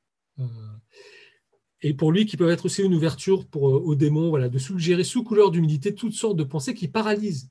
Et 1.82 1.94
pour 1.94 2.12
lui, 2.12 2.26
qui 2.26 2.38
peut 2.38 2.50
être 2.50 2.66
aussi 2.66 2.84
une 2.84 2.94
ouverture 2.94 3.48
pour, 3.48 3.64
aux 3.64 3.96
démons, 3.96 4.38
de 4.38 4.58
suggérer 4.60 5.04
sous 5.04 5.24
couleur 5.24 5.50
d'humilité 5.50 5.96
toutes 5.96 6.14
sortes 6.14 6.38
de 6.38 6.44
pensées 6.44 6.76
qui 6.76 6.88
paralysent. 6.88 7.50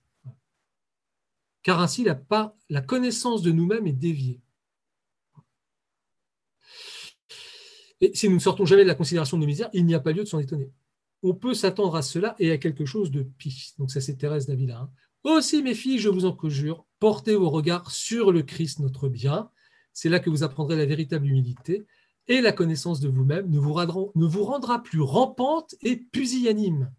Car 1.63 1.81
ainsi, 1.81 2.05
la, 2.05 2.81
connaissance 2.81 3.43
de 3.43 3.51
nous-mêmes 3.51 3.87
est 3.87 3.93
déviée. 3.93 4.41
Et 8.01 8.13
si 8.15 8.29
nous 8.29 8.37
ne 8.37 8.41
sortons 8.41 8.65
jamais 8.65 8.83
de 8.83 8.89
la 8.89 8.95
considération 8.95 9.37
de 9.37 9.43
nos 9.43 9.47
misères, 9.47 9.69
il 9.75 9.85
n'y 9.85 9.95
a 9.95 10.01
pas 10.01 10.13
lieu 10.13 10.23
de 10.23 10.29
s'en 10.29 10.39
étonner. 10.39 10.71
On 11.23 11.35
peut 11.35 11.53
s'attendre 11.53 11.97
à 11.97 12.03
cela 12.03 12.35
et 12.39 12.51
à 12.51 12.57
quelque 12.57 12.87
chose 12.87 13.11
de 13.11 13.25
pire. 13.25 13.75
Donc 13.79 13.91
ça 13.91 14.01
c'est 14.01 14.17
Thérèse 14.17 14.47
d'Avila. 14.47 14.79
Hein. 14.79 14.91
Aussi 15.25 15.63
mes 15.63 15.75
filles, 15.75 15.99
je 15.99 16.09
vous 16.09 16.25
en 16.25 16.33
conjure, 16.33 16.87
portez 16.99 17.35
vos 17.35 17.51
regards 17.51 17.91
sur 17.91 18.33
le 18.33 18.43
Christ 18.43 18.79
notre 18.79 19.11
bien. 19.11 19.51
C'est 19.93 20.09
là 20.09 20.19
que 20.19 20.31
vous 20.31 20.45
apprendrez 20.45 20.77
la 20.77 20.87
véritable 20.87 21.27
humilité 21.27 21.85
et 22.31 22.41
la 22.41 22.53
connaissance 22.53 23.01
de 23.01 23.09
vous-même 23.09 23.51
ne 23.51 23.59
vous, 23.59 23.75
ne 24.15 24.27
vous 24.27 24.45
rendra 24.45 24.83
plus 24.83 25.03
rampante 25.03 25.75
et 25.83 25.97
pusillanime 25.97 26.91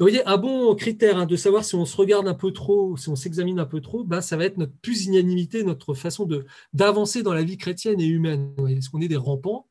vous 0.00 0.06
voyez, 0.06 0.26
un 0.26 0.38
bon 0.38 0.74
critère 0.76 1.18
hein, 1.18 1.26
de 1.26 1.36
savoir 1.36 1.62
si 1.62 1.74
on 1.74 1.84
se 1.84 1.94
regarde 1.94 2.26
un 2.26 2.32
peu 2.32 2.52
trop, 2.52 2.96
si 2.96 3.10
on 3.10 3.16
s'examine 3.16 3.60
un 3.60 3.66
peu 3.66 3.82
trop, 3.82 4.02
ben, 4.02 4.22
ça 4.22 4.38
va 4.38 4.46
être 4.46 4.56
notre 4.56 4.72
pusillanimité, 4.80 5.62
notre 5.62 5.92
façon 5.92 6.26
d'avancer 6.72 7.22
dans 7.22 7.34
la 7.34 7.42
vie 7.42 7.58
chrétienne 7.58 8.00
et 8.00 8.06
humaine. 8.06 8.54
Est-ce 8.66 8.88
qu'on 8.88 9.02
est 9.02 9.08
des 9.08 9.18
rampants 9.18 9.68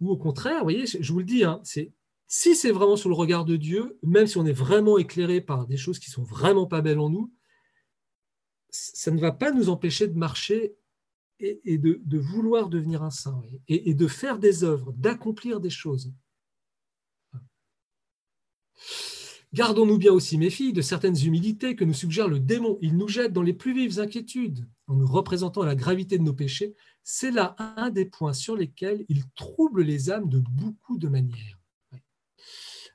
Ou 0.00 0.10
au 0.10 0.16
contraire, 0.16 0.58
vous 0.58 0.64
voyez, 0.64 0.86
je 0.86 1.12
vous 1.12 1.20
le 1.20 1.24
dis, 1.24 1.44
hein, 1.44 1.62
si 1.62 2.56
c'est 2.56 2.72
vraiment 2.72 2.96
sur 2.96 3.08
le 3.08 3.14
regard 3.14 3.44
de 3.44 3.54
Dieu, 3.54 3.96
même 4.02 4.26
si 4.26 4.38
on 4.38 4.44
est 4.44 4.50
vraiment 4.50 4.98
éclairé 4.98 5.40
par 5.40 5.68
des 5.68 5.76
choses 5.76 6.00
qui 6.00 6.10
sont 6.10 6.24
vraiment 6.24 6.66
pas 6.66 6.80
belles 6.80 6.98
en 6.98 7.08
nous, 7.08 7.32
ça 8.70 9.12
ne 9.12 9.20
va 9.20 9.30
pas 9.30 9.52
nous 9.52 9.68
empêcher 9.68 10.08
de 10.08 10.18
marcher 10.18 10.74
et, 11.40 11.78
de, 11.78 12.18
vouloir 12.18 12.68
devenir 12.68 13.02
un 13.02 13.10
saint, 13.10 13.42
et 13.68 13.94
de 13.94 14.06
faire 14.06 14.38
des 14.38 14.64
œuvres, 14.64 14.92
d'accomplir 14.92 15.60
des 15.60 15.70
choses. 15.70 16.12
Gardons-nous 19.52 19.98
bien 19.98 20.12
aussi, 20.12 20.38
mes 20.38 20.50
filles, 20.50 20.72
de 20.72 20.82
certaines 20.82 21.16
humilités 21.16 21.76
que 21.76 21.84
nous 21.84 21.94
suggère 21.94 22.28
le 22.28 22.40
démon. 22.40 22.78
Il 22.82 22.96
nous 22.96 23.08
jette 23.08 23.32
dans 23.32 23.42
les 23.42 23.54
plus 23.54 23.72
vives 23.72 24.00
inquiétudes 24.00 24.68
en 24.86 24.96
nous 24.96 25.06
représentant 25.06 25.62
la 25.62 25.74
gravité 25.74 26.18
de 26.18 26.22
nos 26.22 26.34
péchés. 26.34 26.74
C'est 27.02 27.30
là 27.30 27.54
un 27.58 27.90
des 27.90 28.04
points 28.04 28.34
sur 28.34 28.56
lesquels 28.56 29.04
il 29.08 29.22
trouble 29.34 29.82
les 29.82 30.10
âmes 30.10 30.28
de 30.28 30.40
beaucoup 30.40 30.98
de 30.98 31.08
manières. 31.08 31.55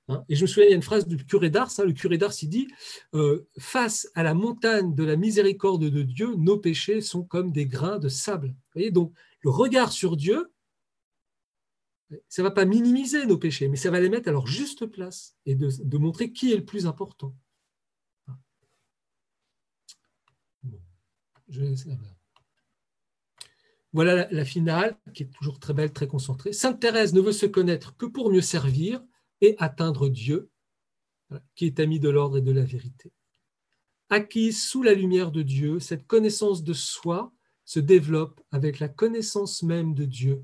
Hein, 0.08 0.24
et 0.30 0.36
je 0.36 0.42
me 0.42 0.48
souviens, 0.48 0.66
il 0.66 0.70
y 0.70 0.74
a 0.74 0.76
une 0.76 0.82
phrase 0.82 1.08
du 1.08 1.24
curé 1.26 1.50
d'Ars, 1.50 1.72
hein, 1.78 1.86
le 1.86 1.94
curé 1.94 2.18
d'Ars, 2.18 2.34
il 2.42 2.50
dit 2.50 2.68
euh, 3.14 3.48
Face 3.58 4.10
à 4.16 4.24
la 4.24 4.34
montagne 4.34 4.96
de 4.96 5.04
la 5.04 5.16
miséricorde 5.16 5.86
de 5.86 6.02
Dieu, 6.02 6.36
nos 6.36 6.58
péchés 6.58 7.02
sont 7.02 7.24
comme 7.24 7.52
des 7.52 7.66
grains 7.66 8.00
de 8.00 8.10
sable. 8.10 8.48
Vous 8.48 8.74
voyez, 8.74 8.92
donc 8.92 9.14
le 9.42 9.50
regard 9.50 9.92
sur 9.92 10.18
Dieu, 10.18 10.52
ça 12.28 12.42
ne 12.42 12.48
va 12.48 12.52
pas 12.52 12.66
minimiser 12.66 13.26
nos 13.26 13.38
péchés, 13.38 13.68
mais 13.68 13.78
ça 13.78 13.92
va 13.92 14.00
les 14.00 14.10
mettre 14.10 14.28
à 14.28 14.32
leur 14.32 14.48
juste 14.48 14.86
place 14.86 15.36
et 15.46 15.56
de, 15.56 15.98
montrer 15.98 16.32
qui 16.32 16.52
est 16.52 16.58
le 16.58 16.66
plus 16.66 16.86
important. 16.86 17.34
Voilà 23.94 24.28
la, 24.32 24.46
finale, 24.46 24.98
qui 25.14 25.24
est 25.24 25.32
toujours 25.34 25.60
très 25.60 25.74
belle, 25.74 25.92
très 25.92 26.08
concentrée. 26.08 26.54
Sainte 26.54 26.80
Thérèse 26.80 27.14
ne 27.14 27.20
veut 27.20 27.34
se 27.34 27.46
connaître 27.46 27.96
que 27.98 28.06
pour 28.06 28.32
mieux 28.32 28.42
servir 28.42 29.02
et 29.42 29.56
atteindre 29.60 30.10
Dieu, 30.10 30.50
qui 31.56 31.66
est 31.66 31.80
ami 31.80 32.00
de 32.00 32.10
l'ordre 32.10 32.38
et 32.38 32.42
de 32.42 32.52
la 32.52 32.64
vérité. 32.64 33.12
Acquise 34.10 34.62
sous 34.64 34.84
la 34.84 34.94
lumière 34.94 35.32
de 35.32 35.42
Dieu, 35.42 35.80
cette 35.80 36.06
connaissance 36.08 36.64
de 36.64 36.74
soi 36.74 37.34
se 37.66 37.80
développe 37.80 38.42
avec 38.52 38.80
la 38.80 38.90
connaissance 38.90 39.64
même 39.64 39.94
de 39.94 40.06
Dieu 40.06 40.44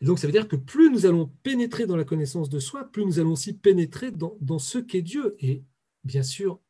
donc, 0.00 0.18
ça 0.18 0.26
veut 0.26 0.32
dire 0.32 0.48
que 0.48 0.56
plus 0.56 0.90
nous 0.90 1.04
allons 1.04 1.26
pénétrer 1.42 1.86
dans 1.86 1.96
la 1.96 2.04
connaissance 2.04 2.48
de 2.48 2.58
soi, 2.58 2.90
plus 2.90 3.04
nous 3.04 3.18
allons 3.18 3.32
aussi 3.32 3.52
pénétrer 3.52 4.10
dans, 4.10 4.58
ce 4.58 4.78
qu'est 4.78 5.02
Dieu. 5.02 5.36
Et 5.40 5.62
bien 6.04 6.22
sûr, 6.22 6.60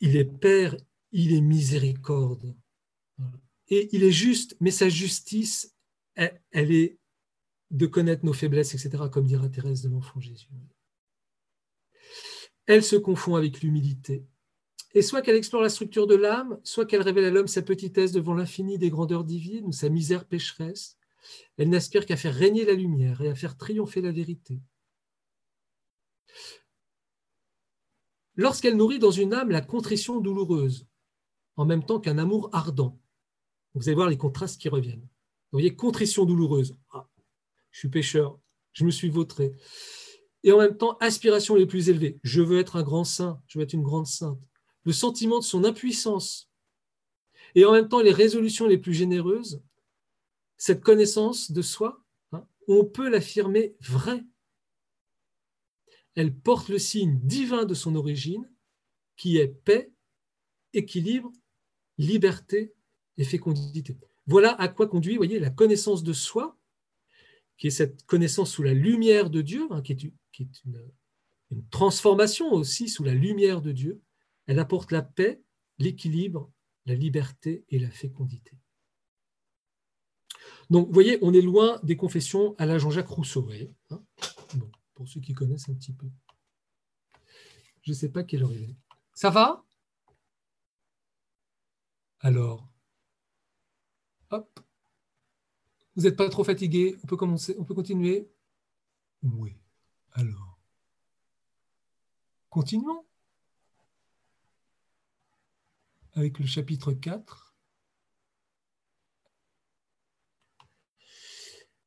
il 0.00 0.16
est 0.16 0.24
Père, 0.24 0.76
il 1.12 1.34
est 1.34 1.42
miséricorde. 1.42 2.56
Et 3.68 3.90
il 3.92 4.02
est 4.02 4.12
juste, 4.12 4.56
mais 4.60 4.70
sa 4.70 4.88
justice, 4.88 5.74
elle, 6.14 6.40
elle 6.52 6.72
est 6.72 6.98
de 7.70 7.86
connaître 7.86 8.24
nos 8.24 8.32
faiblesses, 8.32 8.74
etc., 8.74 9.04
comme 9.12 9.26
dira 9.26 9.48
Thérèse 9.48 9.82
de 9.82 9.88
l'Enfant 9.88 10.20
Jésus. 10.20 10.48
Elle 12.66 12.82
se 12.82 12.96
confond 12.96 13.36
avec 13.36 13.60
l'humilité. 13.60 14.26
Et 14.94 15.02
soit 15.02 15.22
qu'elle 15.22 15.36
explore 15.36 15.62
la 15.62 15.68
structure 15.68 16.06
de 16.06 16.14
l'âme, 16.14 16.58
soit 16.64 16.86
qu'elle 16.86 17.02
révèle 17.02 17.26
à 17.26 17.30
l'homme 17.30 17.46
sa 17.46 17.62
petitesse 17.62 18.12
devant 18.12 18.34
l'infini 18.34 18.78
des 18.78 18.90
grandeurs 18.90 19.24
divines, 19.24 19.66
ou 19.66 19.72
sa 19.72 19.88
misère 19.88 20.26
pécheresse, 20.26 20.96
elle 21.56 21.68
n'aspire 21.68 22.06
qu'à 22.06 22.16
faire 22.16 22.34
régner 22.34 22.64
la 22.64 22.72
lumière 22.72 23.20
et 23.20 23.28
à 23.28 23.34
faire 23.34 23.56
triompher 23.56 24.00
la 24.00 24.12
vérité. 24.12 24.60
Lorsqu'elle 28.36 28.76
nourrit 28.76 28.98
dans 28.98 29.10
une 29.10 29.34
âme 29.34 29.50
la 29.50 29.60
contrition 29.60 30.20
douloureuse, 30.20 30.86
en 31.56 31.66
même 31.66 31.84
temps 31.84 32.00
qu'un 32.00 32.18
amour 32.18 32.48
ardent, 32.52 32.98
vous 33.74 33.88
allez 33.88 33.96
voir 33.96 34.08
les 34.08 34.16
contrastes 34.16 34.60
qui 34.60 34.68
reviennent. 34.68 35.06
Vous 35.50 35.58
voyez, 35.58 35.74
contrition 35.74 36.24
douloureuse. 36.24 36.76
Ah, 36.92 37.08
je 37.70 37.80
suis 37.80 37.88
pécheur, 37.88 38.38
je 38.72 38.84
me 38.84 38.90
suis 38.90 39.08
vautré. 39.08 39.52
Et 40.44 40.52
en 40.52 40.58
même 40.58 40.76
temps, 40.76 40.96
aspiration 41.00 41.54
les 41.54 41.66
plus 41.66 41.88
élevées. 41.88 42.18
Je 42.22 42.40
veux 42.40 42.58
être 42.58 42.76
un 42.76 42.82
grand 42.82 43.04
saint, 43.04 43.42
je 43.46 43.58
veux 43.58 43.64
être 43.64 43.72
une 43.72 43.82
grande 43.82 44.06
sainte. 44.06 44.40
Le 44.84 44.92
sentiment 44.92 45.38
de 45.38 45.44
son 45.44 45.64
impuissance. 45.64 46.50
Et 47.54 47.64
en 47.64 47.72
même 47.72 47.88
temps, 47.88 48.00
les 48.00 48.12
résolutions 48.12 48.66
les 48.66 48.78
plus 48.78 48.94
généreuses 48.94 49.60
cette 50.58 50.82
connaissance 50.82 51.52
de 51.52 51.62
soi, 51.62 52.04
hein, 52.32 52.44
on 52.66 52.84
peut 52.84 53.08
l'affirmer 53.08 53.76
vraie. 53.80 54.24
elle 56.16 56.34
porte 56.34 56.68
le 56.68 56.80
signe 56.80 57.20
divin 57.22 57.64
de 57.64 57.74
son 57.74 57.94
origine, 57.94 58.50
qui 59.16 59.38
est 59.38 59.46
paix, 59.46 59.92
équilibre, 60.72 61.30
liberté 61.96 62.74
et 63.16 63.24
fécondité. 63.24 63.96
Voilà 64.26 64.52
à 64.60 64.66
quoi 64.66 64.88
conduit, 64.88 65.16
voyez, 65.16 65.38
la 65.38 65.50
connaissance 65.50 66.02
de 66.02 66.12
soi, 66.12 66.57
qui 67.58 67.66
est 67.66 67.70
cette 67.70 68.06
connaissance 68.06 68.52
sous 68.52 68.62
la 68.62 68.72
lumière 68.72 69.30
de 69.30 69.42
Dieu, 69.42 69.66
hein, 69.70 69.82
qui 69.82 69.92
est, 69.92 70.02
une, 70.64 70.90
transformation 71.70 72.52
aussi 72.52 72.88
sous 72.88 73.04
la 73.04 73.14
lumière 73.14 73.60
de 73.60 73.72
Dieu. 73.72 74.00
Elle 74.46 74.58
apporte 74.58 74.92
la 74.92 75.02
paix, 75.02 75.42
l'équilibre, 75.78 76.50
la 76.86 76.94
liberté 76.94 77.64
et 77.68 77.78
la 77.78 77.90
fécondité. 77.90 78.52
Donc, 80.70 80.86
vous 80.86 80.92
voyez, 80.92 81.18
on 81.22 81.34
est 81.34 81.40
loin 81.40 81.80
des 81.82 81.96
confessions 81.96 82.54
à 82.58 82.66
la 82.66 82.78
Jean-Jacques 82.78 83.08
Rousseau. 83.08 83.48
Hein. 83.90 84.02
pour 84.94 85.08
ceux 85.08 85.20
qui 85.20 85.32
connaissent 85.32 85.68
un 85.68 85.74
petit 85.74 85.92
peu. 85.92 86.06
Je 87.82 87.92
ne 87.92 87.96
sais 87.96 88.10
pas 88.10 88.22
quelle 88.22 88.42
heure 88.42 88.52
il 88.52 88.70
est. 88.70 88.76
Ça 89.14 89.30
va? 89.30 89.64
Alors, 92.20 92.68
hop. 94.30 94.60
Vous 95.98 96.04
n'êtes 96.04 96.16
pas 96.16 96.28
trop 96.28 96.44
fatigué 96.44 96.96
On 97.02 97.08
peut 97.08 97.16
commencer 97.16 97.56
On 97.58 97.64
peut 97.64 97.74
continuer 97.74 98.30
Oui. 99.24 99.56
Alors, 100.12 100.60
continuons 102.50 103.04
avec 106.12 106.38
le 106.38 106.46
chapitre 106.46 106.92
4. 106.92 107.56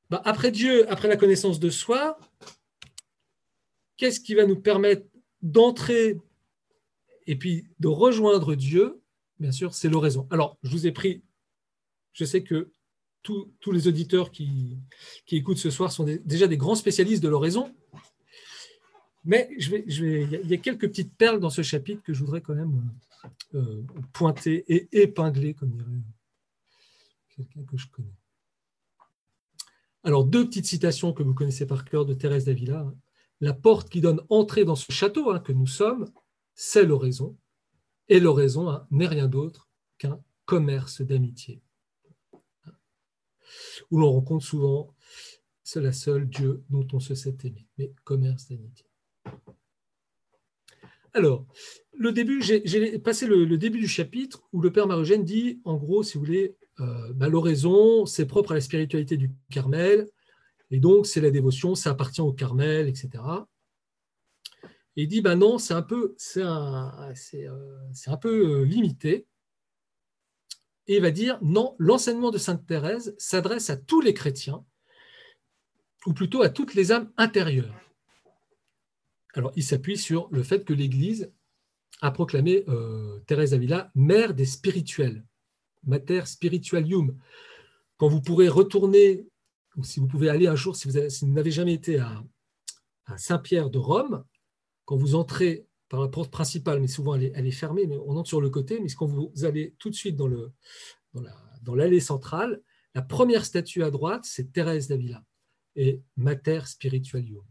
Bah, 0.10 0.22
après 0.26 0.52
Dieu, 0.52 0.92
après 0.92 1.08
la 1.08 1.16
connaissance 1.16 1.62
de 1.62 1.70
soi, 1.70 2.20
qu'est-ce 3.96 4.20
qui 4.20 4.36
va 4.36 4.46
nous 4.46 4.60
permettre 4.60 5.08
d'entrer 5.42 6.20
et 7.28 7.38
puis 7.38 7.66
de 7.80 7.88
rejoindre 7.88 8.56
Dieu? 8.56 9.02
Bien 9.40 9.54
sûr, 9.54 9.74
c'est 9.74 9.88
l'oraison. 9.88 10.28
Alors, 10.32 10.58
je 10.64 10.72
vous 10.72 10.86
ai 10.86 10.92
pris, 10.92 11.24
je 12.12 12.26
sais 12.26 12.44
que 12.44 12.74
tous, 13.22 13.72
les 13.72 13.88
auditeurs 13.88 14.32
qui, 14.32 14.78
écoutent 15.32 15.58
ce 15.58 15.70
soir 15.70 15.92
sont 15.92 16.06
déjà 16.26 16.48
des 16.48 16.58
grands 16.58 16.76
spécialistes 16.76 17.24
de 17.24 17.30
l'oraison, 17.30 17.74
mais 19.24 19.50
il 19.58 20.50
y 20.50 20.54
a 20.54 20.58
quelques 20.58 20.88
petites 20.88 21.16
perles 21.16 21.40
dans 21.40 21.50
ce 21.50 21.62
chapitre 21.62 22.02
que 22.02 22.14
je 22.14 22.24
voudrais 22.24 22.42
quand 22.42 22.56
même 22.56 22.92
euh, 23.54 23.84
pointer 24.14 24.64
et 24.68 24.90
épingler, 25.04 25.54
comme 25.54 25.72
dirait 25.72 26.02
quelqu'un 27.36 27.64
que 27.64 27.78
je 27.78 27.88
connais. 27.88 28.16
Alors, 30.04 30.26
deux 30.26 30.46
petites 30.46 30.66
citations 30.66 31.14
que 31.14 31.22
vous 31.22 31.34
connaissez 31.34 31.68
par 31.68 31.86
cœur 31.86 32.06
de 32.06 32.14
Thérèse 32.14 32.46
d'Avila. 32.46 32.92
La 33.40 33.54
porte 33.54 33.90
qui 33.90 34.02
donne 34.02 34.22
entrée 34.30 34.66
dans 34.66 34.76
ce 34.76 34.92
château 34.92 35.32
hein, 35.32 35.40
que 35.40 35.52
nous 35.52 35.68
sommes, 35.68 36.12
c'est 36.56 36.86
l'oraison. 36.86 37.38
Et 38.10 38.20
l'oraison 38.20 38.70
hein, 38.70 38.88
n'est 38.90 39.08
rien 39.08 39.28
d'autre 39.28 39.70
qu'un 39.98 40.20
commerce 40.46 41.02
d'amitié. 41.02 41.62
Où 43.90 44.00
l'on 44.00 44.12
rencontre 44.12 44.46
souvent, 44.46 44.94
c'est 45.64 45.82
la 45.82 45.92
seule 45.92 46.28
Dieu 46.28 46.64
dont 46.70 46.88
on 46.94 47.00
se 47.00 47.16
sait 47.16 47.36
aimer, 47.44 47.68
mais 47.78 47.94
commerce 48.04 48.50
d'amitié. 48.50 48.86
Alors, 51.14 51.46
le 51.94 52.12
début, 52.12 52.42
j'ai 52.42 53.00
passé 53.00 53.28
le, 53.28 53.58
début 53.58 53.80
du 53.80 53.88
chapitre 53.88 54.44
où 54.54 54.62
le 54.62 54.72
Père 54.72 54.88
Marogène 54.88 55.26
dit, 55.26 55.62
en 55.66 55.76
gros, 55.76 56.04
si 56.04 56.18
vous 56.18 56.26
voulez, 56.26 56.56
euh, 56.80 57.14
bah, 57.14 57.28
l'oraison, 57.28 58.06
c'est 58.06 58.26
propre 58.26 58.52
à 58.52 58.56
la 58.56 58.62
spiritualité 58.62 59.18
du 59.18 59.32
Carmel, 59.50 60.08
et 60.72 60.80
donc 60.80 61.06
c'est 61.06 61.22
la 61.22 61.32
dévotion, 61.32 61.76
ça 61.76 61.92
appartient 61.92 62.22
au 62.22 62.32
Carmel, 62.32 62.88
etc. 62.88 63.10
Et 64.96 65.04
il 65.04 65.08
dit, 65.08 65.22
bah 65.22 65.36
non, 65.36 65.58
c'est 65.58 65.74
un 65.74 65.82
peu, 65.82 66.16
c'est 66.18 66.42
un, 66.42 67.14
un, 68.08 68.18
peu 68.18 68.62
euh, 68.62 68.66
limité. 68.66 69.28
Et 70.88 70.96
il 70.96 71.02
va 71.02 71.12
dire, 71.12 71.38
non, 71.42 71.76
l'enseignement 71.78 72.32
de 72.32 72.38
Sainte 72.38 72.66
Thérèse 72.66 73.16
s'adresse 73.18 73.70
à 73.70 73.78
tous 73.78 74.02
les 74.02 74.14
chrétiens, 74.14 74.66
ou 76.06 76.14
plutôt 76.14 76.42
à 76.42 76.50
toutes 76.50 76.74
les 76.74 76.92
âmes 76.92 77.12
intérieures. 77.18 77.76
Alors, 79.34 79.52
il 79.56 79.64
s'appuie 79.64 79.98
sur 79.98 80.28
le 80.32 80.44
fait 80.44 80.66
que 80.66 80.74
l'Église 80.74 81.32
a 82.02 82.12
proclamé 82.12 82.64
euh, 82.68 83.20
Thérèse 83.28 83.54
Avila 83.54 83.92
mère 83.96 84.34
des 84.34 84.46
spirituels, 84.46 85.24
mater 85.84 86.26
spiritualium. 86.26 87.18
Quand 87.98 88.08
vous 88.08 88.22
pourrez 88.22 88.50
retourner, 88.50 89.28
ou 89.78 89.84
si 89.84 90.00
vous 90.00 90.08
pouvez 90.08 90.30
aller 90.30 90.48
un 90.48 90.56
jour, 90.56 90.76
si 90.76 90.90
vous, 90.90 91.28
n'avez 91.28 91.52
jamais 91.52 91.74
été 91.74 92.00
à, 92.00 92.24
Saint-Pierre 93.18 93.70
de 93.70 93.78
Rome, 93.78 94.24
quand 94.86 94.96
vous 94.96 95.16
entrez 95.16 95.68
par 95.92 96.00
la 96.00 96.08
porte 96.08 96.32
principale, 96.32 96.80
mais 96.80 96.88
souvent 96.88 97.16
elle 97.16 97.46
est, 97.46 97.52
fermée, 97.52 97.86
mais 97.86 97.98
on 97.98 98.16
entre 98.16 98.30
sur 98.30 98.40
le 98.40 98.50
côté, 98.50 98.80
mais 98.80 98.88
quand 98.96 99.08
vous 99.08 99.30
allez 99.44 99.76
tout 99.78 99.90
de 99.90 99.94
suite 99.94 100.16
dans, 100.16 101.76
l'allée 101.76 102.00
centrale, 102.00 102.62
la 102.96 103.02
première 103.02 103.44
statue 103.44 103.84
à 103.84 103.92
droite, 103.92 104.24
c'est 104.24 104.54
Thérèse 104.54 104.88
d'Avila 104.88 105.22
et 105.76 106.02
Mater 106.16 106.62
Spiritualium. 106.66 107.44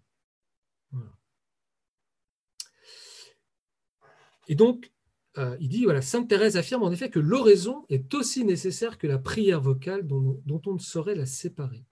Et 4.49 4.55
donc, 4.55 4.91
euh, 5.37 5.59
il 5.61 5.69
dit, 5.69 5.85
voilà, 5.85 6.01
Sainte 6.01 6.31
Thérèse 6.31 6.57
affirme 6.57 6.83
en 6.83 6.91
effet 6.91 7.11
que 7.11 7.21
l'oraison 7.21 7.85
est 7.91 8.15
aussi 8.15 8.47
nécessaire 8.47 8.97
que 8.97 9.07
la 9.07 9.19
prière 9.19 9.61
vocale 9.61 10.07
dont, 10.07 10.43
on 10.65 10.73
ne 10.73 10.79
saurait 10.79 11.15
la 11.15 11.27
séparer. 11.27 11.85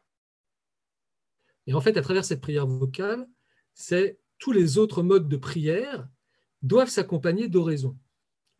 Et 1.67 1.75
en 1.75 1.83
fait, 1.83 1.99
à 1.99 2.01
travers 2.01 2.25
cette 2.25 2.41
prière 2.41 2.67
vocale, 2.67 3.29
c'est 3.75 4.19
tous 4.39 4.53
les 4.53 4.79
autres 4.79 5.03
modes 5.03 5.29
de 5.29 5.37
prière 5.37 6.09
doivent 6.63 6.91
s'accompagner 6.91 7.49
d'oraison. 7.49 7.97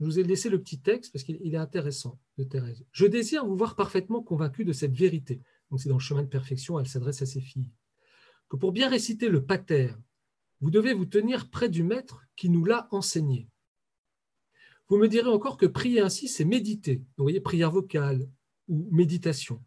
Je 0.01 0.05
vous 0.05 0.19
ai 0.19 0.23
laissé 0.23 0.49
le 0.49 0.61
petit 0.61 0.81
texte 0.81 1.13
parce 1.13 1.25
qu'il 1.25 1.55
est 1.55 1.59
intéressant 1.59 2.19
de 2.37 2.45
Thérèse. 2.45 2.85
Je 2.93 3.07
désire 3.07 3.45
vous 3.45 3.57
voir 3.57 3.75
parfaitement 3.75 4.23
convaincu 4.23 4.65
de 4.65 4.73
cette 4.73 4.95
vérité. 4.95 5.41
Donc 5.71 5.81
c'est 5.81 5.89
dans 5.89 5.97
le 5.97 6.01
chemin 6.01 6.23
de 6.23 6.29
perfection, 6.29 6.79
elle 6.79 6.87
s'adresse 6.87 7.23
à 7.23 7.27
ses 7.27 7.41
filles. 7.41 7.73
Que 8.49 8.57
pour 8.57 8.73
bien 8.73 8.89
réciter 8.89 9.29
le 9.29 9.45
pater, 9.45 9.91
vous 10.61 10.71
devez 10.71 10.95
vous 10.95 11.05
tenir 11.05 11.51
près 11.51 11.69
du 11.69 11.83
maître 11.83 12.25
qui 12.37 12.49
nous 12.49 12.65
l'a 12.65 12.89
enseigné. 12.91 13.49
Vous 14.89 14.97
me 14.97 15.09
direz 15.09 15.29
encore 15.29 15.59
que 15.59 15.67
prier 15.67 16.01
ainsi, 16.01 16.29
c'est 16.29 16.45
méditer. 16.45 17.03
vous 17.17 17.25
voyez, 17.25 17.41
prière 17.41 17.71
vocale 17.71 18.29
ou 18.69 18.89
méditation. 18.91 19.63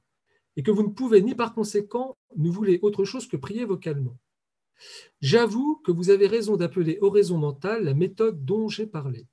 Et 0.55 0.63
que 0.63 0.71
vous 0.71 0.83
ne 0.83 0.89
pouvez 0.89 1.21
ni 1.21 1.35
par 1.35 1.53
conséquent 1.53 2.17
ne 2.35 2.49
voulez 2.49 2.79
autre 2.81 3.05
chose 3.05 3.27
que 3.27 3.37
prier 3.37 3.65
vocalement. 3.65 4.17
J'avoue 5.21 5.81
que 5.83 5.91
vous 5.91 6.09
avez 6.09 6.27
raison 6.27 6.57
d'appeler 6.57 6.97
oraison 7.01 7.37
mentale 7.37 7.83
la 7.83 7.93
méthode 7.93 8.43
dont 8.45 8.67
j'ai 8.67 8.87
parlé. 8.87 9.27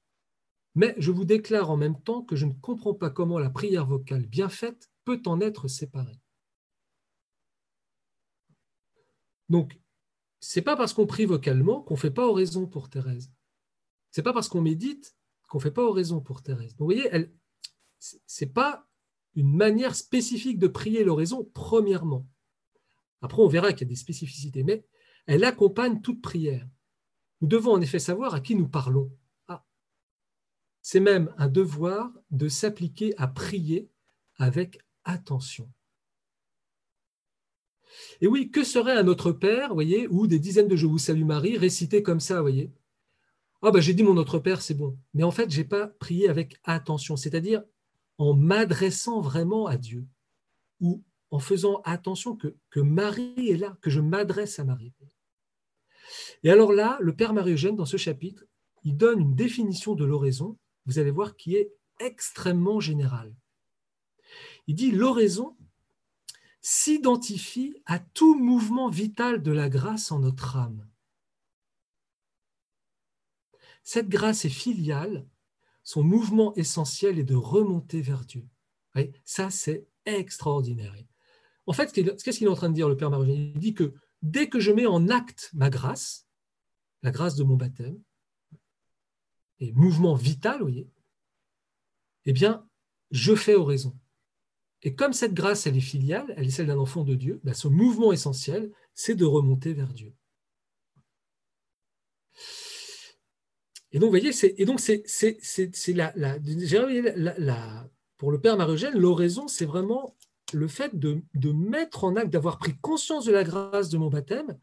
Mais 0.75 0.95
je 0.99 1.11
vous 1.11 1.25
déclare 1.25 1.71
en 1.71 1.77
même 1.77 2.01
temps 2.01 2.23
que 2.23 2.37
je 2.37 2.47
ne 2.47 2.53
comprends 2.53 2.95
pas 2.95 3.11
comment 3.11 3.39
la 3.39 3.51
prière 3.51 3.87
vocale 3.87 4.27
bien 4.27 4.49
faite 4.49 4.91
peut 5.05 5.21
en 5.27 5.41
être 5.41 5.67
séparée. 5.69 6.21
Donc, 9.49 9.81
c'est 10.41 10.63
pas 10.63 10.77
parce 10.77 10.93
qu'on 10.93 11.07
prie 11.07 11.25
vocalement 11.25 11.83
qu'on 11.83 11.95
ne 11.95 11.99
fait 11.99 12.11
pas 12.11 12.27
oraison 12.27 12.67
pour 12.67 12.91
Thérèse. 12.91 13.33
C'est 14.11 14.23
pas 14.23 14.33
parce 14.33 14.49
qu'on 14.49 14.61
médite 14.61 15.17
qu'on 15.49 15.59
ne 15.59 15.63
fait 15.63 15.71
pas 15.71 15.85
oraison 15.85 16.21
pour 16.21 16.43
Thérèse. 16.43 16.75
vous 16.79 16.85
voyez, 16.85 17.11
ce 17.99 18.45
n'est 18.45 18.51
pas 18.51 18.87
une 19.35 19.57
manière 19.57 19.95
spécifique 19.95 20.59
de 20.59 20.69
prier 20.69 21.05
l'oraison, 21.05 21.51
premièrement. 21.55 22.27
Après, 23.21 23.43
on 23.43 23.49
verra 23.49 23.73
qu'il 23.73 23.87
y 23.87 23.89
a 23.89 23.95
des 23.95 23.97
spécificités, 23.97 24.63
mais 24.63 24.85
elle 25.29 25.45
accompagne 25.45 26.01
toute 26.01 26.23
prière. 26.23 26.67
Nous 27.43 27.49
devons 27.49 27.73
en 27.73 27.81
effet 27.81 27.99
savoir 27.99 28.35
à 28.35 28.41
qui 28.41 28.57
nous 28.57 28.67
parlons. 28.67 29.13
Ah. 29.47 29.65
C'est 30.81 31.01
même 31.01 31.33
un 31.37 31.49
devoir 31.49 32.11
de 32.31 32.49
s'appliquer 32.49 33.15
à 33.19 33.29
prier 33.29 33.91
avec 34.37 34.81
attention. 35.05 35.71
Et 38.23 38.27
oui, 38.27 38.51
que 38.51 38.65
serait 38.65 38.97
un 38.97 39.03
Notre 39.03 39.31
Père, 39.31 39.75
voyez, 39.75 40.09
ou 40.09 40.27
des 40.27 40.39
dizaines 40.39 40.67
de 40.67 40.77
Je 40.77 40.87
vous 40.87 40.99
salue 40.99 41.25
Marie 41.25 41.59
récités 41.59 42.03
comme 42.03 42.21
ça, 42.21 42.41
voyez? 42.41 42.73
Ah 43.61 43.71
ben 43.71 43.81
j'ai 43.81 43.95
dit 43.95 44.03
mon 44.03 44.15
Notre 44.15 44.39
Père, 44.39 44.63
c'est 44.63 44.75
bon. 44.75 44.97
Mais 45.13 45.25
en 45.25 45.31
fait, 45.31 45.51
je 45.51 45.59
n'ai 45.59 45.67
pas 45.67 45.89
prié 45.89 46.29
avec 46.29 46.59
attention, 46.65 47.17
c'est-à-dire 47.17 47.63
en 48.17 48.35
m'adressant 48.35 49.21
vraiment 49.21 49.67
à 49.67 49.77
Dieu, 49.77 50.07
ou 50.81 51.03
en 51.31 51.39
faisant 51.39 51.83
attention 51.85 52.37
que 52.37 52.81
Marie 52.81 53.51
est 53.51 53.59
là, 53.59 53.77
que 53.83 53.91
je 53.91 54.01
m'adresse 54.01 54.59
à 54.59 54.65
Marie. 54.65 54.95
Et 56.43 56.51
alors 56.51 56.73
là, 56.73 56.99
le 57.01 57.15
Père 57.15 57.33
Marie-Eugène, 57.33 57.77
dans 57.77 57.87
ce 57.87 57.97
chapitre, 57.97 58.45
il 58.85 58.97
donne 58.97 59.21
une 59.21 59.35
définition 59.35 59.95
de 59.95 60.05
l'oraison, 60.05 60.59
vous 60.87 60.99
allez 60.99 61.11
voir, 61.11 61.37
qui 61.37 61.57
est 61.57 61.73
extrêmement 62.01 62.81
générale. 62.81 63.35
Il 64.67 64.75
dit 64.75 64.91
l'oraison 64.91 65.57
s'identifie 66.61 67.77
à 67.87 67.99
tout 67.99 68.39
mouvement 68.39 68.89
vital 68.89 69.43
de 69.43 69.53
la 69.53 69.69
grâce 69.69 70.13
en 70.13 70.21
notre 70.21 70.57
âme. 70.57 70.87
Cette 73.83 74.09
grâce 74.09 74.45
est 74.45 74.51
filiale, 74.51 75.27
son 75.83 76.03
mouvement 76.03 76.55
essentiel 76.57 77.19
est 77.19 77.25
de 77.25 77.35
remonter 77.35 78.03
vers 78.03 78.25
Dieu. 78.25 78.47
ça, 79.25 79.49
c'est 79.49 79.87
extraordinaire. 80.05 80.95
En 81.67 81.73
fait, 81.73 81.93
qu'est-ce 81.93 82.39
qu'il 82.39 82.47
est 82.47 82.51
en 82.51 82.55
train 82.55 82.69
de 82.69 82.75
dire, 82.75 82.89
le 82.89 82.97
Père 82.97 83.11
Marie 83.11 83.53
Il 83.55 83.59
dit 83.59 83.75
que 83.75 83.95
dès 84.23 84.49
que 84.49 84.61
je 84.61 84.73
mets 84.73 84.87
en 84.87 85.09
acte 85.09 85.51
ma 85.55 85.71
grâce, 85.71 86.27
la 87.03 87.11
grâce 87.11 87.37
de 87.37 87.45
mon 87.45 87.57
baptême, 87.57 88.01
et 89.61 89.73
mouvement 89.73 90.15
vital, 90.15 90.59
vous 90.59 90.67
voyez, 90.67 90.89
eh 92.27 92.33
bien, 92.33 92.69
je 93.11 93.35
fais 93.35 93.55
oraison. 93.55 93.99
Et 94.83 94.95
comme 94.95 95.13
cette 95.13 95.35
grâce, 95.35 95.67
elle 95.67 95.77
est 95.77 95.81
filiale, 95.81 96.33
elle 96.37 96.47
est 96.47 96.51
celle 96.51 96.69
d'un 96.69 96.79
enfant 96.79 97.03
de 97.03 97.15
Dieu, 97.15 97.41
ben, 97.43 97.55
ce 97.55 97.67
mouvement 97.67 98.13
essentiel, 98.13 98.71
c'est 98.95 99.17
de 99.17 99.25
remonter 99.25 99.73
vers 99.73 99.93
Dieu. 99.93 100.15
Et 103.91 103.99
donc, 103.99 104.13
vous 104.13 104.19
voyez, 104.19 104.33
et 104.61 104.65
donc 104.65 104.81
c'est, 104.81 105.03
c'est, 105.07 105.39
c'est, 105.43 105.93
la, 105.95 106.13
la, 106.15 106.39
la, 107.39 107.91
pour 108.19 108.31
le 108.31 108.41
Père 108.41 108.57
Marie-Eugène, 108.57 108.97
l'oraison, 108.97 109.49
c'est 109.49 109.65
vraiment 109.65 110.17
le 110.53 110.69
fait 110.69 110.99
de, 110.99 111.23
mettre 111.53 112.05
en 112.05 112.17
acte, 112.17 112.31
d'avoir 112.31 112.59
pris 112.59 112.77
conscience 112.79 113.25
de 113.25 113.33
la 113.33 113.45
grâce 113.45 113.89
de 113.89 113.99
mon 113.99 114.09
baptême, 114.09 114.59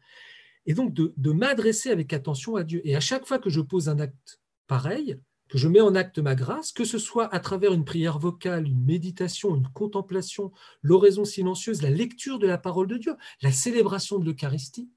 et 0.66 0.74
donc 0.74 0.92
de, 0.92 1.12
de 1.16 1.32
m'adresser 1.32 1.90
avec 1.90 2.12
attention 2.12 2.56
à 2.56 2.64
Dieu. 2.64 2.80
Et 2.84 2.96
à 2.96 3.00
chaque 3.00 3.26
fois 3.26 3.38
que 3.38 3.50
je 3.50 3.60
pose 3.60 3.88
un 3.88 3.98
acte 3.98 4.40
pareil, 4.66 5.18
que 5.48 5.58
je 5.58 5.68
mets 5.68 5.80
en 5.80 5.94
acte 5.94 6.18
ma 6.18 6.34
grâce, 6.34 6.72
que 6.72 6.84
ce 6.84 6.98
soit 6.98 7.32
à 7.32 7.40
travers 7.40 7.72
une 7.72 7.84
prière 7.84 8.18
vocale, 8.18 8.66
une 8.66 8.84
méditation, 8.84 9.54
une 9.54 9.68
contemplation, 9.68 10.52
l'oraison 10.82 11.24
silencieuse, 11.24 11.82
la 11.82 11.90
lecture 11.90 12.38
de 12.38 12.46
la 12.46 12.58
parole 12.58 12.88
de 12.88 12.96
Dieu, 12.96 13.16
la 13.42 13.52
célébration 13.52 14.18
de 14.18 14.24
l'Eucharistie. 14.24 14.90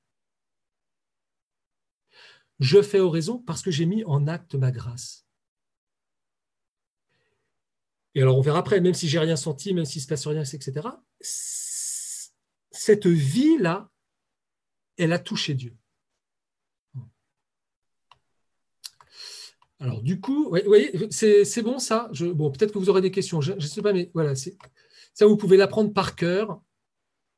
Je 2.59 2.81
fais 2.81 2.99
oraison 2.99 3.37
parce 3.37 3.61
que 3.61 3.71
j'ai 3.71 3.85
mis 3.85 4.03
en 4.05 4.27
acte 4.27 4.55
ma 4.55 4.71
grâce. 4.71 5.28
Et 8.15 8.21
alors 8.21 8.37
on 8.37 8.41
verra 8.41 8.59
après, 8.59 8.81
même 8.81 8.93
si 8.93 9.07
j'ai 9.07 9.19
rien 9.19 9.35
senti, 9.35 9.73
même 9.73 9.85
s'il 9.85 9.99
ne 9.99 10.03
se 10.03 10.07
passe 10.07 10.27
rien, 10.27 10.43
etc., 10.43 10.87
cette 12.71 13.07
vie-là, 13.07 13.89
elle 14.97 15.13
a 15.13 15.19
touché 15.19 15.53
Dieu. 15.53 15.75
Alors, 19.81 20.01
du 20.01 20.19
coup, 20.19 20.49
vous 20.51 20.57
voyez, 20.65 20.91
c'est 21.09 21.61
bon 21.61 21.79
ça? 21.79 22.11
Bon, 22.35 22.51
peut-être 22.51 22.73
que 22.73 22.79
vous 22.79 22.89
aurez 22.89 23.01
des 23.01 23.11
questions, 23.11 23.39
je 23.39 23.53
ne 23.53 23.59
sais 23.59 23.81
pas, 23.81 23.93
mais 23.93 24.11
voilà, 24.13 24.33
ça, 24.35 25.25
vous 25.25 25.37
pouvez 25.37 25.55
l'apprendre 25.55 25.93
par 25.93 26.15
cœur. 26.15 26.61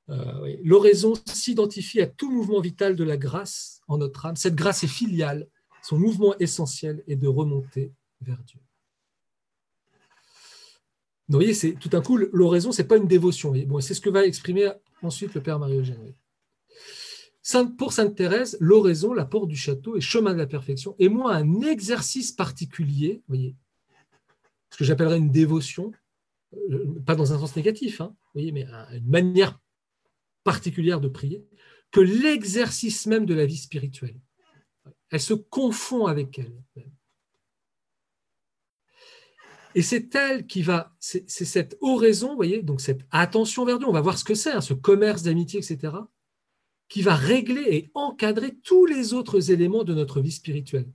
Euh, 0.10 0.58
L'oraison 0.64 1.14
s'identifie 1.26 2.02
à 2.02 2.08
tout 2.08 2.32
mouvement 2.32 2.60
vital 2.60 2.96
de 2.96 3.04
la 3.04 3.18
grâce 3.18 3.82
en 3.88 4.00
notre 4.00 4.26
âme. 4.26 4.36
Cette 4.36 4.56
grâce 4.56 4.84
est 4.84 4.88
filiale. 4.88 5.48
Son 5.84 5.98
mouvement 5.98 6.36
essentiel 6.40 7.04
est 7.08 7.16
de 7.16 7.28
remonter 7.28 7.94
vers 8.22 8.42
Dieu. 8.44 8.60
Vous 11.32 11.38
voyez, 11.38 11.54
c'est 11.54 11.74
tout 11.74 11.88
d'un 11.88 12.02
coup, 12.02 12.18
l'oraison, 12.18 12.74
ce 12.74 12.82
n'est 12.82 12.88
pas 12.88 12.98
une 12.98 13.08
dévotion. 13.08 13.54
Bon, 13.66 13.80
c'est 13.80 13.94
ce 13.94 14.02
que 14.02 14.10
va 14.10 14.26
exprimer 14.26 14.70
ensuite 15.02 15.34
le 15.34 15.42
Père 15.42 15.60
Marie-Eugène. 15.60 16.14
Pour 17.78 17.94
Sainte 17.94 18.16
Thérèse, 18.16 18.58
l'oraison, 18.60 19.14
la 19.14 19.24
porte 19.24 19.48
du 19.48 19.56
château 19.56 19.96
et 19.96 20.02
chemin 20.02 20.34
de 20.34 20.38
la 20.38 20.46
perfection, 20.46 20.94
est 21.00 21.08
moins 21.08 21.32
un 21.32 21.62
exercice 21.62 22.34
particulier, 22.34 23.24
voyez, 23.30 23.56
ce 24.72 24.78
que 24.78 24.84
j'appellerais 24.84 25.20
une 25.20 25.32
dévotion, 25.32 25.94
euh, 26.70 27.00
pas 27.06 27.16
dans 27.16 27.32
un 27.32 27.40
sens 27.40 27.56
négatif, 27.56 28.02
hein, 28.02 28.14
voyez, 28.34 28.52
mais 28.52 28.66
une 28.92 29.08
manière 29.08 29.58
particulière 30.44 31.00
de 31.00 31.08
prier, 31.08 31.46
que 31.92 32.02
l'exercice 32.02 33.08
même 33.08 33.26
de 33.26 33.34
la 33.34 33.46
vie 33.46 33.58
spirituelle. 33.58 34.20
Elle 35.10 35.22
se 35.22 35.34
confond 35.34 36.08
avec 36.08 36.40
elle. 36.40 36.86
Et 39.74 39.82
c'est 39.82 40.14
elle 40.16 40.46
qui 40.48 40.62
va, 40.62 40.96
c'est 41.00 41.30
cette 41.30 41.78
oraison, 41.82 42.36
voyez, 42.36 42.62
donc 42.62 42.82
cette 42.82 43.02
attention 43.10 43.66
vers 43.66 43.80
Dieu, 43.80 43.88
on 43.88 43.94
va 43.94 44.02
voir 44.02 44.18
ce 44.18 44.24
que 44.24 44.36
c'est, 44.36 44.52
hein, 44.52 44.62
ce 44.62 44.74
commerce 44.74 45.24
d'amitié, 45.24 45.60
etc 45.60 45.92
qui 46.92 47.02
va 47.02 47.16
régler 47.16 47.68
et 47.72 47.92
encadrer 47.94 48.54
tous 48.54 48.86
les 48.86 49.14
autres 49.14 49.50
éléments 49.50 49.86
de 49.86 49.94
notre 49.94 50.20
vie 50.20 50.34
spirituelle. 50.34 50.92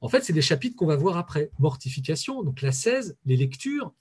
En 0.00 0.08
fait, 0.08 0.24
c'est 0.24 0.32
des 0.32 0.40
chapitres 0.40 0.76
qu'on 0.76 0.86
va 0.86 0.96
voir 0.96 1.18
après. 1.18 1.50
Mortification, 1.58 2.42
donc 2.42 2.62
la 2.62 2.72
16, 2.72 3.18
les 3.26 3.36
lectures 3.36 3.94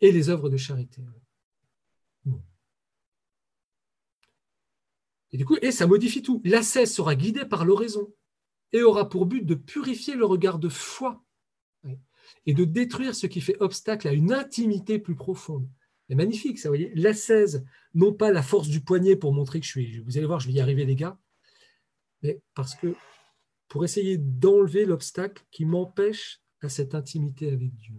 et 0.00 0.10
les 0.10 0.30
œuvres 0.30 0.48
de 0.48 0.56
charité. 0.56 1.02
Et 5.32 5.36
du 5.36 5.44
coup, 5.44 5.58
et 5.60 5.72
ça 5.72 5.86
modifie 5.86 6.22
tout. 6.22 6.40
La 6.42 6.62
16 6.62 6.90
sera 6.90 7.14
guidée 7.14 7.44
par 7.44 7.66
l'oraison 7.66 8.14
et 8.72 8.82
aura 8.82 9.10
pour 9.10 9.26
but 9.26 9.44
de 9.44 9.54
purifier 9.54 10.14
le 10.14 10.24
regard 10.24 10.58
de 10.58 10.70
foi 10.70 11.22
et 12.46 12.54
de 12.54 12.64
détruire 12.64 13.14
ce 13.14 13.26
qui 13.26 13.40
fait 13.40 13.56
obstacle 13.60 14.08
à 14.08 14.12
une 14.12 14.32
intimité 14.32 14.98
plus 14.98 15.14
profonde. 15.14 15.68
C'est 16.08 16.16
magnifique, 16.16 16.58
ça, 16.58 16.68
vous 16.68 16.76
voyez. 16.76 16.92
La 16.94 17.14
16, 17.14 17.64
non 17.94 18.12
pas 18.12 18.32
la 18.32 18.42
force 18.42 18.68
du 18.68 18.80
poignet 18.80 19.16
pour 19.16 19.32
montrer 19.32 19.60
que 19.60 19.66
je 19.66 19.70
suis. 19.70 19.98
Vous 20.00 20.18
allez 20.18 20.26
voir, 20.26 20.40
je 20.40 20.48
vais 20.48 20.54
y 20.54 20.60
arriver, 20.60 20.84
les 20.84 20.96
gars. 20.96 21.18
Mais 22.22 22.40
parce 22.54 22.74
que 22.74 22.94
pour 23.68 23.84
essayer 23.84 24.18
d'enlever 24.18 24.84
l'obstacle 24.84 25.42
qui 25.50 25.64
m'empêche 25.64 26.42
à 26.60 26.68
cette 26.68 26.94
intimité 26.94 27.50
avec 27.50 27.74
Dieu. 27.76 27.94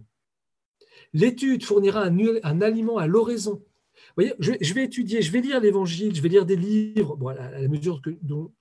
L'étude 1.12 1.64
fournira 1.64 2.04
un, 2.04 2.60
aliment 2.60 2.98
à 2.98 3.06
l'oraison. 3.08 3.54
Vous 3.54 4.22
voyez, 4.22 4.34
je, 4.38 4.74
vais 4.74 4.84
étudier, 4.84 5.20
je 5.20 5.32
vais 5.32 5.40
lire 5.40 5.60
l'évangile, 5.60 6.14
je 6.14 6.22
vais 6.22 6.28
lire 6.28 6.46
des 6.46 6.56
livres, 6.56 7.18
à 7.30 7.60
la 7.60 7.68
mesure 7.68 8.00
que 8.02 8.12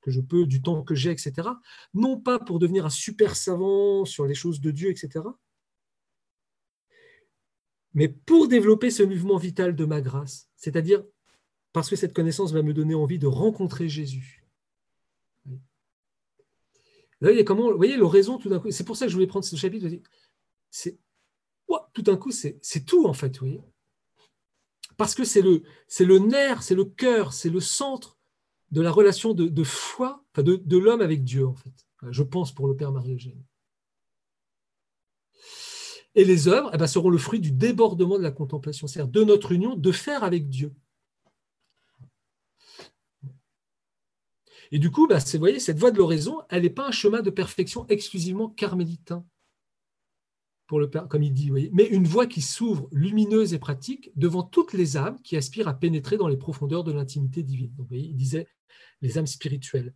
je 0.08 0.22
peux, 0.22 0.46
du 0.48 0.62
temps 0.62 0.84
que 0.84 0.96
j'ai, 0.96 1.12
etc. 1.12 1.50
Non 1.94 2.20
pas 2.20 2.40
pour 2.40 2.58
devenir 2.60 2.86
un 2.86 2.90
super 2.90 3.36
savant 3.36 4.06
sur 4.06 4.26
les 4.26 4.34
choses 4.34 4.60
de 4.60 4.72
Dieu, 4.72 4.90
etc 4.90 5.22
mais 7.94 8.08
pour 8.08 8.48
développer 8.48 8.90
ce 8.90 9.04
mouvement 9.04 9.38
vital 9.38 9.76
de 9.76 9.86
ma 9.86 10.02
grâce, 10.02 10.50
c'est-à-dire 10.56 11.04
parce 11.72 11.90
que 11.90 11.96
cette 11.96 12.14
connaissance 12.14 12.52
va 12.52 12.62
me 12.62 12.74
donner 12.74 12.96
envie 12.96 13.20
de 13.20 13.28
rencontrer 13.28 13.90
Jésus. 13.90 14.44
Là, 17.22 17.32
il 17.32 17.38
y 17.38 17.40
a 17.40 17.44
comment, 17.44 17.72
vous 17.72 17.78
voyez, 17.78 17.96
l'oraison, 17.96 18.38
tout 18.38 18.50
d'un 18.50 18.60
coup, 18.60 18.70
c'est 18.70 18.84
pour 18.84 18.98
ça 18.98 19.06
que 19.06 19.10
je 19.10 19.16
voulais 19.16 19.28
prendre 19.28 19.46
ce 19.46 19.56
chapitre, 19.56 19.88
tout 21.94 22.02
d'un 22.02 22.18
coup, 22.18 22.32
c'est, 22.32 22.60
tout 22.86 23.06
en 23.06 23.14
fait. 23.14 23.40
Parce 24.98 25.16
que 25.16 25.24
c'est 25.24 25.42
le, 25.42 25.64
le 26.00 26.20
nerf, 26.20 26.62
c'est 26.62 26.76
le 26.76 26.86
cœur, 26.86 27.34
c'est 27.34 27.50
le 27.50 27.60
centre 27.60 28.18
de 28.72 28.82
la 28.82 28.92
relation 28.92 29.34
de, 29.34 29.64
foi, 29.64 30.24
de 30.36 30.78
l'homme 30.78 31.02
avec 31.02 31.24
Dieu, 31.24 31.48
en 31.48 31.56
fait. 31.56 31.88
Je 32.10 32.24
pense 32.24 32.54
pour 32.54 32.68
le 32.68 32.76
Père 32.76 32.92
Marie-Eugène. 32.92 33.42
Et 36.16 36.26
les 36.26 36.48
œuvres 36.48 36.70
eh 36.74 36.78
ben, 36.78 36.88
seront 36.88 37.10
le 37.10 37.18
fruit 37.18 37.40
du 37.40 37.52
débordement 37.52 38.18
de 38.18 38.24
la 38.24 38.32
contemplation, 38.32 38.88
c'est-à-dire 38.88 39.12
de 39.12 39.24
notre 39.24 39.52
union 39.52 39.76
de 39.76 39.92
faire 39.92 40.24
avec 40.24 40.48
Dieu. 40.50 40.72
Et 44.72 44.80
du 44.80 44.90
coup, 44.90 45.08
bah, 45.08 45.20
vous 45.20 45.40
voyez, 45.40 45.60
cette 45.60 45.78
voie 45.78 45.92
de 45.92 45.98
l'oraison, 45.98 46.42
elle 46.50 46.64
n'est 46.64 46.70
pas 46.70 46.88
un 46.88 46.92
chemin 46.92 47.22
de 47.22 47.30
perfection 47.30 47.86
exclusivement 47.90 48.50
carmélitain, 48.50 49.26
pour 50.66 50.80
le 50.80 50.88
comme 50.88 51.22
il 51.22 51.34
dit, 51.34 51.52
mais 51.52 51.86
une 51.86 52.08
voie 52.08 52.26
qui 52.26 52.42
s'ouvre 52.42 52.88
lumineuse 52.92 53.54
et 53.54 53.60
pratique 53.60 54.12
devant 54.16 54.42
toutes 54.42 54.74
les 54.74 54.98
âmes 54.98 55.22
qui 55.22 55.38
aspirent 55.38 55.68
à 55.68 55.74
pénétrer 55.74 56.18
dans 56.18 56.28
les 56.28 56.38
profondeurs 56.38 56.84
de 56.84 56.92
l'intimité 56.92 57.44
divine. 57.44 57.70
Donc, 57.76 57.86
vous 57.86 57.96
voyez, 57.96 58.08
il 58.08 58.16
disait 58.16 58.48
les 59.02 59.18
âmes 59.18 59.28
spirituelles. 59.28 59.94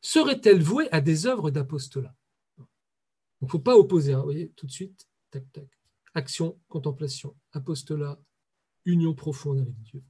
Seraient-elles 0.00 0.62
vouées 0.62 0.88
à 0.90 1.00
des 1.00 1.26
œuvres 1.26 1.50
d'apostolat? 1.50 2.14
Il 2.58 3.44
ne 3.44 3.48
faut 3.48 3.60
pas 3.60 3.76
opposer, 3.76 4.14
hein, 4.14 4.18
vous 4.18 4.24
voyez, 4.24 4.50
tout 4.56 4.66
de 4.66 4.72
suite. 4.72 5.06
Action, 6.14 6.58
contemplation, 6.68 7.36
apostolat, 7.52 8.18
union 8.84 9.14
profonde 9.14 9.58
avec 9.58 9.80
Dieu. 9.82 10.02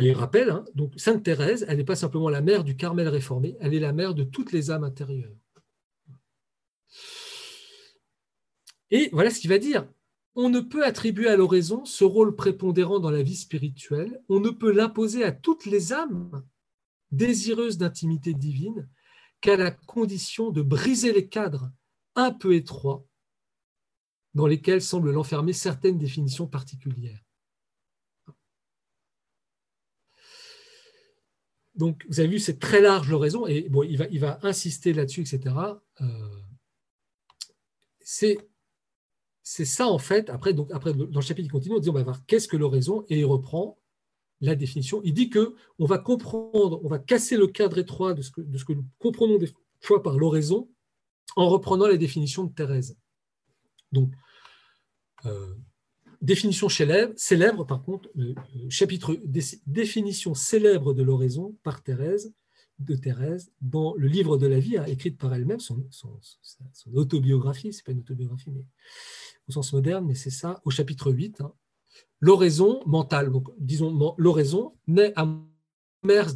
Il 0.00 0.12
rappelle, 0.12 0.50
hein, 0.50 0.64
donc 0.74 0.92
Sainte 0.96 1.22
Thérèse, 1.22 1.64
elle 1.68 1.78
n'est 1.78 1.84
pas 1.84 1.96
simplement 1.96 2.28
la 2.28 2.40
mère 2.40 2.64
du 2.64 2.76
Carmel 2.76 3.08
réformé, 3.08 3.56
elle 3.60 3.74
est 3.74 3.80
la 3.80 3.92
mère 3.92 4.14
de 4.14 4.24
toutes 4.24 4.52
les 4.52 4.70
âmes 4.70 4.84
intérieures. 4.84 5.36
Et 8.90 9.08
voilà 9.12 9.30
ce 9.30 9.40
qu'il 9.40 9.50
va 9.50 9.58
dire. 9.58 9.88
On 10.36 10.48
ne 10.48 10.60
peut 10.60 10.84
attribuer 10.84 11.28
à 11.28 11.36
l'oraison 11.36 11.84
ce 11.84 12.02
rôle 12.02 12.34
prépondérant 12.34 12.98
dans 12.98 13.10
la 13.10 13.22
vie 13.22 13.36
spirituelle, 13.36 14.20
on 14.28 14.40
ne 14.40 14.50
peut 14.50 14.72
l'imposer 14.72 15.22
à 15.22 15.30
toutes 15.30 15.66
les 15.66 15.92
âmes 15.92 16.44
désireuses 17.12 17.78
d'intimité 17.78 18.34
divine 18.34 18.88
qu'à 19.40 19.56
la 19.56 19.70
condition 19.70 20.50
de 20.50 20.62
briser 20.62 21.12
les 21.12 21.28
cadres 21.28 21.70
un 22.16 22.32
peu 22.32 22.54
étroits 22.54 23.06
dans 24.34 24.46
lesquels 24.46 24.82
semblent 24.82 25.12
l'enfermer 25.12 25.52
certaines 25.52 25.98
définitions 25.98 26.46
particulières. 26.46 27.20
Donc, 31.74 32.04
vous 32.08 32.20
avez 32.20 32.28
vu, 32.28 32.38
c'est 32.38 32.58
très 32.58 32.80
large 32.80 33.08
l'oraison, 33.10 33.46
et 33.46 33.68
bon, 33.68 33.82
il 33.82 33.96
va, 33.96 34.06
il 34.10 34.20
va 34.20 34.38
insister 34.42 34.92
là-dessus, 34.92 35.22
etc. 35.22 35.54
Euh, 36.00 36.06
c'est 38.04 38.38
ça, 39.42 39.88
en 39.88 39.98
fait, 39.98 40.30
après, 40.30 40.52
donc, 40.52 40.70
après, 40.72 40.94
dans 40.94 41.06
le 41.06 41.20
chapitre, 41.20 41.46
il 41.46 41.50
continue, 41.50 41.74
on 41.76 41.80
dit, 41.80 41.90
on 41.90 41.94
va 41.94 42.02
voir 42.02 42.24
qu'est-ce 42.26 42.46
que 42.46 42.56
l'oraison, 42.56 43.04
et 43.08 43.20
il 43.20 43.24
reprend 43.24 43.78
la 44.40 44.54
définition. 44.54 45.00
Il 45.04 45.14
dit 45.14 45.30
que 45.30 45.54
on 45.78 45.86
va 45.86 45.98
comprendre, 45.98 46.80
on 46.84 46.88
va 46.88 46.98
casser 46.98 47.36
le 47.36 47.46
cadre 47.48 47.78
étroit 47.78 48.14
de 48.14 48.22
ce 48.22 48.30
que, 48.30 48.40
de 48.40 48.58
ce 48.58 48.64
que 48.64 48.72
nous 48.72 48.84
comprenons 48.98 49.38
des 49.38 49.50
fois 49.80 50.02
par 50.02 50.16
l'oraison, 50.16 50.68
en 51.36 51.48
reprenant 51.48 51.86
la 51.86 51.96
définition 51.96 52.44
de 52.44 52.52
Thérèse. 52.52 52.96
Donc, 53.90 54.12
définition 56.24 56.68
célèbre, 56.68 57.12
célèbre, 57.16 57.64
par 57.64 57.82
contre, 57.82 58.08
le, 58.14 58.34
chapitre 58.70 59.16
définition 59.66 60.34
célèbre 60.34 60.94
de 60.94 61.02
l'oraison 61.02 61.56
par 61.62 61.82
Thérèse, 61.82 62.32
de 62.78 62.96
Thérèse 62.96 63.52
dans 63.60 63.94
le 63.94 64.08
livre 64.08 64.36
de 64.36 64.46
la 64.46 64.58
vie, 64.58 64.78
hein, 64.78 64.84
écrite 64.86 65.18
par 65.18 65.32
elle-même, 65.34 65.60
son, 65.60 65.86
autobiographie, 66.92 67.72
c'est 67.72 67.84
pas 67.84 67.92
une 67.92 68.00
autobiographie, 68.00 68.50
mais 68.50 68.64
au 69.48 69.52
sens 69.52 69.72
moderne, 69.72 70.06
mais 70.06 70.14
c'est 70.14 70.30
ça, 70.30 70.60
au 70.64 70.70
chapitre 70.70 71.12
8, 71.12 71.40
hein. 71.42 71.52
l'oraison 72.20 72.80
mentale, 72.86 73.30
donc 73.30 73.50
disons 73.58 74.14
l'oraison 74.18 74.74
naît 74.86 75.12
à 75.16 75.28
commerce 76.02 76.34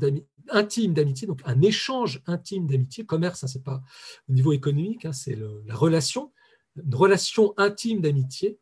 intime 0.51 0.95
d'amitié, 0.95 1.26
donc 1.26 1.43
un 1.45 1.61
échange 1.61 2.22
intime 2.26 2.66
d'amitié. 2.66 3.05
Commerce, 3.05 3.45
hein, 3.45 3.49
c'est 3.49 3.64
pas 3.64 3.82
au 4.28 4.32
niveau 4.32 4.53
économique, 4.53 5.07
c'est 5.12 5.36
la 5.36 5.74
relation, 5.74 6.32
une 6.76 6.95
relation 6.95 7.53
intime 7.57 8.01
d'amitié 8.01 8.59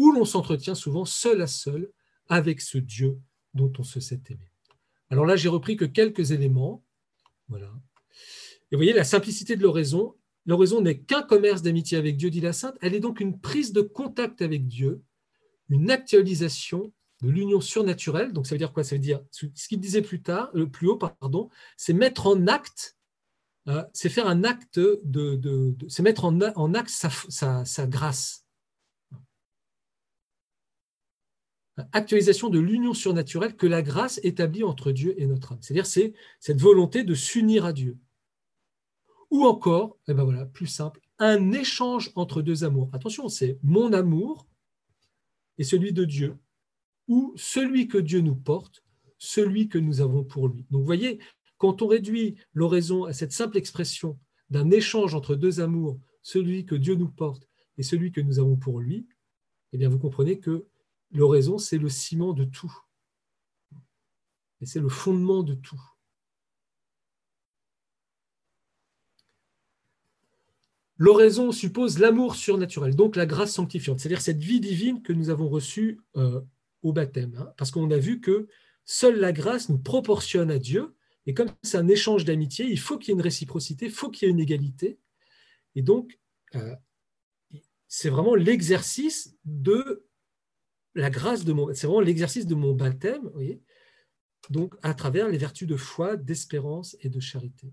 où 0.00 0.12
l'on 0.12 0.24
s'entretient 0.24 0.74
souvent 0.74 1.04
seul 1.04 1.42
à 1.42 1.46
seul 1.46 1.92
avec 2.28 2.62
ce 2.62 2.78
Dieu 2.78 3.20
dont 3.52 3.70
on 3.78 3.82
se 3.82 4.00
sait 4.00 4.22
aimé. 4.30 4.50
Alors 5.10 5.26
là, 5.26 5.36
j'ai 5.36 5.50
repris 5.50 5.76
que 5.76 5.84
quelques 5.84 6.30
éléments. 6.30 6.82
Voilà. 7.48 7.70
Et 8.70 8.76
vous 8.76 8.78
voyez 8.78 8.94
la 8.94 9.04
simplicité 9.04 9.56
de 9.56 9.62
l'oraison. 9.62 10.16
L'oraison 10.46 10.80
n'est 10.80 11.00
qu'un 11.00 11.20
commerce 11.20 11.60
d'amitié 11.60 11.98
avec 11.98 12.16
Dieu, 12.16 12.30
dit 12.30 12.40
la 12.40 12.54
Sainte. 12.54 12.78
Elle 12.80 12.94
est 12.94 13.00
donc 13.00 13.20
une 13.20 13.38
prise 13.38 13.74
de 13.74 13.82
contact 13.82 14.40
avec 14.40 14.66
Dieu, 14.66 15.02
une 15.68 15.90
actualisation 15.90 16.94
de 17.20 17.28
l'union 17.28 17.60
surnaturelle. 17.60 18.32
Donc 18.32 18.46
ça 18.46 18.54
veut 18.54 18.58
dire 18.58 18.72
quoi? 18.72 18.84
Ça 18.84 18.94
veut 18.94 19.02
dire 19.02 19.20
ce 19.30 19.68
qu'il 19.68 19.80
disait 19.80 20.00
plus 20.00 20.22
tard, 20.22 20.48
le 20.54 20.62
euh, 20.62 20.66
plus 20.66 20.88
haut, 20.88 20.96
pardon, 20.96 21.50
c'est 21.76 21.92
mettre 21.92 22.26
en 22.26 22.46
acte, 22.46 22.96
euh, 23.68 23.84
c'est 23.92 24.08
faire 24.08 24.28
un 24.28 24.44
acte 24.44 24.78
de, 24.78 25.76
c'est 25.88 26.02
mettre 26.02 26.24
en, 26.24 26.40
en 26.40 26.72
acte 26.72 26.88
sa 26.88 27.86
grâce. 27.86 28.46
Actualisation 31.92 32.48
de 32.48 32.58
l'union 32.58 32.94
surnaturelle 32.94 33.56
que 33.56 33.66
la 33.66 33.82
grâce 33.82 34.20
établit 34.22 34.64
entre 34.64 34.92
Dieu 34.92 35.14
et 35.20 35.26
notre 35.26 35.52
âme. 35.52 35.58
C'est-à-dire 35.60 35.86
c'est 35.86 36.12
cette 36.38 36.60
volonté 36.60 37.04
de 37.04 37.14
s'unir 37.14 37.64
à 37.64 37.72
Dieu. 37.72 37.98
Ou 39.30 39.44
encore, 39.44 39.96
eh 40.08 40.14
ben 40.14 40.24
voilà, 40.24 40.44
plus 40.46 40.66
simple, 40.66 41.00
un 41.18 41.52
échange 41.52 42.10
entre 42.16 42.42
deux 42.42 42.64
amours. 42.64 42.90
Attention, 42.92 43.28
c'est 43.28 43.58
mon 43.62 43.92
amour 43.92 44.46
et 45.58 45.64
celui 45.64 45.92
de 45.92 46.04
Dieu, 46.04 46.36
ou 47.06 47.32
celui 47.36 47.86
que 47.86 47.98
Dieu 47.98 48.20
nous 48.20 48.34
porte, 48.34 48.82
celui 49.18 49.68
que 49.68 49.78
nous 49.78 50.00
avons 50.00 50.24
pour 50.24 50.48
lui. 50.48 50.66
Donc 50.70 50.80
vous 50.80 50.86
voyez, 50.86 51.20
quand 51.58 51.82
on 51.82 51.86
réduit 51.86 52.36
l'oraison 52.54 53.04
à 53.04 53.12
cette 53.12 53.32
simple 53.32 53.58
expression 53.58 54.18
d'un 54.48 54.70
échange 54.70 55.14
entre 55.14 55.34
deux 55.36 55.60
amours, 55.60 56.00
celui 56.22 56.64
que 56.64 56.74
Dieu 56.74 56.94
nous 56.94 57.10
porte 57.10 57.46
et 57.76 57.82
celui 57.82 58.10
que 58.10 58.20
nous 58.20 58.38
avons 58.38 58.56
pour 58.56 58.80
lui, 58.80 59.06
eh 59.72 59.78
bien 59.78 59.88
vous 59.88 59.98
comprenez 59.98 60.38
que 60.38 60.66
L'oraison, 61.12 61.58
c'est 61.58 61.78
le 61.78 61.88
ciment 61.88 62.32
de 62.32 62.44
tout. 62.44 62.72
Et 64.60 64.66
c'est 64.66 64.80
le 64.80 64.88
fondement 64.88 65.42
de 65.42 65.54
tout. 65.54 65.80
L'oraison 70.96 71.50
suppose 71.50 71.98
l'amour 71.98 72.36
surnaturel, 72.36 72.94
donc 72.94 73.16
la 73.16 73.24
grâce 73.24 73.54
sanctifiante, 73.54 74.00
c'est-à-dire 74.00 74.20
cette 74.20 74.42
vie 74.42 74.60
divine 74.60 75.00
que 75.00 75.14
nous 75.14 75.30
avons 75.30 75.48
reçue 75.48 75.98
euh, 76.16 76.42
au 76.82 76.92
baptême. 76.92 77.34
Hein. 77.38 77.54
parce 77.56 77.70
qu'on 77.70 77.90
a 77.90 77.96
vu 77.96 78.20
que 78.20 78.48
seule 78.84 79.18
la 79.18 79.32
grâce 79.32 79.70
nous 79.70 79.78
proportionne 79.78 80.50
à 80.50 80.58
Dieu, 80.58 80.94
et 81.24 81.32
comme 81.32 81.48
c'est 81.62 81.78
un 81.78 81.88
échange 81.88 82.26
d'amitié, 82.26 82.66
il 82.66 82.78
faut 82.78 82.98
qu'il 82.98 83.08
y 83.08 83.10
ait 83.12 83.14
une 83.14 83.22
réciprocité, 83.22 83.86
il 83.86 83.90
faut 83.90 84.10
qu'il 84.10 84.26
y 84.26 84.28
ait 84.28 84.32
une 84.32 84.40
égalité. 84.40 84.98
Et 85.74 85.80
donc, 85.80 86.18
euh, 86.54 86.74
c'est 87.88 88.10
vraiment 88.10 88.34
l'exercice 88.34 89.38
de 89.46 90.06
la 90.94 91.10
grâce 91.10 91.44
de 91.44 91.52
mon, 91.52 91.72
c'est 91.74 91.86
vraiment 91.86 92.00
l'exercice 92.00 92.46
de 92.46 92.54
mon 92.54 92.74
baptême, 92.74 93.30
donc 94.48 94.74
à 94.82 94.94
travers 94.94 95.28
les 95.28 95.38
vertus 95.38 95.68
de 95.68 95.76
foi, 95.76 96.16
d'espérance 96.16 96.96
et 97.00 97.08
de 97.08 97.20
charité. 97.20 97.72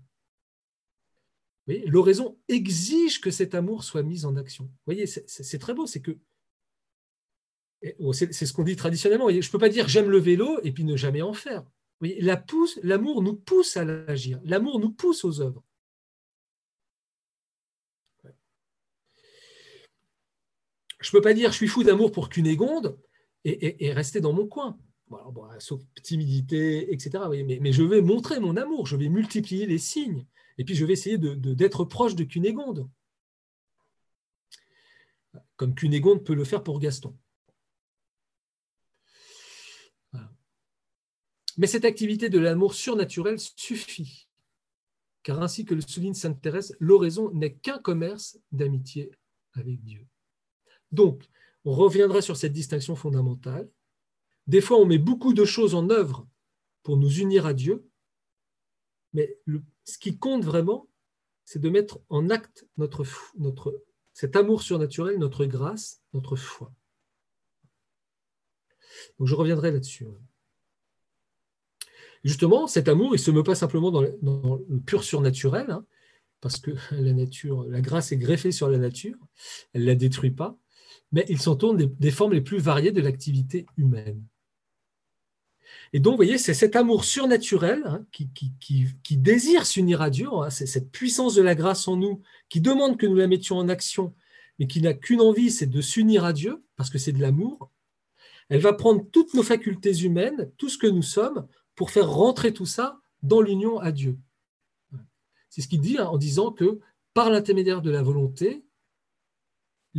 L'oraison 1.86 2.38
exige 2.48 3.20
que 3.20 3.30
cet 3.30 3.54
amour 3.54 3.84
soit 3.84 4.02
mis 4.02 4.24
en 4.24 4.36
action. 4.36 4.70
Voyez, 4.86 5.06
c'est 5.06 5.58
très 5.58 5.74
beau, 5.74 5.86
c'est 5.86 6.00
que 6.00 6.18
c'est 8.12 8.46
ce 8.46 8.52
qu'on 8.52 8.64
dit 8.64 8.76
traditionnellement. 8.76 9.28
Je 9.28 9.36
ne 9.36 9.50
peux 9.50 9.58
pas 9.58 9.68
dire 9.68 9.86
j'aime 9.86 10.10
le 10.10 10.18
vélo 10.18 10.58
et 10.62 10.72
puis 10.72 10.84
ne 10.84 10.96
jamais 10.96 11.22
en 11.22 11.34
faire. 11.34 11.64
L'amour 12.00 13.22
nous 13.22 13.34
pousse 13.34 13.76
à 13.76 13.84
l'agir. 13.84 14.40
L'amour 14.44 14.80
nous 14.80 14.90
pousse 14.90 15.24
aux 15.24 15.40
œuvres. 15.40 15.62
Je 21.00 21.08
ne 21.08 21.12
peux 21.12 21.20
pas 21.20 21.34
dire 21.34 21.52
je 21.52 21.56
suis 21.56 21.68
fou 21.68 21.84
d'amour 21.84 22.10
pour 22.10 22.28
Cunégonde 22.28 22.98
et, 23.44 23.92
rester 23.92 24.20
dans 24.20 24.32
mon 24.32 24.46
coin. 24.46 24.78
sauf 25.58 25.80
timidité, 26.02 26.92
etc. 26.92 27.24
Mais, 27.60 27.72
je 27.72 27.82
vais 27.82 28.02
montrer 28.02 28.40
mon 28.40 28.56
amour, 28.56 28.86
je 28.86 28.96
vais 28.96 29.08
multiplier 29.08 29.66
les 29.66 29.78
signes, 29.78 30.26
et 30.58 30.64
puis 30.64 30.74
je 30.74 30.84
vais 30.84 30.92
essayer 30.92 31.18
d'être 31.18 31.84
proche 31.84 32.14
de 32.14 32.24
Cunégonde, 32.24 32.88
comme 35.56 35.74
Cunégonde 35.74 36.24
peut 36.24 36.34
le 36.34 36.44
faire 36.44 36.62
pour 36.62 36.78
Gaston. 36.78 37.16
Mais 41.58 41.66
cette 41.66 41.84
activité 41.84 42.28
de 42.28 42.38
l'amour 42.38 42.72
surnaturel 42.72 43.36
suffit, 43.40 44.28
car 45.24 45.42
ainsi 45.42 45.64
que 45.64 45.74
le 45.74 45.80
souligne 45.80 46.14
Sainte 46.14 46.40
Thérèse, 46.40 46.76
l'oraison 46.78 47.32
n'est 47.32 47.54
qu'un 47.54 47.78
commerce 47.78 48.38
d'amitié 48.52 49.10
avec 49.54 49.82
Dieu. 49.82 50.06
Donc, 50.92 51.28
on 51.68 51.74
reviendra 51.74 52.22
sur 52.22 52.38
cette 52.38 52.54
distinction 52.54 52.96
fondamentale. 52.96 53.70
Des 54.46 54.62
fois, 54.62 54.78
on 54.78 54.86
met 54.86 54.96
beaucoup 54.96 55.34
de 55.34 55.44
choses 55.44 55.74
en 55.74 55.90
œuvre 55.90 56.26
pour 56.82 56.96
nous 56.96 57.18
unir 57.18 57.44
à 57.44 57.52
Dieu, 57.52 57.86
mais 59.12 59.38
ce 59.84 59.98
qui 59.98 60.16
compte 60.16 60.46
vraiment, 60.46 60.88
c'est 61.44 61.58
de 61.58 61.68
mettre 61.68 62.00
en 62.08 62.30
acte 62.30 62.66
notre, 62.78 63.04
notre, 63.36 63.84
cet 64.14 64.34
amour 64.34 64.62
surnaturel, 64.62 65.18
notre 65.18 65.44
grâce, 65.44 66.00
notre 66.14 66.36
foi. 66.36 66.72
Je 69.20 69.34
reviendrai 69.34 69.70
là-dessus. 69.70 70.06
Justement, 72.24 72.66
cet 72.66 72.88
amour, 72.88 73.08
il 73.10 73.18
ne 73.18 73.24
se 73.24 73.30
meut 73.30 73.42
pas 73.42 73.54
simplement 73.54 73.90
dans 73.90 74.00
le, 74.00 74.80
pur 74.86 75.04
surnaturel, 75.04 75.70
hein, 75.70 75.84
parce 76.40 76.60
que 76.60 76.70
la 76.92 77.12
nature, 77.12 77.64
la 77.64 77.82
grâce 77.82 78.10
est 78.10 78.16
greffée 78.16 78.52
sur 78.52 78.70
la 78.70 78.78
nature, 78.78 79.18
elle 79.74 79.82
ne 79.82 79.86
la 79.88 79.96
détruit 79.96 80.30
pas, 80.30 80.58
mais 81.12 81.24
il 81.28 81.40
s'entourne 81.40 81.76
des, 81.76 82.10
formes 82.10 82.32
les 82.32 82.40
plus 82.40 82.58
variées 82.58 82.92
de 82.92 83.00
l'activité 83.00 83.66
humaine. 83.76 84.22
Et 85.92 86.00
donc, 86.00 86.12
vous 86.12 86.18
voyez, 86.18 86.38
c'est 86.38 86.54
cet 86.54 86.76
amour 86.76 87.04
surnaturel 87.04 87.82
hein, 87.86 88.06
qui, 88.12 89.16
désire 89.16 89.66
s'unir 89.66 90.02
à 90.02 90.10
Dieu, 90.10 90.28
hein, 90.32 90.50
c'est 90.50 90.66
cette 90.66 90.90
puissance 90.90 91.34
de 91.34 91.42
la 91.42 91.54
grâce 91.54 91.88
en 91.88 91.96
nous 91.96 92.22
qui 92.48 92.60
demande 92.60 92.98
que 92.98 93.06
nous 93.06 93.16
la 93.16 93.26
mettions 93.26 93.56
en 93.56 93.68
action, 93.68 94.14
mais 94.58 94.66
qui 94.66 94.82
n'a 94.82 94.94
qu'une 94.94 95.20
envie, 95.20 95.50
c'est 95.50 95.66
de 95.66 95.80
s'unir 95.80 96.24
à 96.24 96.32
Dieu, 96.32 96.62
parce 96.76 96.90
que 96.90 96.98
c'est 96.98 97.12
de 97.12 97.20
l'amour. 97.20 97.70
Elle 98.48 98.60
va 98.60 98.72
prendre 98.72 99.06
toutes 99.10 99.34
nos 99.34 99.42
facultés 99.42 99.96
humaines, 99.98 100.50
tout 100.56 100.68
ce 100.68 100.78
que 100.78 100.86
nous 100.86 101.02
sommes, 101.02 101.46
pour 101.74 101.90
faire 101.90 102.10
rentrer 102.10 102.52
tout 102.52 102.66
ça 102.66 103.00
dans 103.22 103.40
l'union 103.40 103.78
à 103.78 103.92
Dieu. 103.92 104.18
C'est 105.48 105.62
ce 105.62 105.68
qu'il 105.68 105.80
dit 105.80 105.98
hein, 105.98 106.06
en 106.06 106.18
disant 106.18 106.50
que 106.50 106.80
par 107.14 107.30
l'intermédiaire 107.30 107.82
de 107.82 107.90
la 107.90 108.02
volonté, 108.02 108.64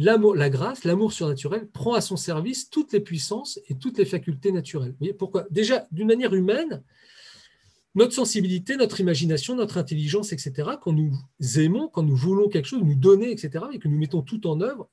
la 0.06 0.50
grâce, 0.50 0.84
l'amour 0.86 1.12
surnaturel 1.12 1.68
prend 1.68 1.94
à 1.94 2.02
son 2.02 2.16
service 2.16 2.70
toutes 2.70 2.94
les 2.94 3.00
puissances 3.00 3.60
et 3.68 3.76
toutes 3.76 3.98
les 3.98 4.06
facultés 4.06 4.52
naturelles. 4.52 4.96
Voyez 5.00 5.14
pourquoi? 5.14 5.46
Déjà, 5.52 5.88
d'une 5.92 6.08
manière 6.08 6.34
humaine, 6.34 6.84
notre 7.96 8.14
sensibilité, 8.14 8.78
notre 8.78 9.02
imagination, 9.02 9.56
notre 9.56 9.78
intelligence, 9.78 10.32
etc., 10.32 10.72
quand 10.82 10.94
nous 10.94 11.12
aimons, 11.58 11.90
quand 11.90 12.04
nous 12.04 12.16
voulons 12.16 12.48
quelque 12.48 12.68
chose, 12.68 12.82
nous 12.84 12.96
donner, 12.96 13.32
etc., 13.32 13.66
et 13.74 13.80
que 13.80 13.88
nous 13.88 13.98
mettons 13.98 14.22
tout 14.22 14.48
en 14.48 14.62
œuvre, 14.62 14.90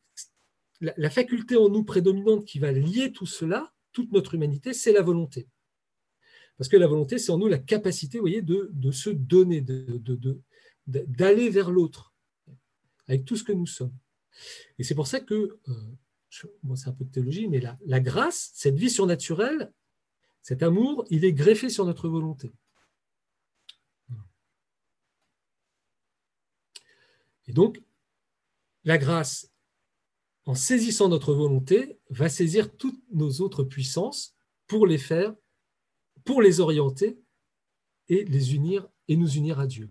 la, 0.80 1.10
faculté 1.10 1.56
en 1.56 1.68
nous 1.68 1.84
prédominante 1.84 2.44
qui 2.44 2.58
va 2.58 2.72
lier 2.72 3.12
tout 3.12 3.26
cela, 3.26 3.72
toute 3.92 4.12
notre 4.12 4.34
humanité, 4.34 4.74
c'est 4.74 4.92
la 4.92 5.02
volonté. 5.02 5.48
Parce 6.58 6.68
que 6.68 6.76
la 6.76 6.86
volonté, 6.86 7.18
c'est 7.18 7.30
en 7.30 7.38
nous 7.38 7.48
la 7.48 7.58
capacité, 7.58 8.18
voyez, 8.18 8.42
de, 8.42 8.90
se 8.90 9.10
donner, 9.10 9.64
d'aller 10.86 11.48
vers 11.48 11.70
l'autre, 11.70 12.14
avec 13.08 13.24
tout 13.24 13.36
ce 13.36 13.44
que 13.44 13.52
nous 13.52 13.66
sommes. 13.66 13.92
Et 14.78 14.84
c'est 14.84 14.94
pour 14.94 15.06
ça 15.06 15.20
que, 15.20 15.58
euh, 15.68 16.46
moi 16.62 16.76
c'est 16.76 16.88
un 16.88 16.92
peu 16.92 17.04
de 17.04 17.10
théologie, 17.10 17.48
mais 17.48 17.60
la, 17.60 17.78
la 17.86 18.00
grâce, 18.00 18.50
cette 18.54 18.76
vie 18.76 18.90
surnaturelle, 18.90 19.72
cet 20.42 20.62
amour, 20.62 21.04
il 21.10 21.24
est 21.24 21.32
greffé 21.32 21.68
sur 21.68 21.84
notre 21.84 22.08
volonté. 22.08 22.52
Et 27.48 27.52
donc, 27.52 27.82
la 28.84 28.98
grâce, 28.98 29.50
en 30.44 30.54
saisissant 30.54 31.08
notre 31.08 31.34
volonté, 31.34 31.98
va 32.10 32.28
saisir 32.28 32.76
toutes 32.76 33.02
nos 33.12 33.40
autres 33.40 33.64
puissances 33.64 34.36
pour 34.66 34.86
les 34.86 34.98
faire, 34.98 35.34
pour 36.24 36.42
les 36.42 36.60
orienter 36.60 37.18
et 38.08 38.24
les 38.24 38.54
unir 38.54 38.88
et 39.08 39.16
nous 39.16 39.30
unir 39.30 39.58
à 39.58 39.66
Dieu. 39.66 39.90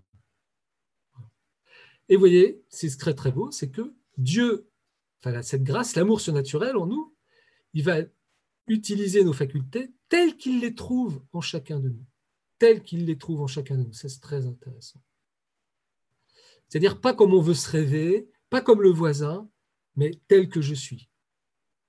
Et 2.08 2.14
vous 2.14 2.20
voyez, 2.20 2.62
c'est 2.68 2.96
très 2.96 3.14
très 3.14 3.32
beau, 3.32 3.50
c'est 3.50 3.70
que 3.70 3.94
Dieu, 4.16 4.70
enfin, 5.20 5.42
cette 5.42 5.62
grâce, 5.62 5.96
l'amour 5.96 6.20
surnaturel 6.20 6.76
en 6.76 6.86
nous, 6.86 7.14
il 7.72 7.82
va 7.82 7.98
utiliser 8.68 9.22
nos 9.24 9.32
facultés 9.32 9.92
telles 10.08 10.36
qu'il 10.36 10.60
les 10.60 10.74
trouve 10.74 11.22
en 11.32 11.40
chacun 11.40 11.80
de 11.80 11.90
nous. 11.90 12.06
tels 12.58 12.82
qu'il 12.82 13.04
les 13.04 13.18
trouve 13.18 13.42
en 13.42 13.46
chacun 13.46 13.76
de 13.76 13.82
nous. 13.82 13.92
C'est 13.92 14.20
très 14.20 14.46
intéressant. 14.46 15.02
C'est-à-dire 16.68 17.00
pas 17.00 17.14
comme 17.14 17.34
on 17.34 17.40
veut 17.40 17.54
se 17.54 17.70
rêver, 17.70 18.30
pas 18.48 18.62
comme 18.62 18.82
le 18.82 18.88
voisin, 18.88 19.48
mais 19.94 20.12
tel 20.28 20.48
que 20.48 20.60
je 20.60 20.74
suis. 20.74 21.10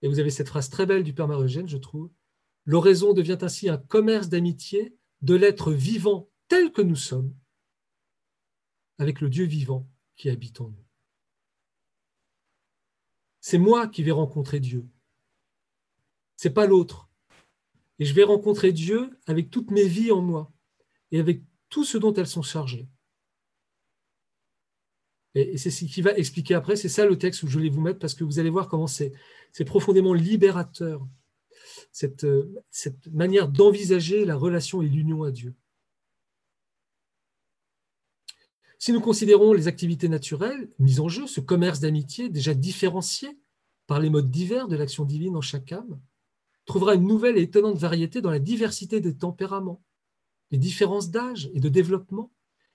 Et 0.02 0.08
vous 0.08 0.20
avez 0.20 0.30
cette 0.30 0.50
phrase 0.50 0.70
très 0.70 0.86
belle 0.86 1.04
du 1.04 1.14
Père 1.14 1.28
Marie-Eugène, 1.28 1.68
je 1.68 1.78
trouve. 1.78 2.12
L'oraison 2.66 3.14
devient 3.14 3.38
ainsi 3.42 3.70
un 3.70 3.78
commerce 3.78 4.30
d'amitié 4.30 4.96
de 5.22 5.36
l'être 5.36 5.72
vivant 5.72 6.30
tel 6.48 6.72
que 6.72 6.82
nous 6.82 6.96
sommes, 6.96 7.34
avec 8.98 9.22
le 9.22 9.30
Dieu 9.30 9.46
vivant 9.46 9.90
qui 10.16 10.30
habite 10.30 10.62
en 10.62 10.70
nous. 10.70 10.87
C'est 13.50 13.58
moi 13.58 13.88
qui 13.88 14.04
vais 14.04 14.12
rencontrer 14.12 14.60
Dieu. 14.60 14.86
C'est 16.36 16.50
pas 16.50 16.66
l'autre. 16.66 17.08
Et 17.98 18.04
je 18.04 18.14
vais 18.14 18.26
rencontrer 18.26 18.74
Dieu 18.74 19.18
avec 19.26 19.50
toutes 19.50 19.72
mes 19.72 19.88
vies 19.88 20.12
en 20.12 20.22
moi 20.22 20.52
et 21.14 21.20
avec 21.22 21.44
tout 21.70 21.86
ce 21.86 21.98
dont 21.98 22.14
elles 22.14 22.28
sont 22.28 22.42
chargées. 22.42 22.90
Et 25.34 25.58
c'est 25.58 25.72
ce 25.72 25.86
qui 25.86 26.02
va 26.02 26.12
expliquer 26.18 26.56
après, 26.56 26.76
c'est 26.76 26.90
ça 26.90 27.06
le 27.06 27.18
texte 27.18 27.42
où 27.44 27.48
je 27.48 27.58
vais 27.58 27.70
vous 27.70 27.80
mettre, 27.80 28.00
parce 28.00 28.16
que 28.16 28.26
vous 28.26 28.40
allez 28.40 28.50
voir 28.50 28.68
comment 28.68 28.86
c'est 28.86 29.14
profondément 29.66 30.14
libérateur, 30.14 31.08
cette, 31.94 32.28
cette 32.70 33.08
manière 33.14 33.48
d'envisager 33.48 34.26
la 34.26 34.36
relation 34.36 34.82
et 34.82 34.90
l'union 34.90 35.24
à 35.24 35.32
Dieu. 35.32 35.56
Si 38.80 38.92
nous 38.94 39.02
considérons 39.02 39.54
les 39.54 39.68
activités 39.68 40.10
naturelles 40.10 40.70
mises 40.80 41.00
en 41.00 41.08
jeu, 41.08 41.26
ce 41.28 41.40
commerce 41.42 41.80
d'amitié 41.80 42.30
déjà 42.30 42.54
différencié 42.54 43.38
par 43.88 44.00
les 44.00 44.10
modes 44.10 44.30
divers 44.30 44.68
de 44.68 44.76
l'action 44.76 45.06
divine 45.06 45.36
en 45.36 45.42
chaque 45.42 45.72
âme, 45.72 46.00
trouvera 46.66 46.96
une 46.96 47.08
nouvelle 47.08 47.38
et 47.38 47.44
étonnante 47.44 47.78
variété 47.78 48.22
dans 48.22 48.30
la 48.30 48.40
diversité 48.40 49.00
des 49.00 49.16
tempéraments, 49.16 49.82
les 50.52 50.58
différences 50.58 51.10
d'âge 51.10 51.50
et 51.54 51.60
de 51.60 51.70
développement, 51.70 52.32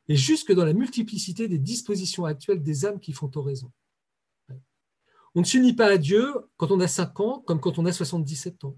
et 0.08 0.16
jusque 0.16 0.52
dans 0.52 0.64
la 0.64 0.72
multiplicité 0.72 1.46
des 1.46 1.58
dispositions 1.58 2.24
actuelles 2.24 2.62
des 2.62 2.84
âmes 2.84 2.98
qui 2.98 3.12
font 3.12 3.30
oraison. 3.34 3.70
On 5.34 5.40
ne 5.40 5.46
s'unit 5.46 5.74
pas 5.74 5.86
à 5.86 5.98
Dieu 5.98 6.26
quand 6.56 6.70
on 6.70 6.80
a 6.80 6.88
5 6.88 7.20
ans 7.20 7.42
comme 7.46 7.60
quand 7.60 7.78
on 7.78 7.86
a 7.86 7.92
77 7.92 8.64
ans. 8.64 8.76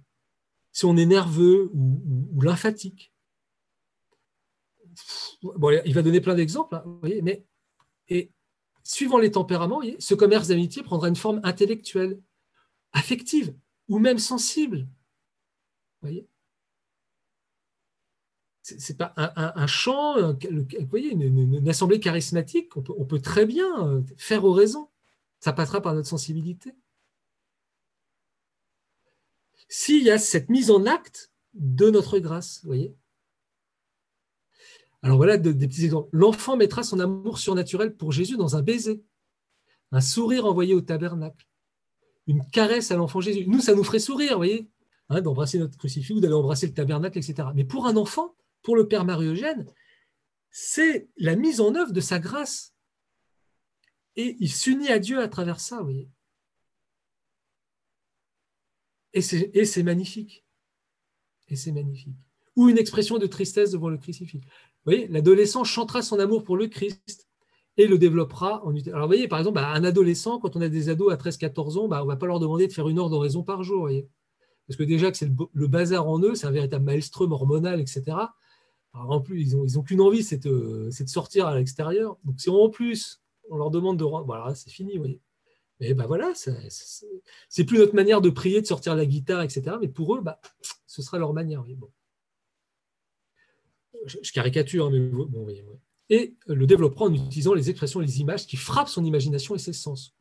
Si 0.73 0.85
on 0.85 0.97
est 0.97 1.07
nerveux 1.07 1.71
ou, 1.73 2.41
lymphatique. 2.41 3.13
Il 5.85 5.95
va 5.95 6.03
donner 6.03 6.21
plein 6.21 6.35
d'exemples, 6.35 6.75
hein, 6.75 7.01
mais 7.23 7.45
suivant 8.83 9.19
les 9.19 9.31
tempéraments, 9.31 9.81
ce 9.99 10.15
commerce 10.15 10.49
d'amitié 10.49 10.83
prendra 10.83 11.09
une 11.09 11.17
forme 11.17 11.41
intellectuelle, 11.43 12.21
affective 12.93 13.55
ou 13.89 13.99
même 13.99 14.19
sensible. 14.19 14.87
Voyez 16.03 16.29
c'est 18.65 18.97
pas 18.97 19.13
un, 19.17 19.67
chant, 19.67 20.33
vous 20.33 20.87
voyez, 20.89 21.11
une, 21.11 21.69
assemblée 21.69 22.01
charismatique, 22.01 22.75
on 22.77 23.05
peut, 23.05 23.21
très 23.21 23.45
bien 23.45 23.87
euh, 23.87 24.01
faire 24.17 24.43
oraison. 24.43 24.89
Ça 25.41 25.53
passera 25.53 25.83
par 25.83 25.95
notre 25.95 26.09
sensibilité. 26.09 26.73
S'il 29.69 30.03
y 30.03 30.11
a 30.11 30.19
cette 30.19 30.49
mise 30.49 30.71
en 30.71 30.87
acte 30.87 31.31
de 31.53 31.91
notre 31.91 32.19
grâce, 32.19 32.61
vous 32.63 32.69
voyez. 32.69 32.97
Alors 35.05 35.19
voilà 35.19 35.37
des 35.37 35.69
petits 35.69 35.85
exemples. 35.85 36.09
L'enfant 36.13 36.57
mettra 36.57 36.83
son 36.83 36.99
amour 36.99 37.39
surnaturel 37.39 37.95
pour 37.95 38.11
Jésus 38.11 38.39
dans 38.39 38.57
un 38.57 38.63
baiser, 38.63 39.05
un 39.93 40.01
sourire 40.01 40.47
envoyé 40.47 40.73
au 40.73 40.81
tabernacle, 40.81 41.47
une 42.27 42.43
caresse 42.49 42.91
à 42.91 42.97
l'enfant 42.97 43.21
Jésus. 43.21 43.47
Nous, 43.47 43.61
ça 43.61 43.75
nous 43.75 43.85
ferait 43.85 43.99
sourire, 43.99 44.31
vous 44.31 44.39
voyez, 44.39 44.71
hein, 45.11 45.21
d'embrasser 45.21 45.59
notre 45.59 45.77
crucifix 45.77 46.15
ou 46.15 46.21
d'aller 46.21 46.33
embrasser 46.33 46.67
le 46.67 46.73
tabernacle, 46.73 47.19
etc. 47.19 47.49
Mais 47.55 47.65
pour 47.65 47.87
un 47.87 47.99
enfant, 47.99 48.35
pour 48.63 48.77
le 48.77 48.89
Père 48.89 49.05
Marie-Eugène, 49.05 49.67
c'est 50.49 51.07
la 51.19 51.37
mise 51.37 51.61
en 51.61 51.75
œuvre 51.75 51.93
de 51.93 52.01
sa 52.01 52.19
grâce. 52.19 52.75
Et 54.17 54.39
il 54.41 54.51
s'unit 54.51 54.89
à 54.89 54.99
Dieu 54.99 55.21
à 55.21 55.29
travers 55.29 55.61
ça, 55.61 55.77
vous 55.77 55.85
voyez. 55.85 56.09
Et 59.13 59.21
c'est 59.21 59.83
magnifique. 59.83 60.47
Et 61.49 61.57
c'est 61.57 61.73
magnifique. 61.73 62.17
Ou 62.57 62.71
une 62.71 62.79
expression 62.79 63.19
de 63.19 63.27
tristesse 63.27 63.73
devant 63.73 63.91
le 63.91 63.99
crucifix. 63.99 64.41
Voyez, 64.85 65.09
l'adolescent 65.09 65.65
chantera 65.65 66.03
son 66.03 66.19
amour 66.19 66.45
pour 66.45 66.57
le 66.57 66.67
Christ 66.67 67.29
et 67.77 67.87
le 67.87 67.99
développera 67.99 68.65
en 68.65 68.75
Alors, 68.87 69.03
vous 69.03 69.07
voyez, 69.07 69.29
par 69.29 69.39
exemple, 69.39 69.57
bah, 69.57 69.71
un 69.71 69.85
adolescent, 69.85 70.39
quand 70.39 70.57
on 70.57 70.61
a 70.61 70.69
des 70.69 70.89
ados 70.89 71.13
à 71.13 71.17
13-14 71.17 71.79
ans, 71.79 71.89
bah, 71.89 72.01
on 72.03 72.05
ne 72.05 72.11
va 72.11 72.17
pas 72.17 72.27
leur 72.27 72.39
demander 72.39 72.67
de 72.67 72.73
faire 72.73 72.89
une 72.89 72.99
heure 72.99 73.11
d'oraison 73.11 73.43
par 73.43 73.63
jour. 73.63 73.89
Parce 74.69 74.77
que 74.77 74.85
déjà 74.85 75.11
que 75.11 75.17
c'est 75.17 75.31
le, 75.53 75.67
bazar 75.67 76.09
en 76.09 76.21
eux, 76.21 76.35
c'est 76.35 76.47
un 76.47 76.53
véritable 76.53 76.85
maelstrom 76.85 77.33
hormonal, 77.33 77.81
etc 77.81 78.17
en 78.95 79.21
plus, 79.21 79.43
ils 79.43 79.75
n'ont 79.75 79.83
qu'une 79.83 80.01
envie, 80.01 80.23
c'est 80.23 80.47
de, 80.47 80.89
sortir 81.07 81.47
à 81.47 81.57
l'extérieur. 81.57 82.17
Donc, 82.25 82.41
si 82.41 82.49
en 82.49 82.69
plus, 82.69 83.23
on 83.51 83.57
leur 83.57 83.71
demande 83.71 83.99
de 83.99 84.05
voilà, 84.05 84.55
c'est 84.55 84.71
fini, 84.71 84.95
vous 84.95 85.01
voyez. 85.01 85.21
Mais 85.81 85.93
ben 85.93 86.07
voilà, 86.07 86.33
c'est 87.49 87.65
plus 87.65 87.79
notre 87.79 87.97
manière 87.97 88.21
de 88.21 88.31
prier, 88.31 88.61
de 88.61 88.67
sortir 88.67 88.95
la 88.95 89.05
guitare, 89.05 89.43
etc. 89.43 89.77
Mais 89.81 89.89
pour 89.89 90.15
eux, 90.15 90.21
bah, 90.21 90.41
ce 90.87 91.03
sera 91.03 91.19
leur 91.19 91.33
manière. 91.33 91.65
Je, 94.07 94.33
caricature, 94.33 94.87
hein, 94.87 94.91
mais 94.91 95.09
voyez, 95.09 95.65
Et 96.11 96.35
le 96.47 96.67
développera 96.67 97.07
en 97.07 97.15
utilisant 97.15 97.55
les 97.55 97.71
expressions 97.71 98.03
et 98.03 98.07
les 98.07 98.21
images 98.21 98.47
qui 98.47 98.57
frappent 98.57 98.89
son 98.89 99.05
imagination 99.05 99.55
et 99.55 99.59
ses 99.59 99.73
sens. 99.73 100.15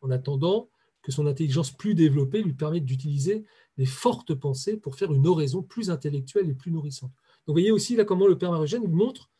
En 0.00 0.10
attendant 0.10 0.68
que 1.02 1.12
son 1.12 1.26
intelligence 1.26 1.70
plus 1.70 1.94
développée 1.94 2.42
lui 2.42 2.52
permette 2.52 2.84
d'utiliser 2.84 3.44
les 3.78 3.86
fortes 3.86 4.34
pensées 4.34 4.76
pour 4.76 4.96
faire 4.96 5.12
une 5.12 5.26
oraison 5.26 5.62
plus 5.62 5.90
intellectuelle 5.90 6.48
et 6.48 6.54
plus 6.54 6.70
nourrissante 6.70 7.12
vous 7.50 7.54
voyez 7.54 7.72
aussi 7.72 7.96
là 7.96 8.04
comment 8.04 8.26
le 8.26 8.38
Père 8.38 8.52
Marogène 8.52 8.86
montre 8.88 9.30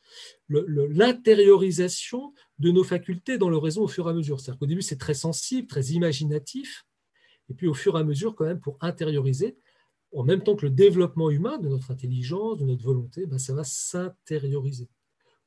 l'intériorisation 0.48 2.34
de 2.58 2.70
nos 2.72 2.82
facultés 2.82 3.38
dans 3.38 3.48
le 3.48 3.56
raison 3.56 3.82
au 3.82 3.88
fur 3.88 4.08
et 4.08 4.10
à 4.10 4.14
mesure. 4.14 4.40
C'est-à-dire 4.40 4.58
qu'au 4.58 4.66
début, 4.66 4.82
c'est 4.82 4.98
très 4.98 5.14
sensible, 5.14 5.68
très 5.68 5.84
imaginatif, 5.90 6.84
et 7.48 7.54
puis 7.54 7.68
au 7.68 7.74
fur 7.74 7.96
et 7.96 8.00
à 8.00 8.04
mesure, 8.04 8.34
quand 8.34 8.46
même, 8.46 8.60
pour 8.60 8.76
intérioriser, 8.80 9.56
en 10.12 10.24
même 10.24 10.42
temps 10.42 10.56
que 10.56 10.66
le 10.66 10.70
développement 10.70 11.30
humain 11.30 11.58
de 11.58 11.68
notre 11.68 11.90
intelligence, 11.90 12.58
de 12.58 12.64
notre 12.64 12.84
volonté, 12.84 13.26
ben, 13.26 13.38
ça 13.38 13.54
va 13.54 13.64
s'intérioriser. 13.64 14.88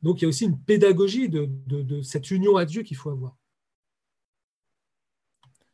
Donc 0.01 0.21
il 0.21 0.23
y 0.23 0.25
a 0.25 0.29
aussi 0.29 0.45
une 0.45 0.59
pédagogie 0.59 1.29
de 1.29 2.01
cette 2.01 2.31
union 2.31 2.57
à 2.57 2.65
Dieu 2.65 2.83
qu'il 2.83 2.97
faut 2.97 3.09
avoir. 3.09 3.37